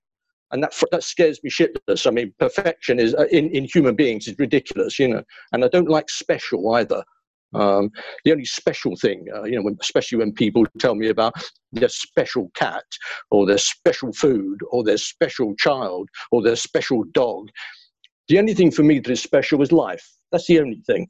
And 0.50 0.62
that, 0.62 0.72
that 0.92 1.04
scares 1.04 1.38
me 1.44 1.50
shitless. 1.50 2.06
I 2.06 2.10
mean, 2.10 2.32
perfection 2.38 2.98
is 2.98 3.14
uh, 3.14 3.26
in, 3.30 3.50
in 3.50 3.64
human 3.64 3.96
beings 3.96 4.26
is 4.26 4.34
ridiculous, 4.38 4.98
you 4.98 5.08
know. 5.08 5.22
And 5.52 5.62
I 5.62 5.68
don't 5.68 5.90
like 5.90 6.08
special 6.08 6.74
either. 6.76 7.04
Um, 7.52 7.90
the 8.24 8.32
only 8.32 8.46
special 8.46 8.96
thing, 8.96 9.26
uh, 9.36 9.44
you 9.44 9.56
know, 9.56 9.62
when, 9.62 9.76
especially 9.82 10.18
when 10.18 10.32
people 10.32 10.64
tell 10.78 10.94
me 10.94 11.08
about 11.08 11.34
their 11.72 11.90
special 11.90 12.50
cat 12.54 12.84
or 13.30 13.44
their 13.44 13.58
special 13.58 14.10
food 14.14 14.58
or 14.70 14.84
their 14.84 14.96
special 14.96 15.54
child 15.56 16.08
or 16.32 16.42
their 16.42 16.56
special 16.56 17.04
dog, 17.12 17.48
the 18.28 18.38
only 18.38 18.54
thing 18.54 18.70
for 18.70 18.84
me 18.84 19.00
that 19.00 19.12
is 19.12 19.22
special 19.22 19.60
is 19.60 19.70
life. 19.70 20.08
That's 20.32 20.46
the 20.46 20.60
only 20.60 20.80
thing. 20.86 21.08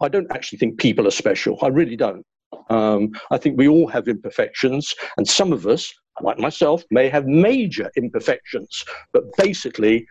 I 0.00 0.08
don't 0.08 0.30
actually 0.32 0.58
think 0.58 0.80
people 0.80 1.06
are 1.06 1.12
special. 1.12 1.58
I 1.62 1.68
really 1.68 1.96
don't. 1.96 2.26
Um, 2.70 3.10
I 3.30 3.36
think 3.38 3.58
we 3.58 3.68
all 3.68 3.88
have 3.88 4.08
imperfections, 4.08 4.94
and 5.16 5.26
some 5.28 5.52
of 5.52 5.66
us, 5.66 5.92
like 6.22 6.38
myself, 6.38 6.82
may 6.90 7.08
have 7.08 7.26
major 7.26 7.90
imperfections. 7.96 8.84
But 9.12 9.24
basically, 9.36 10.06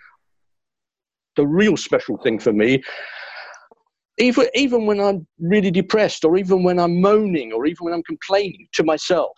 the 1.36 1.48
real 1.48 1.78
special 1.78 2.18
thing 2.18 2.38
for 2.38 2.52
me, 2.52 2.84
even, 4.18 4.48
even 4.54 4.86
when 4.86 5.00
I'm 5.00 5.26
really 5.40 5.72
depressed, 5.72 6.26
or 6.26 6.38
even 6.38 6.62
when 6.64 6.78
I'm 6.80 7.00
moaning, 7.00 7.54
or 7.54 7.66
even 7.66 7.86
when 7.86 7.94
I'm 7.94 8.04
complaining 8.04 8.68
to 8.74 8.84
myself, 8.84 9.32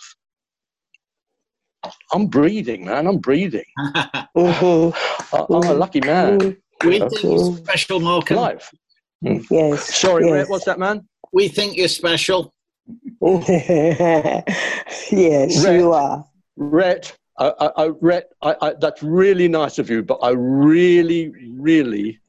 I'm 2.11 2.25
breathing, 2.27 2.85
man. 2.85 3.05
I'm 3.07 3.17
breathing. 3.19 3.65
I- 3.77 4.27
I'm 4.35 5.49
a 5.51 5.73
lucky 5.73 6.01
man. 6.01 6.39
Mm, 6.39 6.57
we 6.85 6.99
think 6.99 7.23
you're 7.23 7.55
special, 7.57 7.99
Malcolm. 7.99 8.37
Life. 8.37 8.71
Yes. 9.21 9.95
Sorry, 9.95 10.25
yes. 10.25 10.31
Rhett, 10.33 10.49
what's 10.49 10.65
that, 10.65 10.79
man? 10.79 11.07
We 11.31 11.47
think 11.47 11.77
you're 11.77 11.87
special. 11.87 12.51
Yes, 15.11 15.63
Rhett. 15.63 15.79
you 15.79 15.91
are. 15.93 16.25
Rhett, 16.57 17.17
I, 17.37 17.53
I, 17.59 17.83
I, 17.83 17.87
Rhett, 18.01 18.31
I, 18.41 18.55
I, 18.61 18.73
that's 18.79 19.03
really 19.03 19.47
nice 19.47 19.79
of 19.79 19.89
you, 19.89 20.03
but 20.03 20.19
I 20.21 20.31
really, 20.31 21.31
really 21.57 22.19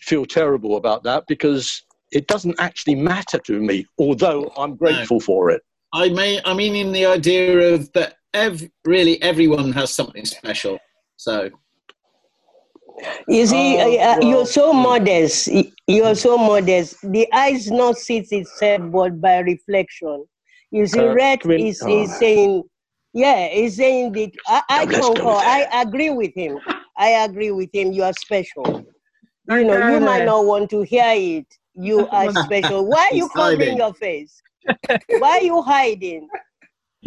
feel 0.00 0.24
terrible 0.26 0.76
about 0.76 1.02
that 1.04 1.24
because 1.26 1.82
it 2.12 2.26
doesn't 2.26 2.58
actually 2.58 2.94
matter 2.94 3.38
to 3.38 3.60
me, 3.60 3.86
although 3.98 4.52
I'm 4.56 4.76
grateful 4.76 5.20
for 5.20 5.50
it. 5.50 5.62
I 5.92 6.08
may. 6.08 6.40
I 6.44 6.54
mean, 6.54 6.74
in 6.74 6.92
the 6.92 7.06
idea 7.06 7.74
of 7.74 7.92
that, 7.92 8.14
ev- 8.32 8.68
really 8.84 9.20
everyone 9.22 9.72
has 9.72 9.94
something 9.94 10.24
special. 10.24 10.78
So 11.16 11.50
You 13.28 13.46
see, 13.46 13.78
Oh, 13.80 13.80
uh, 13.80 14.12
uh, 14.12 14.16
well, 14.20 14.22
you're 14.22 14.46
so 14.46 14.72
hmm. 14.72 14.82
modest. 14.82 15.48
You're 15.86 16.14
so 16.14 16.36
modest. 16.38 16.96
The 17.02 17.28
eyes 17.32 17.70
not 17.70 17.96
sees 17.98 18.32
itself, 18.32 18.82
but 18.92 19.20
by 19.20 19.38
reflection. 19.40 20.24
You 20.70 20.86
see, 20.86 21.00
Uh, 21.00 21.12
Red 21.12 21.40
come 21.40 21.52
is, 21.56 21.82
Oh. 21.82 21.88
is 21.88 22.16
saying, 22.18 22.62
yeah, 23.12 23.48
he's 23.48 23.76
saying 23.76 24.12
that 24.12 24.32
I, 24.46 24.62
I 24.68 24.84
No, 24.84 24.84
let's 24.86 25.10
go 25.10 25.26
concur. 25.26 25.40
I 25.44 25.66
agree 25.82 26.10
with 26.10 26.34
him. 26.34 26.60
I 26.96 27.10
agree 27.24 27.50
with 27.50 27.70
him. 27.72 27.92
You 27.92 28.04
are 28.04 28.12
special. 28.12 28.84
You 29.48 29.64
know, 29.64 29.78
you 29.78 30.00
might 30.00 30.24
not 30.24 30.44
want 30.46 30.70
to 30.70 30.82
hear 30.82 31.12
it. 31.14 31.46
You 31.74 32.08
are 32.12 32.30
special. 32.32 32.86
Why 32.86 33.10
are 33.10 33.14
you 33.14 33.28
covering 33.30 33.76
hiding. 33.76 33.76
your 33.76 33.94
face? 33.94 34.42
Why 35.10 35.38
are 35.38 35.42
you 35.42 35.62
hiding? 35.62 36.30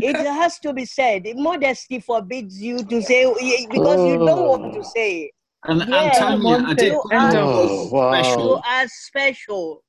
It 0.01 0.17
has 0.25 0.59
to 0.59 0.73
be 0.73 0.85
said. 0.85 1.23
Modesty 1.35 1.99
forbids 1.99 2.61
you 2.61 2.83
to 2.85 3.01
say 3.01 3.25
because 3.71 4.05
you 4.05 4.17
don't 4.23 4.45
want 4.45 4.73
to 4.73 4.79
Oh. 4.79 4.83
say 4.83 5.11
it. 5.23 5.31
And, 5.65 5.79
Yeah, 5.87 6.01
and 6.03 6.13
Tanya, 6.13 6.49
I 6.49 6.51
want 6.57 6.79
did 6.79 6.93
it. 6.93 7.01
put 7.01 7.11
down 7.11 7.35
Oh, 7.35 7.61
was 7.61 7.71
oh, 7.71 7.95
wow. 7.95 8.11
special. 8.13 8.43
You 8.43 8.61
are 8.65 8.87
special. 8.87 9.83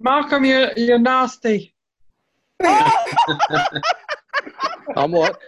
Malcolm, 0.00 0.44
you're, 0.44 0.70
you're 0.76 0.98
nasty. 0.98 1.74
I'm 4.96 5.10
what? 5.12 5.38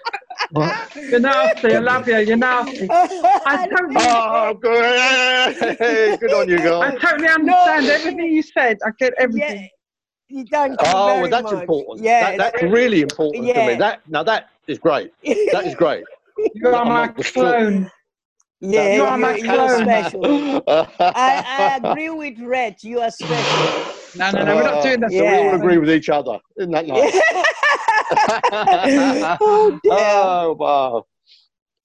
You're 0.55 1.21
nasty. 1.21 1.75
I 1.75 1.79
love 1.79 2.09
you. 2.09 2.19
You're 2.19 2.37
nasty. 2.37 2.89
I 2.91 3.69
totally, 3.77 3.97
Oh, 3.99 4.55
good. 4.55 6.21
Good 6.21 6.33
on 6.35 6.49
you 6.49 6.59
guys. 6.59 6.95
I 6.95 6.99
totally 6.99 7.29
understand 7.29 7.87
everything 7.89 8.33
you 8.33 8.43
said. 8.43 8.79
I 8.85 8.91
get 8.99 9.13
yeah, 9.17 9.23
everything. 9.25 9.69
thank 10.51 10.81
you 10.81 10.89
Oh, 10.93 11.07
very 11.07 11.21
well, 11.23 11.31
that's 11.31 11.53
much. 11.53 11.63
important. 11.63 12.05
Yeah, 12.05 12.37
That, 12.37 12.53
that's 12.53 12.63
really 12.73 13.03
important 13.03 13.55
to 13.55 13.67
me. 13.67 13.75
That 13.77 14.01
now 14.09 14.23
that 14.25 14.49
is 14.67 14.79
great. 14.79 15.13
That 15.53 15.67
is 15.67 15.75
great. 15.75 16.05
You 16.55 16.69
are 16.69 16.85
my 16.87 17.03
I'm 17.03 17.23
sure. 17.23 17.53
clone. 17.53 17.91
Yeah, 18.61 18.95
You 18.95 19.05
are 19.05 19.17
my 19.17 19.37
you, 19.37 19.51
are 19.51 19.79
special. 19.79 20.63
I, 20.69 20.87
I 20.99 21.77
agree 21.83 22.11
with 22.11 22.39
Rhett. 22.41 22.85
You 22.85 23.01
are 23.01 23.11
special. 23.11 23.95
No, 24.17 24.31
no, 24.33 24.45
no. 24.45 24.57
We're 24.57 24.65
not 24.65 24.83
doing 24.83 25.01
that. 25.01 25.13
So 25.13 25.23
we 25.23 25.29
all 25.29 25.55
agree 25.55 25.79
with 25.79 25.91
each 25.91 26.11
other. 26.11 26.39
Isn't 26.59 26.73
that 26.73 26.87
nice? 26.87 27.15
oh, 29.41 29.81
dear. 29.83 29.93
oh 29.95 30.57
wow! 30.59 31.07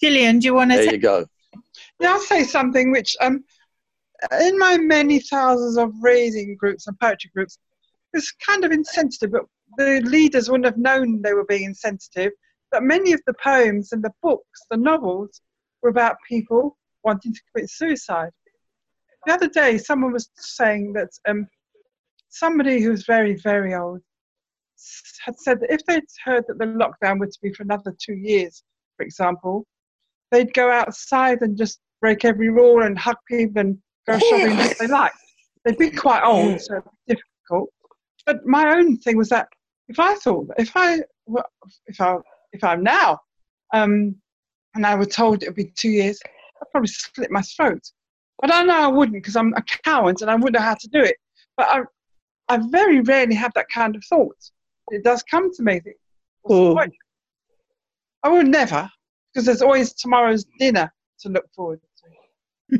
Gillian, 0.01 0.39
do 0.39 0.47
you 0.47 0.53
want 0.53 0.71
to 0.71 0.77
There 0.77 0.85
take 0.85 0.95
you 0.95 1.01
go. 1.01 1.25
Yeah, 1.99 2.11
I'll 2.11 2.19
say 2.19 2.43
something 2.43 2.91
which, 2.91 3.15
um, 3.21 3.43
in 4.41 4.59
my 4.59 4.77
many 4.77 5.19
thousands 5.19 5.77
of 5.77 5.93
reading 6.01 6.57
groups 6.59 6.87
and 6.87 6.99
poetry 6.99 7.31
groups, 7.33 7.57
it's 8.13 8.33
kind 8.45 8.65
of 8.65 8.71
insensitive, 8.71 9.31
but 9.31 9.43
the 9.77 10.01
leaders 10.01 10.49
wouldn't 10.49 10.65
have 10.65 10.77
known 10.77 11.21
they 11.21 11.33
were 11.33 11.45
being 11.45 11.63
insensitive. 11.63 12.33
That 12.73 12.83
many 12.83 13.13
of 13.13 13.21
the 13.27 13.33
poems 13.41 13.93
and 13.93 14.03
the 14.03 14.11
books, 14.21 14.61
the 14.69 14.77
novels, 14.77 15.39
were 15.85 15.89
about 15.89 16.17
people 16.27 16.75
wanting 17.03 17.31
to 17.31 17.41
commit 17.53 17.69
suicide. 17.69 18.31
The 19.25 19.33
other 19.33 19.47
day, 19.47 19.77
someone 19.77 20.11
was 20.11 20.29
saying 20.35 20.93
that 20.93 21.09
um, 21.27 21.47
somebody 22.29 22.81
who 22.81 22.89
was 22.89 23.05
very, 23.05 23.35
very 23.35 23.75
old 23.75 24.01
had 25.23 25.39
said 25.39 25.59
that 25.59 25.71
if 25.71 25.85
they'd 25.85 26.03
heard 26.23 26.43
that 26.47 26.57
the 26.57 26.65
lockdown 26.65 27.19
was 27.19 27.35
to 27.35 27.41
be 27.41 27.53
for 27.53 27.63
another 27.63 27.95
two 27.99 28.15
years, 28.15 28.63
for 28.97 29.05
example, 29.05 29.65
they'd 30.31 30.53
go 30.53 30.71
outside 30.71 31.41
and 31.41 31.55
just 31.55 31.79
break 32.01 32.25
every 32.25 32.49
rule 32.49 32.81
and 32.81 32.97
hug 32.97 33.17
people 33.27 33.61
and 33.61 33.77
go 34.07 34.17
shopping 34.17 34.57
if 34.59 34.77
they 34.79 34.87
liked. 34.87 35.17
They'd 35.63 35.77
be 35.77 35.91
quite 35.91 36.23
old, 36.23 36.59
so 36.61 36.77
it'd 36.77 36.83
be 37.07 37.15
difficult. 37.15 37.69
But 38.25 38.45
my 38.45 38.75
own 38.75 38.97
thing 38.97 39.17
was 39.17 39.29
that 39.29 39.47
if 39.87 39.99
I 39.99 40.15
thought 40.15 40.47
if 40.57 40.71
I 40.75 41.01
if 41.87 42.01
I 42.01 42.17
if 42.53 42.63
I'm 42.63 42.83
now, 42.83 43.19
um, 43.73 44.15
and 44.75 44.85
I 44.85 44.95
were 44.95 45.05
told 45.05 45.41
it 45.41 45.47
would 45.47 45.55
be 45.55 45.71
two 45.75 45.89
years, 45.89 46.19
I'd 46.61 46.69
probably 46.71 46.89
slit 46.89 47.31
my 47.31 47.41
throat. 47.41 47.81
But 48.41 48.53
I 48.53 48.63
know 48.63 48.79
I 48.79 48.87
wouldn't 48.87 49.15
because 49.15 49.35
I'm 49.35 49.53
a 49.53 49.63
coward 49.83 50.21
and 50.21 50.29
I 50.29 50.35
wouldn't 50.35 50.53
know 50.53 50.61
how 50.61 50.75
to 50.75 50.87
do 50.89 50.99
it. 50.99 51.15
But 51.57 51.67
I, 51.69 51.81
I 52.49 52.59
very 52.69 52.99
rarely 53.01 53.35
have 53.35 53.53
that 53.55 53.67
kind 53.73 53.95
of 53.95 54.03
thought. 54.05 54.37
It 54.91 55.03
does 55.03 55.23
come 55.23 55.53
to 55.53 55.63
me. 55.63 55.79
that, 55.79 55.93
What's 56.41 56.59
the 56.59 56.75
point? 56.75 56.93
I 58.23 58.29
would 58.29 58.47
never, 58.47 58.89
because 59.33 59.45
there's 59.45 59.61
always 59.61 59.93
tomorrow's 59.93 60.45
dinner 60.59 60.91
to 61.21 61.29
look 61.29 61.45
forward 61.55 61.79
to. 62.69 62.79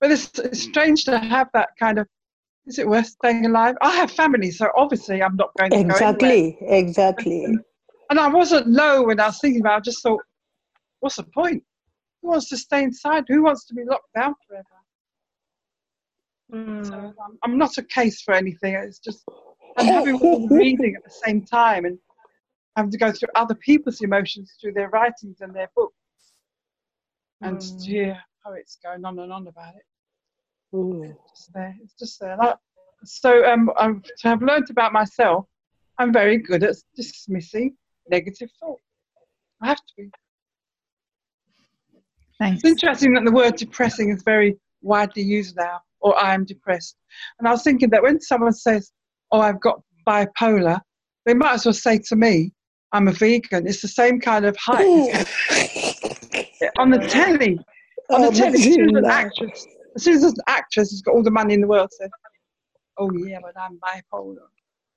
but 0.00 0.10
it's, 0.10 0.38
it's 0.38 0.62
strange 0.62 1.04
to 1.04 1.18
have 1.18 1.48
that 1.54 1.70
kind 1.78 1.98
of. 1.98 2.06
Is 2.66 2.78
it 2.78 2.88
worth 2.88 3.06
staying 3.06 3.44
alive? 3.44 3.76
I 3.82 3.94
have 3.96 4.10
family, 4.10 4.50
so 4.50 4.70
obviously 4.76 5.22
I'm 5.22 5.36
not 5.36 5.50
going 5.58 5.70
to 5.70 5.76
go 5.76 5.80
anywhere. 5.80 5.96
Exactly, 5.96 6.58
exactly. 6.62 7.58
And 8.10 8.20
I 8.20 8.28
wasn't 8.28 8.68
low 8.68 9.04
when 9.04 9.18
I 9.20 9.26
was 9.26 9.40
thinking 9.40 9.60
about. 9.60 9.74
it. 9.74 9.76
I 9.76 9.80
just 9.80 10.02
thought, 10.02 10.22
what's 11.00 11.16
the 11.16 11.22
point? 11.24 11.62
Who 12.22 12.28
wants 12.28 12.48
to 12.50 12.56
stay 12.56 12.82
inside? 12.82 13.24
Who 13.28 13.42
wants 13.42 13.66
to 13.66 13.74
be 13.74 13.84
locked 13.84 14.12
down 14.14 14.34
forever? 14.46 14.64
So 16.82 16.94
I'm, 16.94 17.38
I'm 17.42 17.58
not 17.58 17.78
a 17.78 17.82
case 17.82 18.22
for 18.22 18.34
anything. 18.34 18.74
It's 18.74 18.98
just 18.98 19.24
I'm 19.76 19.86
having 19.86 20.14
all 20.20 20.46
the 20.46 20.54
reading 20.54 20.94
at 20.96 21.02
the 21.02 21.10
same 21.24 21.42
time 21.42 21.84
and 21.84 21.98
having 22.76 22.90
to 22.92 22.98
go 22.98 23.10
through 23.10 23.28
other 23.34 23.54
people's 23.54 24.00
emotions 24.02 24.54
through 24.60 24.74
their 24.74 24.88
writings 24.90 25.40
and 25.40 25.54
their 25.54 25.70
books, 25.74 25.94
and 27.40 27.58
Mm. 27.58 27.84
hear 27.84 28.22
poets 28.44 28.78
going 28.82 29.04
on 29.04 29.18
and 29.18 29.32
on 29.32 29.46
about 29.46 29.74
it. 29.74 29.82
Mm. 30.72 31.10
It's 31.10 31.30
just 31.30 31.52
there. 31.54 31.76
It's 31.82 31.94
just 31.94 32.20
there. 32.20 32.36
So 33.04 33.44
um, 33.44 33.70
I've, 33.76 34.02
to 34.02 34.28
have 34.28 34.42
learnt 34.42 34.70
about 34.70 34.92
myself, 34.92 35.46
I'm 35.98 36.12
very 36.12 36.38
good 36.38 36.62
at 36.62 36.76
dismissing 36.94 37.76
negative 38.08 38.50
thought. 38.60 38.80
I 39.62 39.68
have 39.68 39.78
to 39.78 39.92
be. 39.96 40.10
Thanks. 42.38 42.62
It's 42.64 42.70
interesting 42.70 43.14
that 43.14 43.24
the 43.24 43.32
word 43.32 43.56
depressing 43.56 44.10
is 44.10 44.22
very 44.22 44.56
widely 44.82 45.22
used 45.22 45.56
now, 45.56 45.80
or 46.00 46.16
I 46.22 46.34
am 46.34 46.44
depressed. 46.44 46.96
And 47.38 47.48
I 47.48 47.52
was 47.52 47.62
thinking 47.62 47.90
that 47.90 48.02
when 48.02 48.20
someone 48.20 48.52
says, 48.52 48.92
Oh, 49.32 49.40
I've 49.40 49.60
got 49.60 49.80
bipolar, 50.06 50.80
they 51.24 51.34
might 51.34 51.54
as 51.54 51.64
well 51.64 51.72
say 51.72 51.98
to 51.98 52.16
me, 52.16 52.52
I'm 52.92 53.08
a 53.08 53.12
vegan. 53.12 53.66
It's 53.66 53.82
the 53.82 53.88
same 53.88 54.20
kind 54.20 54.44
of 54.44 54.56
hype. 54.58 54.78
on 56.78 56.90
the 56.90 56.98
telly, 57.08 57.58
on 58.10 58.20
the 58.20 58.28
Oh, 58.28 58.30
telly, 58.30 58.54
as 58.54 58.62
soon 58.62 58.96
as 58.96 58.96
an 58.96 59.10
actress, 59.10 59.66
as 59.96 60.02
soon 60.04 60.14
as 60.14 60.24
an 60.24 60.34
actress 60.46 60.90
has 60.90 61.02
got 61.02 61.14
all 61.14 61.22
the 61.22 61.30
money 61.30 61.54
in 61.54 61.60
the 61.60 61.66
world, 61.66 61.90
says, 61.92 62.10
Oh, 62.98 63.10
yeah, 63.12 63.38
but 63.42 63.58
I'm 63.60 63.78
bipolar. 63.78 64.36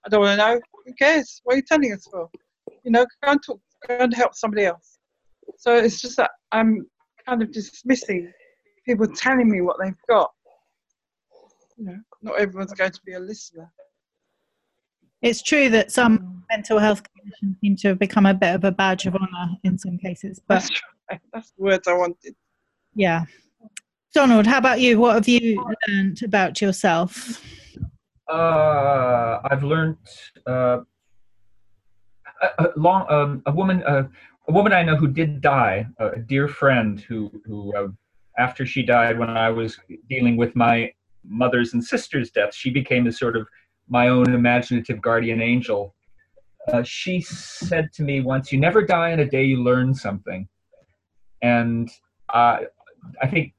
I 0.06 0.10
don't 0.10 0.22
want 0.22 0.40
to 0.40 0.46
know. 0.46 0.62
Who 0.86 0.94
cares? 0.94 1.42
What 1.44 1.54
are 1.54 1.58
you 1.58 1.64
telling 1.64 1.92
us 1.94 2.08
for? 2.12 2.30
You 2.84 2.92
know, 2.92 3.06
go 3.24 3.32
and 3.32 3.44
talk, 3.44 3.60
go 3.88 3.98
and 4.00 4.14
help 4.14 4.36
somebody 4.36 4.66
else. 4.66 5.00
So 5.58 5.76
it's 5.76 6.02
just 6.02 6.18
that 6.18 6.32
I'm 6.52 6.86
kind 7.26 7.42
of 7.42 7.52
dismissing 7.52 8.32
people 8.86 9.08
telling 9.08 9.50
me 9.50 9.62
what 9.62 9.78
they've 9.82 9.94
got. 10.10 10.32
You 11.78 11.86
know, 11.86 11.98
not 12.22 12.40
everyone's 12.40 12.74
going 12.74 12.92
to 12.92 13.02
be 13.06 13.14
a 13.14 13.20
listener. 13.20 13.72
It's 15.22 15.42
true 15.42 15.70
that 15.70 15.92
some 15.92 16.44
mental 16.50 16.80
health 16.80 17.02
conditions 17.04 17.58
seem 17.62 17.76
to 17.78 17.88
have 17.90 18.00
become 18.00 18.26
a 18.26 18.34
bit 18.34 18.54
of 18.56 18.64
a 18.64 18.72
badge 18.72 19.06
of 19.06 19.16
honour 19.16 19.56
in 19.64 19.78
some 19.78 19.98
cases, 19.98 20.40
but 20.48 20.56
That's 20.62 20.82
right. 21.12 21.20
That's 21.34 21.52
the 21.52 21.64
words 21.64 21.88
I 21.88 21.94
wanted. 21.94 22.36
yeah. 22.96 23.26
Donald, 24.14 24.48
how 24.48 24.58
about 24.58 24.80
you? 24.80 25.00
What 25.00 25.16
have 25.16 25.28
you 25.28 25.64
learned 25.88 26.24
about 26.24 26.62
yourself? 26.62 27.44
Uh, 28.28 29.40
I've 29.44 29.64
learned 29.64 29.98
uh, 30.46 30.80
a, 32.42 32.70
long 32.76 33.06
um, 33.10 33.42
a 33.46 33.52
woman 33.52 33.84
uh, 33.84 34.04
a 34.48 34.52
woman 34.52 34.74
I 34.74 34.84
know 34.84 34.96
who 34.96 35.08
did 35.08 35.42
die, 35.42 35.88
a 36.00 36.20
dear 36.20 36.48
friend 36.48 37.00
who 37.00 37.32
who 37.46 37.76
uh, 37.76 37.88
after 38.38 38.66
she 38.66 38.84
died 38.84 39.18
when 39.18 39.30
I 39.30 39.50
was 39.50 39.80
dealing 40.10 40.38
with 40.38 40.56
my 40.56 40.92
mother's 41.26 41.74
and 41.74 41.84
sister's 41.84 42.32
death, 42.32 42.54
she 42.54 42.70
became 42.70 43.08
a 43.08 43.12
sort 43.12 43.36
of 43.36 43.48
my 43.90 44.10
own 44.10 44.34
imaginative 44.34 45.02
guardian 45.02 45.42
angel. 45.42 45.94
Uh, 46.72 46.84
she 46.84 47.22
said 47.22 47.92
to 47.94 48.04
me 48.04 48.22
once, 48.22 48.52
"You 48.52 48.60
never 48.60 48.82
die 48.82 49.12
in 49.12 49.20
a 49.20 49.26
day 49.26 49.44
you 49.44 49.64
learn 49.64 49.94
something," 49.94 50.48
and 51.42 51.90
uh, 52.34 52.60
I 53.22 53.28
think 53.28 53.54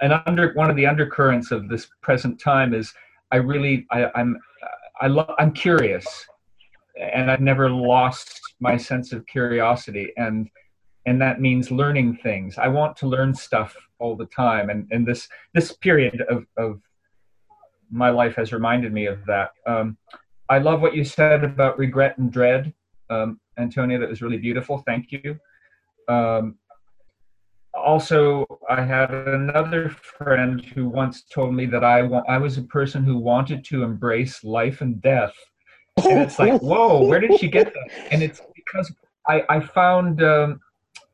an 0.00 0.12
under 0.26 0.52
one 0.54 0.70
of 0.70 0.76
the 0.76 0.86
undercurrents 0.86 1.50
of 1.50 1.68
this 1.68 1.88
present 2.02 2.40
time 2.40 2.74
is 2.74 2.92
I 3.32 3.36
really 3.36 3.86
I, 3.90 4.10
I'm 4.14 4.38
I 5.00 5.06
love 5.06 5.34
I'm 5.38 5.52
curious, 5.52 6.26
and 7.00 7.30
I've 7.30 7.40
never 7.40 7.70
lost 7.70 8.40
my 8.60 8.76
sense 8.76 9.12
of 9.12 9.26
curiosity, 9.26 10.12
and 10.16 10.48
and 11.06 11.20
that 11.20 11.40
means 11.40 11.70
learning 11.70 12.18
things. 12.22 12.58
I 12.58 12.68
want 12.68 12.96
to 12.98 13.06
learn 13.06 13.34
stuff 13.34 13.74
all 13.98 14.16
the 14.16 14.26
time, 14.26 14.70
and 14.70 14.86
and 14.90 15.06
this 15.06 15.28
this 15.54 15.72
period 15.72 16.22
of 16.28 16.46
of 16.56 16.80
my 17.90 18.10
life 18.10 18.36
has 18.36 18.52
reminded 18.52 18.92
me 18.92 19.06
of 19.06 19.24
that. 19.26 19.50
Um, 19.66 19.96
I 20.48 20.58
love 20.58 20.80
what 20.80 20.94
you 20.94 21.04
said 21.04 21.44
about 21.44 21.78
regret 21.78 22.18
and 22.18 22.32
dread, 22.32 22.72
um, 23.08 23.40
Antonia. 23.58 23.98
That 23.98 24.08
was 24.08 24.22
really 24.22 24.38
beautiful. 24.38 24.82
Thank 24.86 25.12
you. 25.12 25.38
Um, 26.08 26.56
also, 27.72 28.46
I 28.68 28.82
had 28.82 29.10
another 29.10 29.90
friend 29.90 30.64
who 30.64 30.88
once 30.88 31.22
told 31.22 31.54
me 31.54 31.66
that 31.66 31.84
I 31.84 32.02
wa- 32.02 32.24
I 32.28 32.38
was 32.38 32.58
a 32.58 32.62
person 32.62 33.04
who 33.04 33.16
wanted 33.16 33.64
to 33.66 33.84
embrace 33.84 34.42
life 34.42 34.80
and 34.80 35.00
death, 35.00 35.34
and 35.98 36.20
it's 36.20 36.38
like, 36.38 36.60
whoa, 36.62 37.04
where 37.04 37.20
did 37.20 37.38
she 37.38 37.48
get 37.48 37.72
that? 37.72 37.90
And 38.10 38.22
it's 38.22 38.40
because 38.54 38.92
I 39.28 39.44
I 39.48 39.60
found 39.60 40.22
um, 40.22 40.60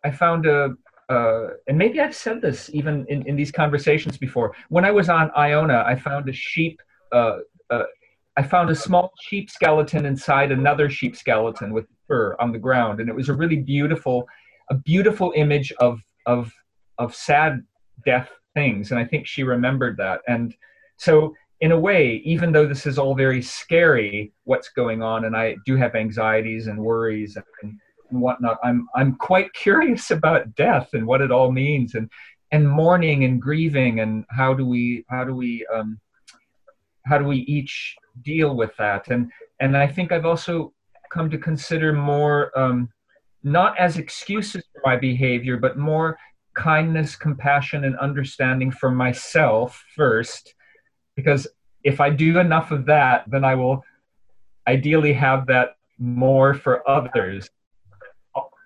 I 0.04 0.10
found 0.10 0.46
a 0.46 0.74
uh, 1.08 1.48
and 1.68 1.78
maybe 1.78 2.00
I've 2.00 2.16
said 2.16 2.42
this 2.42 2.70
even 2.72 3.06
in, 3.08 3.26
in 3.26 3.36
these 3.36 3.52
conversations 3.52 4.18
before. 4.18 4.54
When 4.70 4.84
I 4.84 4.90
was 4.90 5.08
on 5.08 5.30
Iona, 5.36 5.84
I 5.86 5.96
found 5.96 6.28
a 6.28 6.32
sheep. 6.32 6.80
Uh, 7.12 7.38
uh, 7.70 7.84
I 8.36 8.42
found 8.42 8.70
a 8.70 8.74
small 8.74 9.12
sheep 9.22 9.48
skeleton 9.48 10.04
inside 10.04 10.50
another 10.52 10.90
sheep 10.90 11.16
skeleton 11.16 11.72
with 11.72 11.86
fur 12.06 12.36
on 12.38 12.52
the 12.52 12.58
ground, 12.58 13.00
and 13.00 13.08
it 13.08 13.14
was 13.14 13.28
a 13.28 13.34
really 13.34 13.56
beautiful, 13.56 14.26
a 14.70 14.74
beautiful 14.74 15.32
image 15.36 15.72
of 15.78 16.00
of 16.26 16.52
of 16.98 17.14
sad 17.14 17.62
death 18.04 18.28
things. 18.54 18.90
And 18.90 18.98
I 18.98 19.04
think 19.04 19.26
she 19.26 19.42
remembered 19.44 19.96
that. 19.98 20.20
And 20.26 20.54
so, 20.96 21.34
in 21.60 21.72
a 21.72 21.78
way, 21.78 22.20
even 22.24 22.52
though 22.52 22.66
this 22.66 22.86
is 22.86 22.98
all 22.98 23.14
very 23.14 23.40
scary, 23.40 24.32
what's 24.44 24.68
going 24.70 25.02
on, 25.02 25.24
and 25.24 25.36
I 25.36 25.56
do 25.64 25.76
have 25.76 25.94
anxieties 25.94 26.66
and 26.66 26.78
worries 26.78 27.36
and, 27.62 27.78
whatnot, 28.10 28.58
I'm 28.62 28.86
I'm 28.94 29.16
quite 29.16 29.52
curious 29.52 30.10
about 30.18 30.54
death 30.54 30.90
and 30.92 31.06
what 31.06 31.20
it 31.20 31.32
all 31.32 31.50
means, 31.50 31.94
and 31.94 32.10
and 32.52 32.68
mourning 32.68 33.24
and 33.24 33.42
grieving, 33.42 34.00
and 34.00 34.24
how 34.30 34.54
do 34.54 34.66
we 34.66 35.04
how 35.08 35.24
do 35.24 35.34
we 35.34 35.66
um, 35.74 35.98
how 37.06 37.18
do 37.18 37.24
we 37.24 37.38
each 37.38 37.96
deal 38.22 38.54
with 38.54 38.76
that? 38.76 39.08
And 39.08 39.30
and 39.60 39.76
I 39.76 39.86
think 39.86 40.12
I've 40.12 40.26
also 40.26 40.72
come 41.10 41.30
to 41.30 41.38
consider 41.38 41.92
more 41.92 42.56
um, 42.58 42.90
not 43.42 43.78
as 43.78 43.96
excuses 43.96 44.64
for 44.72 44.82
my 44.84 44.96
behavior, 44.96 45.56
but 45.56 45.78
more 45.78 46.18
kindness, 46.54 47.16
compassion, 47.16 47.84
and 47.84 47.96
understanding 47.98 48.70
for 48.70 48.90
myself 48.90 49.82
first. 49.94 50.54
Because 51.16 51.46
if 51.82 52.00
I 52.00 52.10
do 52.10 52.38
enough 52.38 52.70
of 52.70 52.86
that, 52.86 53.24
then 53.28 53.44
I 53.44 53.54
will 53.54 53.82
ideally 54.68 55.12
have 55.14 55.46
that 55.46 55.76
more 55.98 56.54
for 56.54 56.88
others. 56.88 57.48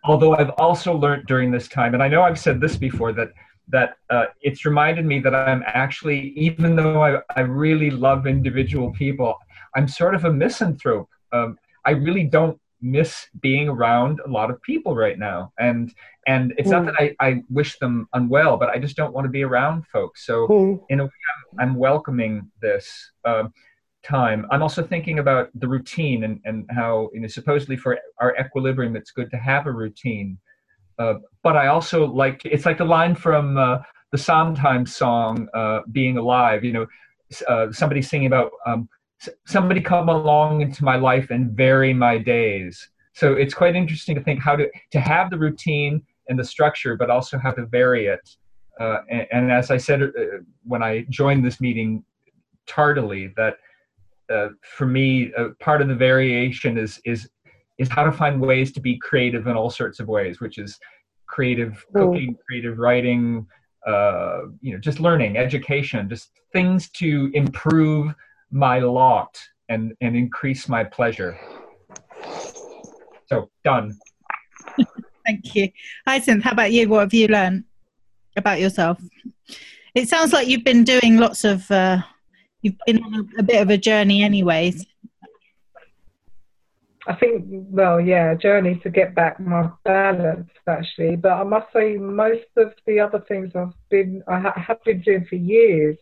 Although 0.04 0.34
I've 0.34 0.50
also 0.50 0.94
learned 0.94 1.26
during 1.26 1.50
this 1.50 1.68
time, 1.68 1.94
and 1.94 2.02
I 2.02 2.08
know 2.08 2.22
I've 2.22 2.38
said 2.38 2.60
this 2.60 2.76
before, 2.76 3.12
that 3.12 3.32
that 3.68 3.96
uh, 4.08 4.24
it's 4.40 4.64
reminded 4.64 5.04
me 5.04 5.20
that 5.20 5.34
I'm 5.34 5.62
actually, 5.64 6.30
even 6.30 6.74
though 6.74 7.04
I, 7.04 7.20
I 7.36 7.42
really 7.42 7.90
love 7.90 8.26
individual 8.26 8.90
people, 8.90 9.36
I'm 9.76 9.86
sort 9.86 10.16
of 10.16 10.24
a 10.24 10.32
misanthrope. 10.32 11.08
Um, 11.32 11.56
I 11.84 11.92
really 11.92 12.24
don't 12.24 12.58
miss 12.82 13.26
being 13.40 13.68
around 13.68 14.20
a 14.24 14.28
lot 14.28 14.50
of 14.50 14.60
people 14.62 14.94
right 14.94 15.18
now 15.18 15.52
and 15.58 15.92
and 16.26 16.54
it's 16.56 16.68
mm. 16.68 16.72
not 16.72 16.86
that 16.86 16.94
I, 16.98 17.14
I 17.20 17.42
wish 17.50 17.78
them 17.78 18.08
unwell 18.12 18.56
but 18.56 18.70
i 18.70 18.78
just 18.78 18.96
don't 18.96 19.12
want 19.12 19.24
to 19.26 19.30
be 19.30 19.42
around 19.42 19.86
folks 19.86 20.26
so 20.26 20.48
mm. 20.48 20.80
in 20.88 21.00
a 21.00 21.04
way 21.04 21.10
i'm, 21.52 21.60
I'm 21.60 21.74
welcoming 21.74 22.50
this 22.60 23.12
um, 23.24 23.52
time 24.02 24.46
i'm 24.50 24.62
also 24.62 24.82
thinking 24.82 25.18
about 25.18 25.50
the 25.54 25.68
routine 25.68 26.24
and, 26.24 26.40
and 26.44 26.66
how 26.70 27.10
you 27.12 27.20
know 27.20 27.28
supposedly 27.28 27.76
for 27.76 27.98
our 28.18 28.34
equilibrium 28.38 28.96
it's 28.96 29.10
good 29.10 29.30
to 29.30 29.36
have 29.36 29.66
a 29.66 29.72
routine 29.72 30.38
uh, 30.98 31.14
but 31.42 31.56
i 31.56 31.66
also 31.66 32.06
like 32.06 32.40
it's 32.44 32.66
like 32.66 32.78
the 32.78 32.84
line 32.84 33.14
from 33.14 33.58
uh, 33.58 33.78
the 34.12 34.18
Sondheim 34.18 34.86
song 34.86 35.48
uh, 35.54 35.80
being 35.92 36.16
alive 36.16 36.64
you 36.64 36.72
know 36.72 36.86
uh, 37.46 37.70
somebody 37.70 38.02
singing 38.02 38.26
about 38.26 38.50
um, 38.66 38.88
somebody 39.46 39.80
come 39.80 40.08
along 40.08 40.62
into 40.62 40.84
my 40.84 40.96
life 40.96 41.30
and 41.30 41.50
vary 41.52 41.92
my 41.92 42.18
days. 42.18 42.88
So 43.12 43.34
it's 43.34 43.54
quite 43.54 43.76
interesting 43.76 44.14
to 44.14 44.22
think 44.22 44.40
how 44.40 44.56
to 44.56 44.68
to 44.92 45.00
have 45.00 45.30
the 45.30 45.38
routine 45.38 46.02
and 46.28 46.38
the 46.38 46.44
structure, 46.44 46.96
but 46.96 47.10
also 47.10 47.38
how 47.38 47.52
to 47.52 47.66
vary 47.66 48.06
it. 48.06 48.36
Uh, 48.78 49.02
and, 49.10 49.26
and, 49.32 49.52
as 49.52 49.70
I 49.70 49.76
said 49.76 50.02
uh, 50.02 50.08
when 50.62 50.82
I 50.82 51.04
joined 51.10 51.44
this 51.44 51.60
meeting 51.60 52.02
tardily, 52.66 53.34
that 53.36 53.58
uh, 54.32 54.48
for 54.62 54.86
me, 54.86 55.34
uh, 55.34 55.48
part 55.58 55.82
of 55.82 55.88
the 55.88 55.94
variation 55.94 56.78
is 56.78 57.00
is 57.04 57.28
is 57.78 57.88
how 57.88 58.04
to 58.04 58.12
find 58.12 58.40
ways 58.40 58.72
to 58.72 58.80
be 58.80 58.96
creative 58.98 59.46
in 59.46 59.56
all 59.56 59.70
sorts 59.70 60.00
of 60.00 60.08
ways, 60.08 60.40
which 60.40 60.56
is 60.58 60.78
creative 61.26 61.84
cooking, 61.94 62.36
creative 62.46 62.78
writing, 62.78 63.46
uh, 63.86 64.42
you 64.60 64.72
know, 64.72 64.78
just 64.78 65.00
learning, 65.00 65.36
education, 65.36 66.08
just 66.08 66.30
things 66.52 66.90
to 66.90 67.30
improve 67.34 68.14
my 68.50 68.78
lot 68.78 69.38
and, 69.68 69.92
and 70.00 70.16
increase 70.16 70.68
my 70.68 70.84
pleasure. 70.84 71.38
So, 73.26 73.50
done. 73.64 73.98
Thank 75.26 75.54
you. 75.54 75.70
Hyacinth, 76.06 76.42
how 76.42 76.52
about 76.52 76.72
you? 76.72 76.88
What 76.88 77.00
have 77.00 77.14
you 77.14 77.28
learned 77.28 77.64
about 78.36 78.60
yourself? 78.60 78.98
It 79.94 80.08
sounds 80.08 80.32
like 80.32 80.48
you've 80.48 80.64
been 80.64 80.84
doing 80.84 81.18
lots 81.18 81.44
of, 81.44 81.70
uh, 81.70 81.98
you've 82.62 82.76
been 82.86 83.02
on 83.02 83.14
a, 83.14 83.40
a 83.40 83.42
bit 83.42 83.62
of 83.62 83.70
a 83.70 83.78
journey, 83.78 84.22
anyways. 84.22 84.86
I 87.06 87.14
think, 87.14 87.44
well, 87.48 88.00
yeah, 88.00 88.34
journey 88.34 88.78
to 88.82 88.90
get 88.90 89.14
back 89.14 89.40
my 89.40 89.70
balance 89.84 90.50
actually. 90.68 91.16
But 91.16 91.32
I 91.32 91.42
must 91.44 91.72
say, 91.72 91.96
most 91.96 92.46
of 92.56 92.72
the 92.86 93.00
other 93.00 93.24
things 93.26 93.52
I've 93.54 93.72
been, 93.90 94.22
I 94.28 94.38
ha- 94.38 94.60
have 94.64 94.82
been 94.84 95.00
doing 95.00 95.24
for 95.28 95.36
years 95.36 95.96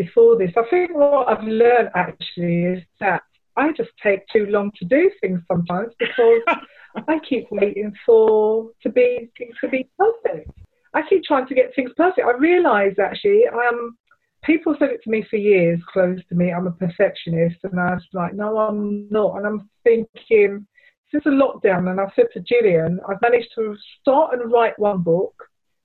before 0.00 0.38
this. 0.38 0.50
I 0.56 0.62
think 0.70 0.94
what 0.94 1.28
I've 1.28 1.44
learned 1.44 1.90
actually 1.94 2.64
is 2.64 2.82
that 3.00 3.22
I 3.56 3.72
just 3.72 3.90
take 4.02 4.20
too 4.32 4.46
long 4.46 4.70
to 4.78 4.84
do 4.86 5.10
things 5.20 5.40
sometimes 5.46 5.92
because 5.98 6.42
I 7.08 7.18
keep 7.28 7.46
waiting 7.50 7.92
for 8.06 8.70
to 8.82 8.88
be 8.88 9.30
things 9.36 9.54
to 9.60 9.68
be 9.68 9.90
perfect. 9.98 10.50
I 10.94 11.02
keep 11.08 11.22
trying 11.24 11.46
to 11.48 11.54
get 11.54 11.74
things 11.76 11.90
perfect. 11.96 12.26
I 12.26 12.36
realise 12.38 12.98
actually 12.98 13.42
I'm 13.46 13.96
people 14.42 14.74
said 14.78 14.88
it 14.88 15.02
to 15.04 15.10
me 15.10 15.22
for 15.28 15.36
years, 15.36 15.78
close 15.92 16.18
to 16.30 16.34
me, 16.34 16.50
I'm 16.50 16.66
a 16.66 16.72
perfectionist 16.72 17.56
and 17.64 17.78
I 17.78 17.94
was 17.94 18.02
like, 18.14 18.32
No, 18.32 18.56
I'm 18.56 19.06
not 19.10 19.36
and 19.36 19.46
I'm 19.46 19.68
thinking 19.84 20.66
since 21.10 21.24
the 21.24 21.30
lockdown 21.30 21.90
and 21.90 22.00
I 22.00 22.06
said 22.16 22.26
to 22.32 22.40
Gillian, 22.40 23.00
I've 23.06 23.20
managed 23.20 23.50
to 23.56 23.76
start 24.00 24.32
and 24.32 24.50
write 24.50 24.78
one 24.78 25.02
book. 25.02 25.34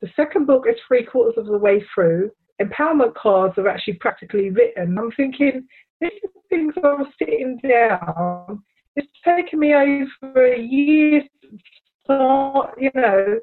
The 0.01 0.09
second 0.15 0.45
book 0.47 0.65
is 0.69 0.75
three 0.87 1.03
quarters 1.03 1.37
of 1.37 1.47
the 1.47 1.57
way 1.57 1.83
through 1.93 2.31
empowerment 2.61 3.13
cards 3.15 3.57
are 3.57 3.67
actually 3.67 3.95
practically 3.95 4.49
written. 4.49 4.97
I'm 4.97 5.11
thinking, 5.11 5.67
these 6.01 6.11
things 6.49 6.73
I 6.77 6.93
was 6.93 7.07
sitting 7.19 7.59
down. 7.67 8.63
It's 8.95 9.07
taken 9.25 9.59
me 9.59 9.73
over 9.73 10.45
a 10.45 10.59
year 10.59 11.21
to 11.21 11.57
start, 12.03 12.75
you 12.79 12.91
know, 12.95 13.39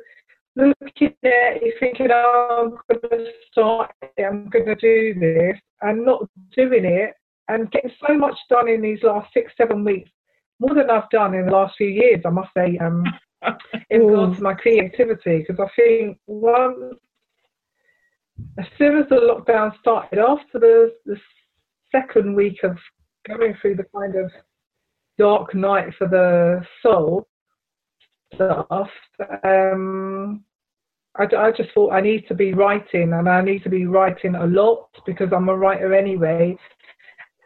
looking 0.57 1.09
at 1.09 1.63
it, 1.63 1.75
thinking, 1.79 2.09
oh, 2.11 2.79
I'm 2.91 2.99
going 3.01 3.25
to 3.25 3.31
start 3.51 3.93
it, 4.03 4.23
I'm 4.23 4.49
going 4.49 4.67
to 4.67 4.75
do 4.75 5.15
this, 5.19 5.61
and 5.83 6.05
not 6.05 6.29
doing 6.57 6.85
it, 6.85 7.15
and 7.49 7.71
getting 7.71 7.91
so 8.07 8.15
much 8.15 8.37
done 8.49 8.69
in 8.69 8.83
these 8.83 9.03
last 9.03 9.33
six, 9.35 9.53
seven 9.57 9.85
weeks, 9.85 10.11
more 10.59 10.75
than 10.75 10.91
I've 10.91 11.11
done 11.11 11.35
in 11.35 11.47
the 11.47 11.53
last 11.53 11.75
few 11.77 11.89
years, 11.89 12.21
I 12.25 12.31
must 12.31 12.51
say, 12.57 12.79
um, 12.79 13.05
in 13.91 14.07
regards 14.07 14.37
to 14.37 14.43
my 14.43 14.55
creativity, 14.55 15.45
because 15.47 15.59
I 15.61 15.69
think 15.77 16.19
once 16.27 16.97
as 18.59 18.67
soon 18.79 18.99
as 18.99 19.09
the 19.09 19.17
lockdown 19.17 19.73
started, 19.81 20.19
after 20.19 20.59
the, 20.59 20.93
the 21.07 21.17
second 21.91 22.35
week 22.35 22.63
of 22.63 22.77
going 23.27 23.55
through 23.61 23.77
the 23.77 23.87
kind 23.95 24.17
of 24.17 24.31
dark 25.19 25.55
night 25.55 25.93
for 25.97 26.09
the 26.09 26.65
soul 26.83 27.27
stuff, 28.35 28.89
um, 29.45 30.45
I, 31.17 31.25
I 31.37 31.53
just 31.53 31.71
thought 31.75 31.93
I 31.93 32.01
need 32.01 32.27
to 32.29 32.35
be 32.35 32.55
writing 32.55 33.13
and 33.13 33.29
I 33.29 33.43
need 33.43 33.63
to 33.65 33.69
be 33.69 33.87
writing 33.87 34.35
a 34.35 34.47
lot 34.47 34.89
because 35.07 35.29
I'm 35.35 35.49
a 35.49 35.57
writer 35.57 35.95
anyway. 35.95 36.57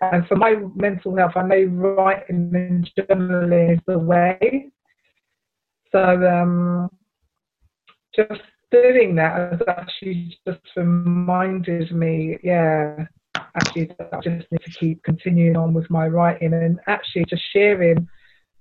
And 0.01 0.27
for 0.27 0.37
my 0.37 0.57
mental 0.75 1.17
health, 1.17 1.33
I 1.37 1.43
know 1.43 1.65
writing 1.65 2.53
and 2.55 2.91
journaling 2.99 3.75
is 3.75 3.81
the 3.87 3.99
way. 3.99 4.71
So 5.91 6.01
um, 6.01 6.91
just 8.15 8.43
doing 8.71 9.15
that 9.17 9.53
has 9.53 9.61
actually 9.69 10.39
just 10.47 10.61
reminded 10.77 11.93
me, 11.93 12.39
yeah, 12.43 13.07
actually, 13.37 13.91
I 14.01 14.21
just 14.21 14.51
need 14.51 14.63
to 14.65 14.71
keep 14.79 15.03
continuing 15.03 15.57
on 15.57 15.75
with 15.75 15.89
my 15.91 16.07
writing 16.07 16.53
and 16.53 16.79
actually 16.87 17.25
just 17.27 17.43
sharing 17.53 18.09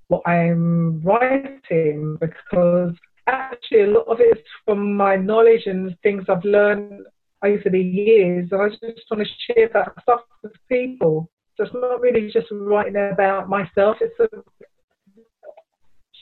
what 0.08 0.22
I'm 0.28 1.02
writing 1.02 2.18
because 2.20 2.94
actually 3.28 3.82
a 3.82 3.88
lot 3.88 4.08
of 4.08 4.20
it 4.20 4.38
is 4.38 4.44
from 4.66 4.96
my 4.96 5.16
knowledge 5.16 5.64
and 5.66 5.96
things 6.04 6.26
I've 6.30 6.46
learned 6.46 7.02
over 7.44 7.70
the 7.70 7.82
years. 7.82 8.50
And 8.52 8.62
I 8.62 8.70
just 8.70 9.10
want 9.10 9.28
to 9.28 9.54
share 9.54 9.70
that 9.74 9.94
stuff 10.02 10.22
with 10.44 10.54
people. 10.70 11.30
So 11.58 11.64
it's 11.64 11.74
not 11.74 12.02
really 12.02 12.30
just 12.32 12.48
writing 12.52 12.96
about 12.96 13.50
myself, 13.50 13.98
it's 14.02 14.16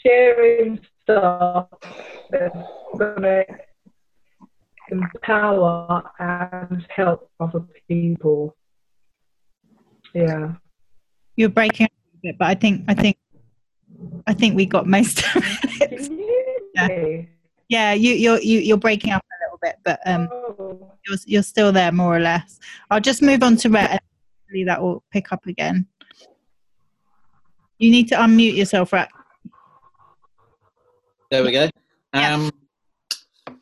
sharing 0.05 0.79
stuff 1.03 1.69
that's 2.29 2.55
going 2.97 3.21
to 3.21 3.45
empower 4.91 6.03
and 6.19 6.85
help 6.89 7.29
other 7.39 7.63
people. 7.87 8.55
Yeah. 10.13 10.53
You're 11.35 11.49
breaking 11.49 11.85
up 11.85 11.91
a 11.91 12.05
little 12.05 12.21
bit, 12.23 12.37
but 12.37 12.47
I 12.47 12.55
think 12.55 12.85
I 12.87 12.93
think 12.93 13.17
I 14.27 14.33
think 14.33 14.55
we 14.55 14.65
got 14.65 14.87
most 14.87 15.19
of 15.35 15.43
it. 15.81 16.11
Yeah, 16.75 17.21
yeah 17.69 17.93
you, 17.93 18.13
you're 18.13 18.39
you, 18.39 18.59
you're 18.59 18.77
breaking 18.77 19.11
up 19.11 19.23
a 19.23 19.37
little 19.45 19.59
bit, 19.61 19.77
but 19.83 19.99
um, 20.05 20.27
oh. 20.31 20.91
you're 21.07 21.17
you're 21.25 21.43
still 21.43 21.71
there 21.71 21.91
more 21.91 22.15
or 22.15 22.19
less. 22.19 22.59
I'll 22.89 22.99
just 22.99 23.21
move 23.21 23.43
on 23.43 23.57
to 23.57 23.69
Rhett. 23.69 23.91
Hopefully 23.91 24.63
that 24.65 24.81
will 24.81 25.03
pick 25.11 25.31
up 25.31 25.45
again. 25.47 25.87
You 27.79 27.91
need 27.91 28.07
to 28.09 28.15
unmute 28.15 28.55
yourself, 28.55 28.93
Rhett. 28.93 29.09
There 31.31 31.43
we 31.43 31.51
go. 31.51 31.67
Um, 32.13 32.51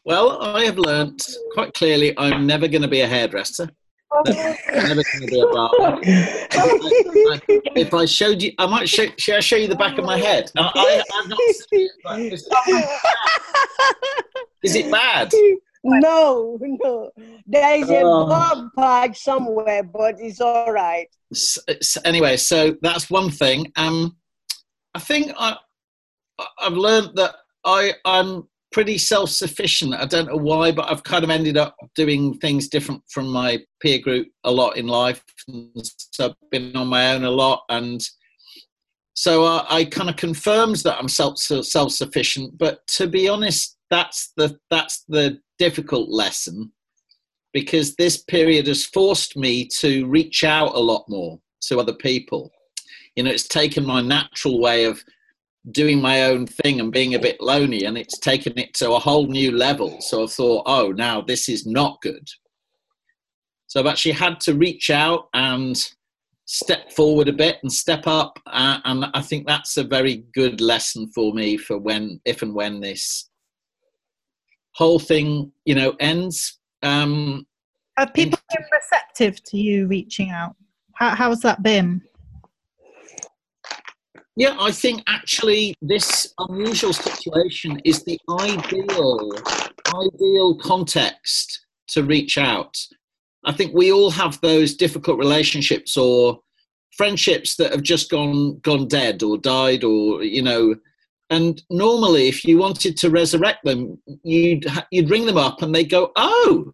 well, 0.06 0.42
I 0.42 0.64
have 0.66 0.78
learnt 0.78 1.28
quite 1.54 1.74
clearly 1.74 2.18
I'm 2.18 2.48
never 2.48 2.68
going 2.68 2.82
to 2.82 2.88
be 2.88 3.02
a 3.02 3.08
hairdresser. 3.08 3.70
never 4.26 5.04
going 5.04 5.22
to 5.22 5.28
be 5.28 5.40
a 5.40 5.46
barber. 5.48 6.00
If 7.76 7.94
I, 7.94 8.06
showed 8.06 8.42
you, 8.42 8.52
I 8.58 8.66
might 8.66 8.90
show. 8.90 9.06
Should 9.18 9.36
I 9.36 9.40
show 9.40 9.56
you 9.56 9.68
the 9.68 9.76
back 9.76 9.98
of 9.98 10.06
my 10.06 10.18
head? 10.18 10.52
I, 10.58 11.04
have 11.14 11.30
not. 11.30 11.40
Is, 11.40 12.48
is 14.64 14.76
it 14.76 14.92
bad? 14.92 15.32
No, 15.84 16.60
no. 16.62 17.12
There 17.48 17.76
is 17.78 17.90
a 17.90 18.02
oh. 18.04 18.70
patch 18.78 19.20
somewhere, 19.24 19.84
but 19.84 20.20
it's 20.20 20.42
all 20.42 20.72
right. 20.72 21.08
So, 21.34 21.62
so 21.82 22.02
anyway, 22.06 22.38
so 22.38 22.76
that's 22.82 23.10
one 23.10 23.32
thing. 23.32 23.72
Um, 23.78 24.18
I 24.94 25.00
think 25.00 25.32
I, 25.40 25.56
I've 26.60 26.74
learned 26.74 27.16
that 27.16 27.36
I, 27.64 27.94
I'm 28.06 28.48
pretty 28.72 28.98
self-sufficient. 28.98 29.94
I 29.94 30.06
don't 30.06 30.28
know 30.28 30.38
why, 30.38 30.72
but 30.72 30.90
I've 30.90 31.04
kind 31.04 31.24
of 31.24 31.30
ended 31.30 31.58
up 31.58 31.76
doing 31.96 32.38
things 32.40 32.68
different 32.68 33.02
from 33.10 33.28
my 33.28 33.60
peer 33.82 34.00
group 34.00 34.28
a 34.44 34.52
lot 34.52 34.78
in 34.78 34.88
life. 34.88 35.24
So 36.12 36.30
I've 36.30 36.50
been 36.52 36.76
on 36.76 36.88
my 36.88 37.14
own 37.14 37.24
a 37.24 37.32
lot, 37.32 37.64
and 37.70 38.02
so 39.14 39.44
uh, 39.44 39.66
I 39.70 39.86
kind 39.86 40.10
of 40.10 40.16
confirms 40.16 40.84
that 40.84 40.98
I'm 40.98 41.10
self 41.10 41.38
self 41.38 41.92
sufficient. 41.92 42.58
But 42.58 42.86
to 42.88 43.08
be 43.08 43.28
honest, 43.28 43.78
that's 43.90 44.32
the 44.38 44.58
that's 44.70 45.04
the 45.08 45.40
difficult 45.60 46.10
lesson 46.10 46.72
because 47.54 47.96
this 47.96 48.24
period 48.24 48.68
has 48.68 48.86
forced 48.86 49.36
me 49.36 49.68
to 49.80 50.08
reach 50.08 50.44
out 50.44 50.74
a 50.74 50.80
lot 50.80 51.04
more 51.10 51.40
to 51.68 51.80
other 51.80 51.94
people. 51.94 52.52
You 53.16 53.24
know, 53.24 53.32
it's 53.32 53.48
taken 53.48 53.86
my 53.86 54.02
natural 54.02 54.62
way 54.62 54.86
of 54.86 55.04
doing 55.70 56.02
my 56.02 56.24
own 56.24 56.48
thing 56.48 56.80
and 56.80 56.92
being 56.92 57.14
a 57.14 57.20
bit 57.20 57.40
lonely 57.40 57.86
and 57.86 57.98
it's 57.98 58.18
taken 58.18 58.58
it 58.58 58.74
to 58.74 58.92
a 58.92 59.00
whole 59.00 59.28
new 59.28 59.52
level. 59.52 60.02
So 60.02 60.24
i 60.24 60.28
thought 60.28 60.64
oh 60.66 60.92
now 60.92 61.22
this 61.22 61.48
is 61.48 61.68
not 61.68 62.02
good. 62.02 62.28
So 63.68 63.80
i've 63.80 63.88
actually 63.88 64.14
had 64.14 64.40
to 64.42 64.56
reach 64.56 64.90
out 64.90 65.30
and 65.34 65.78
step 66.46 66.92
forward 66.92 67.30
a 67.30 67.34
bit 67.34 67.58
and 67.62 67.72
step 67.72 68.06
up 68.08 68.38
uh, 68.48 68.80
and 68.84 69.06
i 69.14 69.22
think 69.22 69.48
that's 69.48 69.78
a 69.78 69.84
very 69.86 70.26
good 70.34 70.60
lesson 70.60 71.08
for 71.16 71.34
me 71.34 71.56
for 71.56 71.78
when 71.78 72.20
if 72.26 72.42
and 72.42 72.54
when 72.54 72.82
this 72.82 73.30
whole 74.74 75.00
thing 75.00 75.52
you 75.66 75.76
know 75.76 75.96
ends. 76.00 76.60
Um 76.84 77.46
have 77.98 78.14
people 78.14 78.40
been 78.50 78.66
receptive 78.72 79.44
to 79.44 79.58
you 79.58 79.86
reaching 79.88 80.32
out? 80.32 80.56
How, 80.96 81.14
how's 81.14 81.42
that 81.42 81.62
been 81.62 82.02
yeah, 84.36 84.56
I 84.60 84.72
think 84.72 85.04
actually 85.08 85.76
this 85.82 86.34
unusual 86.40 86.94
situation 86.94 87.82
is 87.84 88.04
the 88.04 88.18
ideal 88.30 89.32
ideal 89.88 90.56
context 90.56 91.66
to 91.90 92.04
reach 92.04 92.38
out. 92.38 92.78
I 93.46 93.52
think 93.52 93.74
we 93.74 93.92
all 93.92 94.12
have 94.12 94.40
those 94.42 94.76
difficult 94.76 95.18
relationships 95.18 95.98
or 95.98 96.40
friendships 96.96 97.56
that 97.56 97.72
have 97.72 97.84
just 97.84 98.10
gone 98.10 98.60
gone 98.60 98.88
dead 98.88 99.24
or 99.24 99.38
died 99.38 99.84
or 99.84 100.24
you 100.24 100.42
know 100.42 100.76
and 101.30 101.62
normally 101.70 102.28
if 102.28 102.44
you 102.44 102.58
wanted 102.58 102.98
to 102.98 103.10
resurrect 103.10 103.64
them 103.64 103.98
you'd 104.24 104.66
you'd 104.92 105.10
ring 105.10 105.26
them 105.26 105.38
up 105.38 105.62
and 105.62 105.74
they'd 105.74 105.90
go 105.90 106.12
oh 106.18 106.72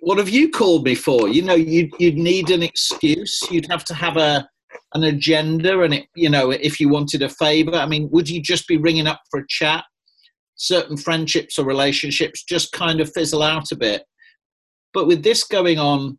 what 0.00 0.18
have 0.18 0.28
you 0.28 0.50
called 0.50 0.84
me 0.84 0.96
for 0.96 1.28
you 1.28 1.40
know 1.40 1.54
you'd, 1.54 1.90
you'd 2.00 2.18
need 2.18 2.50
an 2.50 2.64
excuse 2.64 3.40
you'd 3.48 3.70
have 3.70 3.84
to 3.84 3.94
have 3.94 4.16
a 4.16 4.48
an 4.94 5.04
agenda 5.04 5.82
and 5.82 5.94
it 5.94 6.06
you 6.14 6.28
know 6.28 6.50
if 6.50 6.80
you 6.80 6.88
wanted 6.88 7.22
a 7.22 7.28
favor. 7.28 7.74
I 7.74 7.86
mean 7.86 8.08
would 8.12 8.28
you 8.28 8.40
just 8.40 8.66
be 8.68 8.76
ringing 8.76 9.06
up 9.06 9.20
for 9.30 9.40
a 9.40 9.46
chat? 9.48 9.84
Certain 10.56 10.96
friendships 10.96 11.58
or 11.58 11.64
relationships 11.66 12.44
just 12.44 12.72
kind 12.72 13.00
of 13.00 13.12
fizzle 13.12 13.42
out 13.42 13.72
a 13.72 13.76
bit. 13.76 14.04
But 14.92 15.06
with 15.06 15.22
this 15.22 15.44
going 15.44 15.78
on 15.78 16.18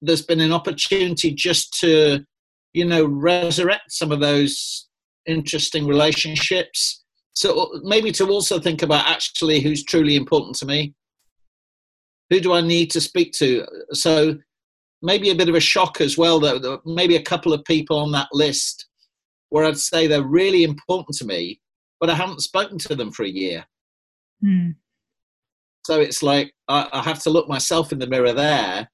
there's 0.00 0.22
been 0.22 0.40
an 0.40 0.52
opportunity 0.52 1.32
just 1.32 1.72
to 1.80 2.24
you 2.72 2.84
know 2.84 3.04
resurrect 3.04 3.92
some 3.92 4.12
of 4.12 4.20
those 4.20 4.88
interesting 5.26 5.86
relationships. 5.86 7.02
So 7.34 7.80
maybe 7.82 8.12
to 8.12 8.28
also 8.28 8.58
think 8.58 8.82
about 8.82 9.08
actually 9.08 9.60
who's 9.60 9.84
truly 9.84 10.16
important 10.16 10.56
to 10.56 10.66
me. 10.66 10.94
Who 12.30 12.40
do 12.40 12.52
i 12.54 12.60
need 12.60 12.90
to 12.92 13.00
speak 13.00 13.32
to? 13.34 13.66
So 13.92 14.38
maybe 15.02 15.30
a 15.30 15.34
bit 15.34 15.48
of 15.48 15.54
a 15.54 15.60
shock 15.60 16.00
as 16.00 16.16
well 16.16 16.40
that 16.40 16.80
maybe 16.86 17.16
a 17.16 17.22
couple 17.22 17.52
of 17.52 17.64
people 17.64 17.98
on 17.98 18.12
that 18.12 18.28
list 18.32 18.86
where 19.50 19.64
I'd 19.64 19.78
say 19.78 20.06
they're 20.06 20.22
really 20.22 20.64
important 20.64 21.16
to 21.18 21.26
me, 21.26 21.60
but 22.00 22.08
I 22.08 22.14
haven't 22.14 22.40
spoken 22.40 22.78
to 22.78 22.94
them 22.94 23.10
for 23.10 23.24
a 23.24 23.28
year. 23.28 23.66
Mm. 24.42 24.76
So 25.84 26.00
it's 26.00 26.22
like 26.22 26.54
I, 26.68 26.88
I, 26.92 27.02
have 27.02 27.22
to 27.24 27.30
look 27.30 27.48
myself 27.48 27.92
in 27.92 27.98
the 27.98 28.06
mirror 28.06 28.32
there, 28.32 28.88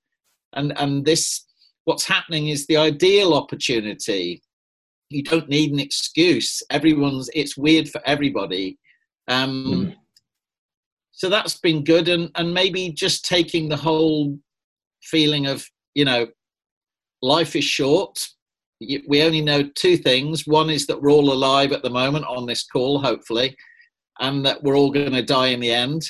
and 0.54 0.76
and 0.78 1.04
this 1.04 1.46
what's 1.84 2.06
happening 2.06 2.48
is 2.48 2.66
the 2.66 2.76
ideal 2.76 3.34
opportunity. 3.34 4.42
You 5.10 5.22
don't 5.22 5.48
need 5.48 5.72
an 5.72 5.80
excuse. 5.80 6.62
Everyone's 6.70 7.30
it's 7.34 7.56
weird 7.56 7.88
for 7.88 8.00
everybody. 8.04 8.78
Um, 9.28 9.64
mm. 9.64 9.96
So 11.12 11.28
that's 11.28 11.58
been 11.58 11.84
good, 11.84 12.08
and 12.08 12.30
and 12.34 12.52
maybe 12.52 12.90
just 12.90 13.24
taking 13.24 13.68
the 13.68 13.76
whole 13.76 14.38
feeling 15.02 15.46
of 15.46 15.68
you 15.94 16.04
know, 16.04 16.26
life 17.22 17.56
is 17.56 17.64
short. 17.64 18.18
We 18.80 19.22
only 19.22 19.40
know 19.40 19.68
two 19.74 19.96
things. 19.96 20.46
One 20.46 20.70
is 20.70 20.86
that 20.86 21.00
we're 21.00 21.10
all 21.10 21.32
alive 21.32 21.72
at 21.72 21.82
the 21.82 21.90
moment 21.90 22.26
on 22.26 22.46
this 22.46 22.64
call, 22.64 23.00
hopefully, 23.00 23.56
and 24.20 24.44
that 24.46 24.62
we're 24.62 24.76
all 24.76 24.92
going 24.92 25.12
to 25.12 25.22
die 25.22 25.48
in 25.48 25.60
the 25.60 25.72
end. 25.72 26.02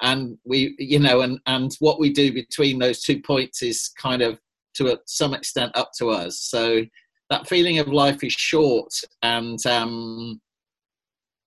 And 0.00 0.38
we, 0.44 0.74
you 0.78 0.98
know, 0.98 1.20
and, 1.22 1.40
and 1.46 1.74
what 1.80 2.00
we 2.00 2.12
do 2.12 2.32
between 2.32 2.78
those 2.78 3.02
two 3.02 3.20
points 3.20 3.62
is 3.62 3.90
kind 4.00 4.22
of 4.22 4.38
to 4.74 4.92
a, 4.92 4.98
some 5.06 5.34
extent 5.34 5.76
up 5.76 5.90
to 5.98 6.10
us. 6.10 6.40
So 6.40 6.82
that 7.30 7.48
feeling 7.48 7.78
of 7.78 7.88
life 7.88 8.22
is 8.24 8.32
short 8.32 8.92
and 9.22 9.64
um, 9.66 10.40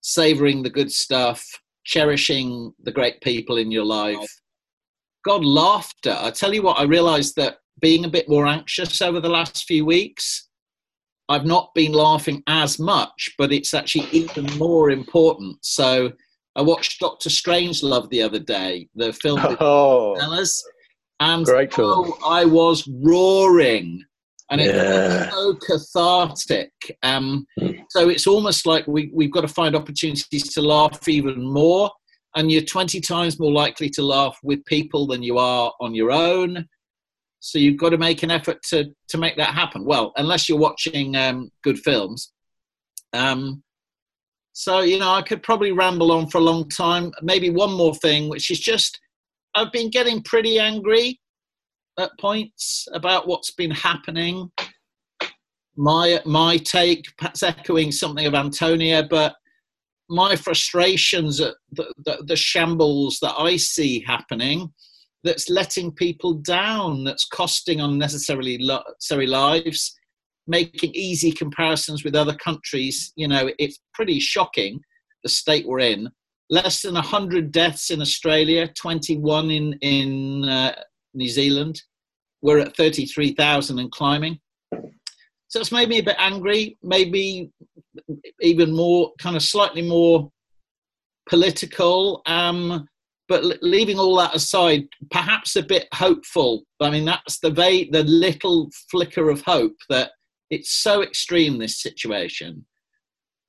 savoring 0.01 0.63
the 0.63 0.69
good 0.69 0.91
stuff, 0.91 1.45
cherishing 1.85 2.73
the 2.83 2.91
great 2.91 3.19
people 3.21 3.57
in 3.57 3.71
your 3.71 3.85
life. 3.85 4.41
God, 5.25 5.43
laughter. 5.45 6.17
I 6.19 6.31
tell 6.31 6.53
you 6.53 6.63
what, 6.63 6.79
I 6.79 6.83
realized 6.83 7.35
that 7.37 7.57
being 7.81 8.05
a 8.05 8.09
bit 8.09 8.29
more 8.29 8.47
anxious 8.47 9.01
over 9.01 9.19
the 9.19 9.29
last 9.29 9.65
few 9.65 9.85
weeks. 9.85 10.47
I've 11.29 11.45
not 11.45 11.73
been 11.73 11.93
laughing 11.93 12.43
as 12.47 12.77
much, 12.77 13.33
but 13.37 13.51
it's 13.51 13.73
actually 13.73 14.07
even 14.11 14.45
more 14.57 14.91
important. 14.91 15.57
So 15.61 16.11
I 16.55 16.61
watched 16.61 16.99
Doctor 16.99 17.29
Strangelove 17.29 18.09
the 18.09 18.21
other 18.21 18.39
day, 18.39 18.87
the 18.95 19.13
film 19.13 19.39
oh, 19.59 20.15
Ellis, 20.15 20.61
and. 21.19 21.45
Oh, 21.77 22.17
I 22.25 22.43
was 22.43 22.87
roaring, 23.01 24.03
and 24.49 24.59
it 24.59 24.75
yeah. 24.75 25.31
was 25.31 25.33
so 25.33 25.55
cathartic. 25.55 26.71
Um, 27.03 27.45
so 27.89 28.09
it's 28.09 28.27
almost 28.27 28.65
like 28.65 28.85
we, 28.87 29.09
we've 29.13 29.31
got 29.31 29.41
to 29.41 29.47
find 29.47 29.75
opportunities 29.75 30.53
to 30.53 30.61
laugh 30.61 31.07
even 31.07 31.41
more, 31.41 31.89
and 32.35 32.51
you're 32.51 32.61
20 32.61 32.99
times 32.99 33.39
more 33.39 33.51
likely 33.51 33.89
to 33.91 34.01
laugh 34.01 34.37
with 34.43 34.65
people 34.65 35.07
than 35.07 35.23
you 35.23 35.37
are 35.37 35.71
on 35.79 35.95
your 35.95 36.11
own. 36.11 36.67
So 37.41 37.57
you've 37.57 37.77
got 37.77 37.89
to 37.89 37.97
make 37.97 38.21
an 38.23 38.31
effort 38.31 38.61
to 38.69 38.85
to 39.09 39.17
make 39.17 39.35
that 39.37 39.55
happen. 39.55 39.83
Well, 39.83 40.13
unless 40.15 40.47
you're 40.47 40.59
watching 40.59 41.15
um, 41.15 41.51
good 41.63 41.79
films. 41.79 42.31
Um, 43.13 43.63
so 44.53 44.81
you 44.81 44.99
know, 44.99 45.11
I 45.11 45.23
could 45.23 45.41
probably 45.41 45.71
ramble 45.71 46.11
on 46.11 46.29
for 46.29 46.37
a 46.37 46.41
long 46.41 46.69
time. 46.69 47.11
Maybe 47.23 47.49
one 47.49 47.73
more 47.73 47.95
thing, 47.95 48.29
which 48.29 48.51
is 48.51 48.59
just 48.59 48.99
I've 49.55 49.71
been 49.71 49.89
getting 49.89 50.21
pretty 50.21 50.59
angry 50.59 51.19
at 51.99 52.11
points 52.19 52.87
about 52.93 53.27
what's 53.27 53.51
been 53.51 53.71
happening. 53.71 54.51
My 55.75 56.21
my 56.25 56.57
take, 56.57 57.05
perhaps 57.17 57.41
echoing 57.41 57.91
something 57.91 58.27
of 58.27 58.35
Antonia, 58.35 59.07
but 59.09 59.33
my 60.09 60.35
frustrations 60.35 61.41
at 61.41 61.55
the, 61.71 61.91
the, 62.05 62.23
the 62.27 62.35
shambles 62.35 63.17
that 63.21 63.33
I 63.37 63.55
see 63.55 64.03
happening 64.05 64.71
that's 65.23 65.49
letting 65.49 65.91
people 65.91 66.33
down, 66.33 67.03
that's 67.03 67.25
costing 67.25 67.79
unnecessarily 67.81 68.57
necessary 68.57 69.27
lives, 69.27 69.93
making 70.47 70.91
easy 70.93 71.31
comparisons 71.31 72.03
with 72.03 72.15
other 72.15 72.35
countries. 72.35 73.13
You 73.15 73.27
know, 73.27 73.49
it's 73.59 73.79
pretty 73.93 74.19
shocking 74.19 74.79
the 75.23 75.29
state 75.29 75.67
we're 75.67 75.79
in. 75.79 76.09
Less 76.49 76.81
than 76.81 76.95
100 76.95 77.51
deaths 77.51 77.91
in 77.91 78.01
Australia, 78.01 78.67
21 78.75 79.51
in, 79.51 79.73
in 79.81 80.49
uh, 80.49 80.75
New 81.13 81.29
Zealand. 81.29 81.81
We're 82.41 82.59
at 82.59 82.75
33,000 82.75 83.79
and 83.79 83.91
climbing. 83.91 84.39
So 85.47 85.59
it's 85.59 85.71
made 85.71 85.89
me 85.89 85.99
a 85.99 86.03
bit 86.03 86.15
angry, 86.17 86.77
maybe 86.81 87.51
even 88.39 88.71
more, 88.71 89.11
kind 89.19 89.35
of 89.35 89.43
slightly 89.43 89.81
more 89.81 90.31
political. 91.29 92.21
Um, 92.25 92.87
but 93.31 93.45
leaving 93.61 93.97
all 93.97 94.17
that 94.17 94.35
aside, 94.35 94.89
perhaps 95.09 95.55
a 95.55 95.63
bit 95.63 95.87
hopeful. 95.93 96.65
I 96.81 96.89
mean, 96.89 97.05
that's 97.05 97.39
the 97.39 97.49
va- 97.49 97.89
the 97.89 98.03
little 98.03 98.69
flicker 98.89 99.29
of 99.29 99.41
hope 99.43 99.77
that 99.87 100.11
it's 100.49 100.83
so 100.83 101.01
extreme 101.01 101.57
this 101.57 101.81
situation 101.81 102.65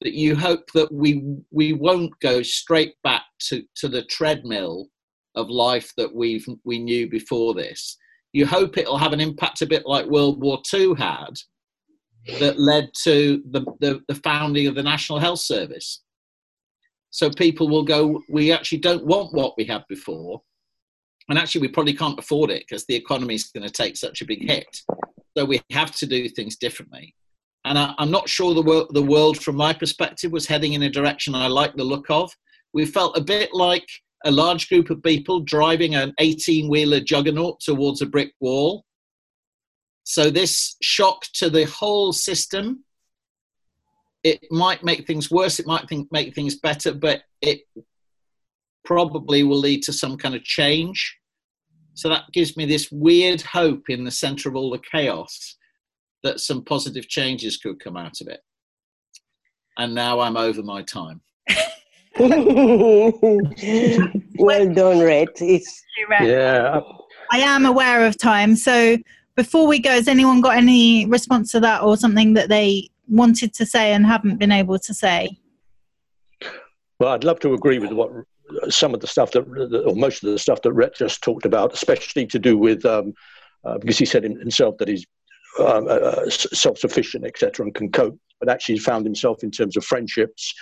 that 0.03 0.13
you 0.13 0.37
hope 0.37 0.71
that 0.75 0.93
we 0.93 1.25
we 1.51 1.73
won't 1.73 2.13
go 2.21 2.43
straight 2.43 2.95
back 3.03 3.25
to, 3.49 3.65
to 3.75 3.89
the 3.89 4.05
treadmill 4.05 4.87
of 5.35 5.51
life 5.51 5.93
that 5.97 6.15
we've 6.15 6.47
we 6.65 6.79
knew 6.79 7.11
before 7.11 7.53
this. 7.53 7.99
You 8.33 8.47
hope 8.47 8.79
it'll 8.79 8.99
have 8.99 9.13
an 9.13 9.21
impact 9.21 9.63
a 9.63 9.67
bit 9.67 9.85
like 9.85 10.07
World 10.07 10.41
War 10.41 10.63
II 10.73 10.95
had, 10.97 11.35
that 12.39 12.61
led 12.61 12.91
to 13.03 13.43
the, 13.51 13.63
the, 13.81 14.01
the 14.07 14.15
founding 14.15 14.69
of 14.69 14.77
the 14.77 14.83
National 14.85 15.19
Health 15.19 15.41
Service 15.41 16.03
so 17.13 17.29
people 17.29 17.69
will 17.69 17.85
go, 17.85 18.23
we 18.31 18.53
actually 18.53 18.79
don't 18.79 19.05
want 19.05 19.35
what 19.35 19.55
we 19.59 19.65
had 19.65 19.85
before. 19.87 20.41
And 21.29 21.39
actually, 21.39 21.61
we 21.61 21.69
probably 21.69 21.93
can't 21.93 22.19
afford 22.19 22.51
it 22.51 22.65
because 22.67 22.87
the 22.87 22.97
economy 22.97 23.35
is 23.35 23.51
going 23.55 23.67
to 23.67 23.73
take 23.73 23.99
such 23.99 24.23
a 24.23 24.25
big 24.25 24.43
hit. 24.43 24.81
So 25.37 25.45
we 25.45 25.61
have 25.71 25.95
to 25.97 26.07
do 26.07 26.27
things 26.29 26.57
differently. 26.57 27.15
And 27.67 27.79
I, 27.79 27.95
am 27.99 28.11
not 28.11 28.31
sure 28.31 28.55
the, 28.55 28.63
wor- 28.63 28.89
the 28.91 29.03
world, 29.03 29.39
from 29.39 29.57
my 29.57 29.75
perspective, 29.75 30.33
was 30.33 30.47
heading 30.47 30.73
in 30.73 30.83
a 30.85 30.91
direction 30.91 31.35
I 31.35 31.49
like 31.49 31.77
the 31.77 31.85
look 31.85 32.07
of. 32.09 32.33
We 32.73 32.87
felt 32.87 33.17
a 33.17 33.23
bit 33.23 33.51
like 33.53 33.87
a 34.25 34.31
large 34.31 34.71
group 34.71 34.89
of 34.89 35.03
people 35.03 35.41
driving 35.41 35.95
an 35.95 36.15
18 36.19 36.69
wheeler 36.71 37.01
juggernaut 37.01 37.61
towards 37.61 38.01
a 38.01 38.07
brick 38.07 38.33
wall. 38.41 38.85
So, 40.05 40.31
this 40.31 40.77
shock 40.81 41.27
to 41.35 41.51
the 41.51 41.65
whole 41.65 42.13
system 42.13 42.85
it 44.25 44.41
might 44.51 44.85
make 44.85 45.07
things 45.07 45.31
worse. 45.31 45.59
It 45.59 45.67
might 45.67 45.89
think, 45.89 46.11
make 46.13 46.35
things 46.35 46.57
better, 46.57 46.93
but 46.95 47.23
it 47.41 47.61
probably 48.85 49.43
will 49.43 49.59
lead 49.59 49.83
to 49.85 49.93
some 49.93 50.17
kind 50.17 50.35
of 50.35 50.45
change. 50.45 51.17
So 51.95 52.09
that 52.09 52.25
gives 52.33 52.57
me 52.57 52.65
this 52.65 52.91
weird 52.91 53.43
hope 53.43 53.89
in 53.89 54.05
the 54.05 54.11
center 54.11 54.49
of 54.49 54.57
all 54.57 54.71
the 54.71 54.81
chaos 54.91 55.57
that 56.23 56.41
some 56.41 56.65
positive 56.65 57.09
changes 57.09 57.57
could 57.57 57.81
come 57.81 57.97
out 57.97 58.21
of 58.21 58.29
it. 58.29 58.41
And 59.79 59.95
now 59.95 60.21
I'm 60.21 60.37
over 60.37 60.63
my 60.63 60.83
time. 60.83 61.21
well 62.19 63.13
done, 64.73 65.01
Rhett. 65.01 65.41
It's 65.41 65.83
Yeah. 66.21 66.81
I 67.31 67.39
am 67.39 67.65
aware 67.67 68.07
of 68.07 68.19
time. 68.19 68.55
So 68.55 68.99
before 69.35 69.67
we 69.67 69.79
go, 69.79 69.91
has 69.91 70.09
anyone 70.09 70.41
got 70.43 70.57
any 70.57 71.07
response 71.07 71.53
to 71.53 71.61
that 71.61 71.83
or 71.83 71.97
something 71.97 72.35
that 72.35 72.51
they 72.51 72.91
wanted 73.09 73.55
to 73.55 73.67
say 73.67 73.93
and 73.93 74.07
haven't 74.07 74.39
been 74.39 74.53
able 74.53 74.79
to 74.79 74.95
say? 74.95 75.39
Well, 76.99 77.13
I'd 77.13 77.25
love 77.25 77.41
to 77.41 77.55
agree 77.55 77.79
with 77.79 77.93
what 77.93 78.11
some 78.69 78.95
of 78.95 79.01
the 79.01 79.07
stuff 79.07 79.31
that, 79.33 79.85
or 79.87 79.97
most 79.97 80.23
of 80.23 80.31
the 80.31 80.39
stuff 80.39 80.63
that 80.63 80.73
Rhett 80.73 80.95
just 80.95 81.23
talked 81.23 81.45
about, 81.45 81.73
especially 81.73 82.27
to 82.27 82.39
do 82.39 82.57
with 82.57 82.85
um, 82.85 83.15
uh, 83.65 83.79
because 83.79 83.99
he 83.99 84.05
said 84.05 84.25
himself 84.25 84.77
that 84.79 84.89
he's 84.89 85.07
um, 85.59 85.87
uh, 85.87 85.91
uh 85.91 86.31
self-sufficient, 86.31 87.25
etc., 87.25 87.67
and 87.67 87.75
can 87.75 87.91
cope. 87.91 88.19
But 88.41 88.49
actually, 88.49 88.79
found 88.79 89.05
himself 89.05 89.43
in 89.43 89.51
terms 89.51 89.77
of 89.77 89.85
friendships 89.85 90.55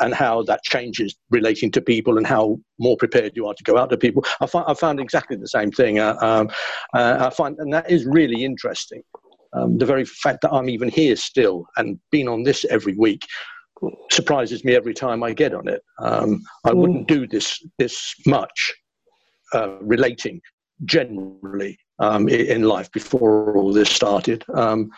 and 0.00 0.14
how 0.14 0.42
that 0.44 0.62
changes 0.62 1.16
relating 1.30 1.70
to 1.72 1.80
people 1.80 2.18
and 2.18 2.26
how 2.26 2.58
more 2.78 2.96
prepared 2.96 3.32
you 3.34 3.46
are 3.46 3.54
to 3.54 3.64
go 3.64 3.76
out 3.76 3.90
to 3.90 3.96
people. 3.96 4.24
I, 4.40 4.46
find, 4.46 4.64
I 4.68 4.74
found 4.74 5.00
exactly 5.00 5.36
the 5.36 5.48
same 5.48 5.72
thing. 5.72 5.98
Uh, 5.98 6.16
um, 6.20 6.50
uh, 6.94 7.16
I 7.20 7.30
find, 7.30 7.58
and 7.58 7.72
that 7.72 7.90
is 7.90 8.06
really 8.06 8.44
interesting. 8.44 9.02
Um, 9.52 9.78
the 9.78 9.86
very 9.86 10.04
fact 10.04 10.42
that 10.42 10.52
I'm 10.52 10.68
even 10.68 10.88
here 10.88 11.16
still 11.16 11.66
and 11.76 11.98
being 12.10 12.28
on 12.28 12.42
this 12.42 12.64
every 12.66 12.94
week 12.96 13.26
surprises 14.10 14.64
me 14.64 14.74
every 14.74 14.94
time 14.94 15.22
I 15.22 15.32
get 15.32 15.54
on 15.54 15.68
it. 15.68 15.82
Um, 16.00 16.42
I 16.64 16.72
wouldn't 16.72 17.08
do 17.08 17.26
this 17.26 17.58
this 17.78 18.14
much 18.26 18.74
uh, 19.54 19.78
relating 19.80 20.40
generally 20.84 21.78
um, 21.98 22.28
in 22.28 22.62
life 22.62 22.90
before 22.92 23.56
all 23.56 23.72
this 23.72 23.90
started. 23.90 24.44
Um, 24.54 24.90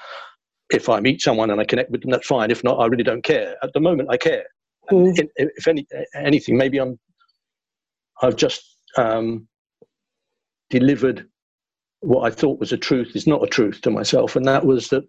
if 0.70 0.88
I 0.88 1.01
meet 1.01 1.20
someone 1.20 1.51
and 1.51 1.61
I 1.61 1.64
connect 1.64 1.90
with 1.90 2.03
them, 2.03 2.11
that's 2.11 2.26
fine. 2.26 2.51
If 2.51 2.62
not, 2.62 2.78
I 2.78 2.86
really 2.86 3.03
don't 3.03 3.24
care. 3.24 3.57
At 3.62 3.72
the 3.72 3.80
moment, 3.80 4.09
I 4.11 4.16
care. 4.16 4.44
Mm. 4.90 5.18
In- 5.18 5.30
If 5.36 5.68
any 5.68 5.86
anything, 6.14 6.57
maybe 6.57 6.78
I'm 6.78 6.98
I've 8.22 8.36
just 8.36 8.62
um, 8.96 9.48
delivered 10.68 11.28
what 12.01 12.26
I 12.26 12.34
thought 12.34 12.61
was 12.61 12.72
a 12.72 12.76
truth 12.76 13.14
is 13.14 13.26
not 13.26 13.42
a 13.42 13.46
truth 13.46 13.80
to 13.82 13.90
myself, 13.90 14.36
and 14.36 14.44
that 14.46 14.64
was 14.64 14.88
that 14.88 15.05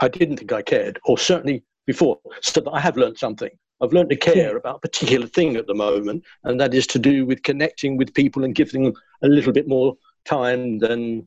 I 0.00 0.08
didn't 0.08 0.38
think 0.38 0.52
I 0.52 0.62
cared, 0.62 0.98
or 1.04 1.18
certainly 1.18 1.62
before. 1.86 2.18
So 2.40 2.60
that 2.60 2.70
I 2.70 2.80
have 2.80 2.96
learned 2.96 3.18
something. 3.18 3.50
I've 3.80 3.92
learned 3.92 4.10
to 4.10 4.16
care 4.16 4.56
about 4.56 4.76
a 4.76 4.80
particular 4.80 5.26
thing 5.26 5.56
at 5.56 5.66
the 5.66 5.74
moment, 5.74 6.24
and 6.44 6.60
that 6.60 6.72
is 6.72 6.86
to 6.88 6.98
do 6.98 7.26
with 7.26 7.42
connecting 7.42 7.96
with 7.96 8.14
people 8.14 8.44
and 8.44 8.54
giving 8.54 8.84
them 8.84 8.94
a 9.22 9.28
little 9.28 9.52
bit 9.52 9.68
more 9.68 9.96
time 10.24 10.78
than 10.78 11.26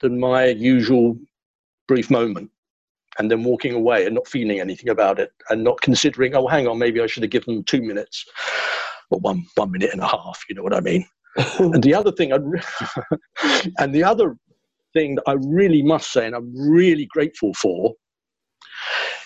than 0.00 0.18
my 0.18 0.46
usual 0.46 1.18
brief 1.86 2.10
moment, 2.10 2.50
and 3.18 3.30
then 3.30 3.44
walking 3.44 3.74
away 3.74 4.06
and 4.06 4.14
not 4.14 4.28
feeling 4.28 4.60
anything 4.60 4.88
about 4.88 5.18
it, 5.18 5.32
and 5.50 5.62
not 5.62 5.80
considering, 5.80 6.34
oh, 6.34 6.46
hang 6.46 6.66
on, 6.66 6.78
maybe 6.78 7.00
I 7.00 7.06
should 7.06 7.22
have 7.22 7.30
given 7.30 7.54
them 7.54 7.64
two 7.64 7.82
minutes 7.82 8.24
or 9.10 9.18
one 9.18 9.44
one 9.56 9.70
minute 9.70 9.90
and 9.92 10.00
a 10.00 10.06
half. 10.06 10.44
You 10.48 10.54
know 10.54 10.62
what 10.62 10.74
I 10.74 10.80
mean? 10.80 11.04
And 11.58 11.82
the 11.82 11.94
other 11.94 12.12
thing, 12.12 12.32
I'd 12.32 12.44
re- 12.44 12.60
and 13.78 13.94
the 13.94 14.04
other 14.04 14.36
thing 14.92 15.16
that 15.16 15.24
I 15.26 15.32
really 15.32 15.82
must 15.82 16.12
say, 16.12 16.26
and 16.26 16.34
I'm 16.34 16.52
really 16.56 17.06
grateful 17.10 17.52
for, 17.54 17.92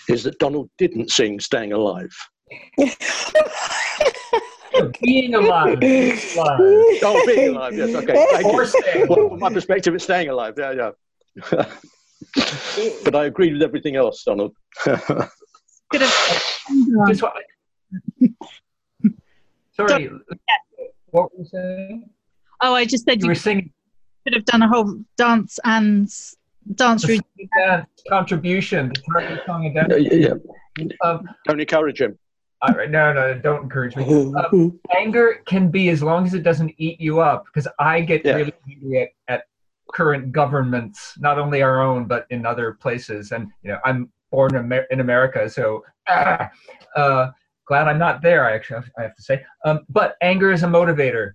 is 0.07 0.23
that 0.23 0.39
Donald 0.39 0.69
didn't 0.77 1.11
sing 1.11 1.39
"Staying 1.39 1.73
Alive." 1.73 2.09
Being 5.01 5.33
alive. 5.35 5.79
being 5.79 6.11
alive. 6.37 6.59
Oh, 7.03 7.23
being 7.25 7.49
alive, 7.49 7.77
yes, 7.77 7.93
okay, 7.95 8.25
thank 8.31 8.45
Or 8.45 8.61
you. 8.61 8.67
staying 8.67 9.07
Well, 9.09 9.29
from 9.29 9.39
my 9.39 9.49
perspective, 9.51 9.93
it's 9.93 10.03
staying 10.05 10.29
alive. 10.29 10.53
Yeah, 10.57 10.91
yeah. 11.51 11.65
but 13.03 13.15
I 13.15 13.25
agree 13.25 13.51
with 13.51 13.61
everything 13.61 13.95
else, 13.97 14.23
Donald. 14.23 14.55
Could 14.83 14.99
have 16.01 16.13
Just 17.07 17.23
what- 21.11 21.31
were 21.33 21.43
you 21.43 21.45
saying? 21.45 22.09
Oh, 22.61 22.73
I 22.75 22.85
just 22.85 23.05
said 23.05 23.19
You 23.21 23.25
you 23.25 23.29
were 23.29 23.35
singing 23.35 23.71
could 24.25 24.33
have 24.35 24.45
done 24.45 24.61
a 24.61 24.67
whole 24.67 24.99
dance 25.17 25.59
and 25.63 26.09
dance 26.75 27.07
routine. 27.07 27.23
dance 27.57 27.87
contribution. 28.09 28.91
to 28.93 29.01
target 29.13 29.39
song 29.45 29.65
and 29.65 29.75
yeah, 29.75 29.87
dance. 29.87 30.07
yeah, 30.11 30.33
yeah. 30.77 30.87
Um, 31.03 31.27
Don't 31.45 31.59
encourage 31.59 32.01
him. 32.01 32.17
all 32.61 32.73
right, 32.75 32.91
no, 32.91 33.13
no, 33.13 33.33
don't 33.39 33.63
encourage 33.63 33.95
me. 33.95 34.03
Um, 34.35 34.79
anger 34.97 35.41
can 35.45 35.69
be 35.71 35.87
as 35.89 36.03
long 36.03 36.25
as 36.25 36.33
it 36.33 36.43
doesn't 36.43 36.73
eat 36.77 36.99
you 36.99 37.21
up 37.21 37.45
because 37.45 37.67
i 37.79 38.01
get 38.01 38.25
Yeah. 38.25 38.35
really 38.35 38.53
angry 38.69 39.01
at, 39.03 39.09
at 39.33 39.43
current 39.93 40.31
governments 40.33 41.15
not 41.17 41.39
only 41.39 41.61
our 41.61 41.81
own 41.81 42.05
but 42.05 42.27
in 42.29 42.45
other 42.45 42.73
places 42.73 43.31
and 43.31 43.47
you 43.63 43.71
know 43.71 43.79
i'm 43.85 44.11
born 44.29 44.53
in, 44.55 44.65
Amer- 44.65 44.87
in 44.91 44.99
america 44.99 45.49
so 45.49 45.83
ah, 46.09 46.49
uh, 46.97 47.31
glad 47.69 47.87
i'm 47.87 47.97
not 47.99 48.21
there 48.21 48.45
i 48.45 48.53
actually 48.53 48.83
I 48.97 49.03
have 49.03 49.15
to 49.15 49.23
say 49.23 49.45
um, 49.63 49.81
but 49.87 50.15
anger 50.21 50.51
is 50.51 50.63
a 50.63 50.67
motivator 50.67 51.31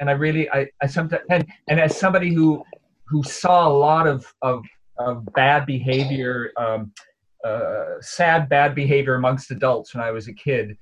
and 0.00 0.08
i 0.08 0.14
really 0.14 0.48
i, 0.50 0.66
I 0.80 0.86
sometimes 0.86 1.24
and, 1.28 1.46
and 1.68 1.78
as 1.78 1.96
somebody 1.96 2.32
who 2.32 2.64
who 3.08 3.22
saw 3.22 3.68
a 3.68 3.74
lot 3.88 4.06
of 4.06 4.32
of, 4.40 4.64
of 4.98 5.26
bad 5.34 5.66
behavior 5.66 6.52
um, 6.56 6.92
uh, 7.44 7.96
sad 8.00 8.48
bad 8.48 8.74
behavior 8.74 9.16
amongst 9.16 9.50
adults 9.50 9.94
when 9.94 10.02
i 10.02 10.10
was 10.10 10.28
a 10.28 10.32
kid 10.32 10.78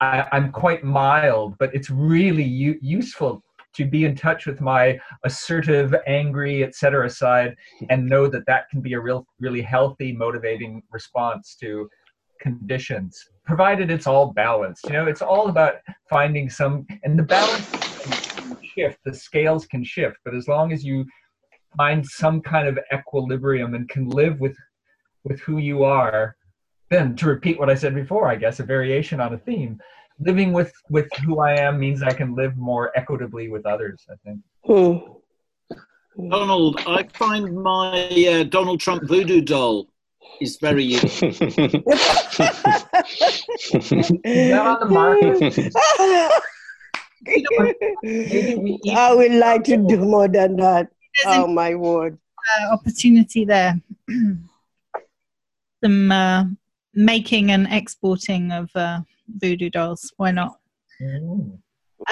I, 0.00 0.26
I'm 0.32 0.52
quite 0.52 0.84
mild, 0.84 1.56
but 1.58 1.74
it's 1.74 1.88
really 1.90 2.44
u- 2.44 2.78
useful 2.82 3.42
to 3.74 3.84
be 3.84 4.04
in 4.04 4.14
touch 4.14 4.46
with 4.46 4.60
my 4.60 4.98
assertive, 5.24 5.94
angry, 6.06 6.64
etc. 6.64 7.08
side, 7.10 7.54
and 7.90 8.06
know 8.06 8.26
that 8.26 8.46
that 8.46 8.68
can 8.70 8.80
be 8.80 8.94
a 8.94 9.00
real, 9.00 9.26
really 9.38 9.62
healthy, 9.62 10.12
motivating 10.12 10.82
response 10.90 11.56
to 11.60 11.88
conditions, 12.40 13.22
provided 13.44 13.90
it's 13.90 14.06
all 14.06 14.32
balanced. 14.32 14.84
You 14.86 14.92
know, 14.92 15.06
it's 15.06 15.22
all 15.22 15.48
about 15.48 15.74
finding 16.08 16.48
some, 16.50 16.86
and 17.04 17.18
the 17.18 17.22
balance 17.22 17.70
can 17.70 18.56
shift. 18.62 18.98
The 19.04 19.14
scales 19.14 19.66
can 19.66 19.84
shift, 19.84 20.16
but 20.24 20.34
as 20.34 20.48
long 20.48 20.72
as 20.72 20.84
you 20.84 21.04
find 21.76 22.04
some 22.06 22.40
kind 22.40 22.66
of 22.66 22.78
equilibrium 22.92 23.74
and 23.74 23.88
can 23.88 24.08
live 24.08 24.40
with 24.40 24.56
with 25.24 25.40
who 25.40 25.58
you 25.58 25.82
are 25.82 26.36
then 26.88 27.16
to 27.16 27.26
repeat 27.26 27.58
what 27.58 27.70
I 27.70 27.74
said 27.74 27.94
before, 27.94 28.28
I 28.28 28.36
guess 28.36 28.60
a 28.60 28.62
variation 28.62 29.20
on 29.20 29.34
a 29.34 29.38
theme. 29.38 29.78
Living 30.18 30.52
with 30.52 30.72
with 30.88 31.08
who 31.24 31.40
I 31.40 31.58
am 31.58 31.78
means 31.78 32.02
I 32.02 32.12
can 32.12 32.34
live 32.34 32.56
more 32.56 32.96
equitably 32.96 33.48
with 33.48 33.66
others. 33.66 34.06
I 34.10 34.14
think. 34.24 34.40
Hmm. 34.64 35.12
Donald, 36.30 36.80
I 36.86 37.06
find 37.12 37.54
my 37.54 38.08
uh, 38.30 38.44
Donald 38.44 38.80
Trump 38.80 39.06
voodoo 39.06 39.42
doll 39.42 39.88
is 40.40 40.58
very 40.60 40.84
useful. 40.84 41.28
Is 41.28 41.38
that 44.50 44.66
on 44.66 44.80
the 44.80 44.86
market? 44.90 45.40
Maybe 48.02 48.54
we 48.62 48.78
eat- 48.84 48.96
I 48.96 49.14
would 49.14 49.32
like 49.32 49.64
to 49.64 49.76
do 49.76 49.98
more 49.98 50.28
than 50.28 50.56
that. 50.56 50.88
There's 51.24 51.36
Oh 51.38 51.46
my 51.46 51.74
word. 51.74 52.18
an 52.60 52.68
opportunity 52.72 53.44
there. 53.44 53.80
Some 55.84 56.12
uh, 56.12 56.44
making 56.94 57.50
and 57.50 57.66
exporting 57.70 58.50
of 58.52 58.70
uh, 58.74 59.00
voodoo 59.28 59.70
dolls. 59.70 60.12
Why 60.16 60.30
not? 60.30 60.58
Mm. 61.00 61.58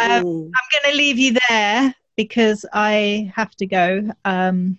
Um, 0.00 0.24
Mm. 0.24 0.50
I'm 0.50 0.68
going 0.72 0.92
to 0.92 0.96
leave 0.96 1.18
you 1.18 1.36
there 1.48 1.94
because 2.16 2.64
I 2.72 3.30
have 3.34 3.54
to 3.56 3.66
go. 3.66 4.10
Um, 4.24 4.78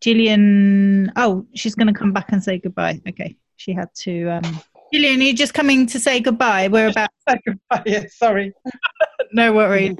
Gillian, 0.00 1.12
oh, 1.16 1.46
she's 1.54 1.74
going 1.74 1.92
to 1.92 1.98
come 1.98 2.12
back 2.12 2.32
and 2.32 2.42
say 2.42 2.58
goodbye. 2.58 3.00
Okay, 3.08 3.36
she 3.56 3.72
had 3.72 3.88
to. 3.96 4.28
Um, 4.28 4.60
Gillian, 4.92 5.20
are 5.20 5.24
you 5.24 5.34
just 5.34 5.54
coming 5.54 5.86
to 5.86 6.00
say 6.00 6.20
goodbye? 6.20 6.68
We're 6.68 6.88
about. 6.88 7.10
Goodbye. 7.46 7.82
Yeah, 7.86 8.06
sorry. 8.10 8.52
no 9.32 9.52
worries. 9.52 9.96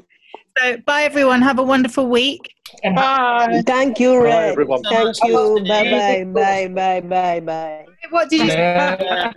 So, 0.57 0.77
bye 0.85 1.03
everyone. 1.03 1.41
Have 1.41 1.59
a 1.59 1.63
wonderful 1.63 2.07
week. 2.07 2.53
Bye. 2.83 3.61
Thank 3.65 4.01
you, 4.01 4.21
Bye, 4.21 4.47
everyone. 4.47 4.83
Thank 4.83 5.15
you. 5.23 5.63
Bye 5.65 5.91
bye. 5.91 6.23
Bye 6.25 6.67
bye. 6.67 7.01
Bye 7.01 7.39
bye. 7.39 7.85
What 8.09 8.29
did 8.29 8.41
you 8.41 8.49
say? 8.49 8.97
Yeah. 8.99 9.31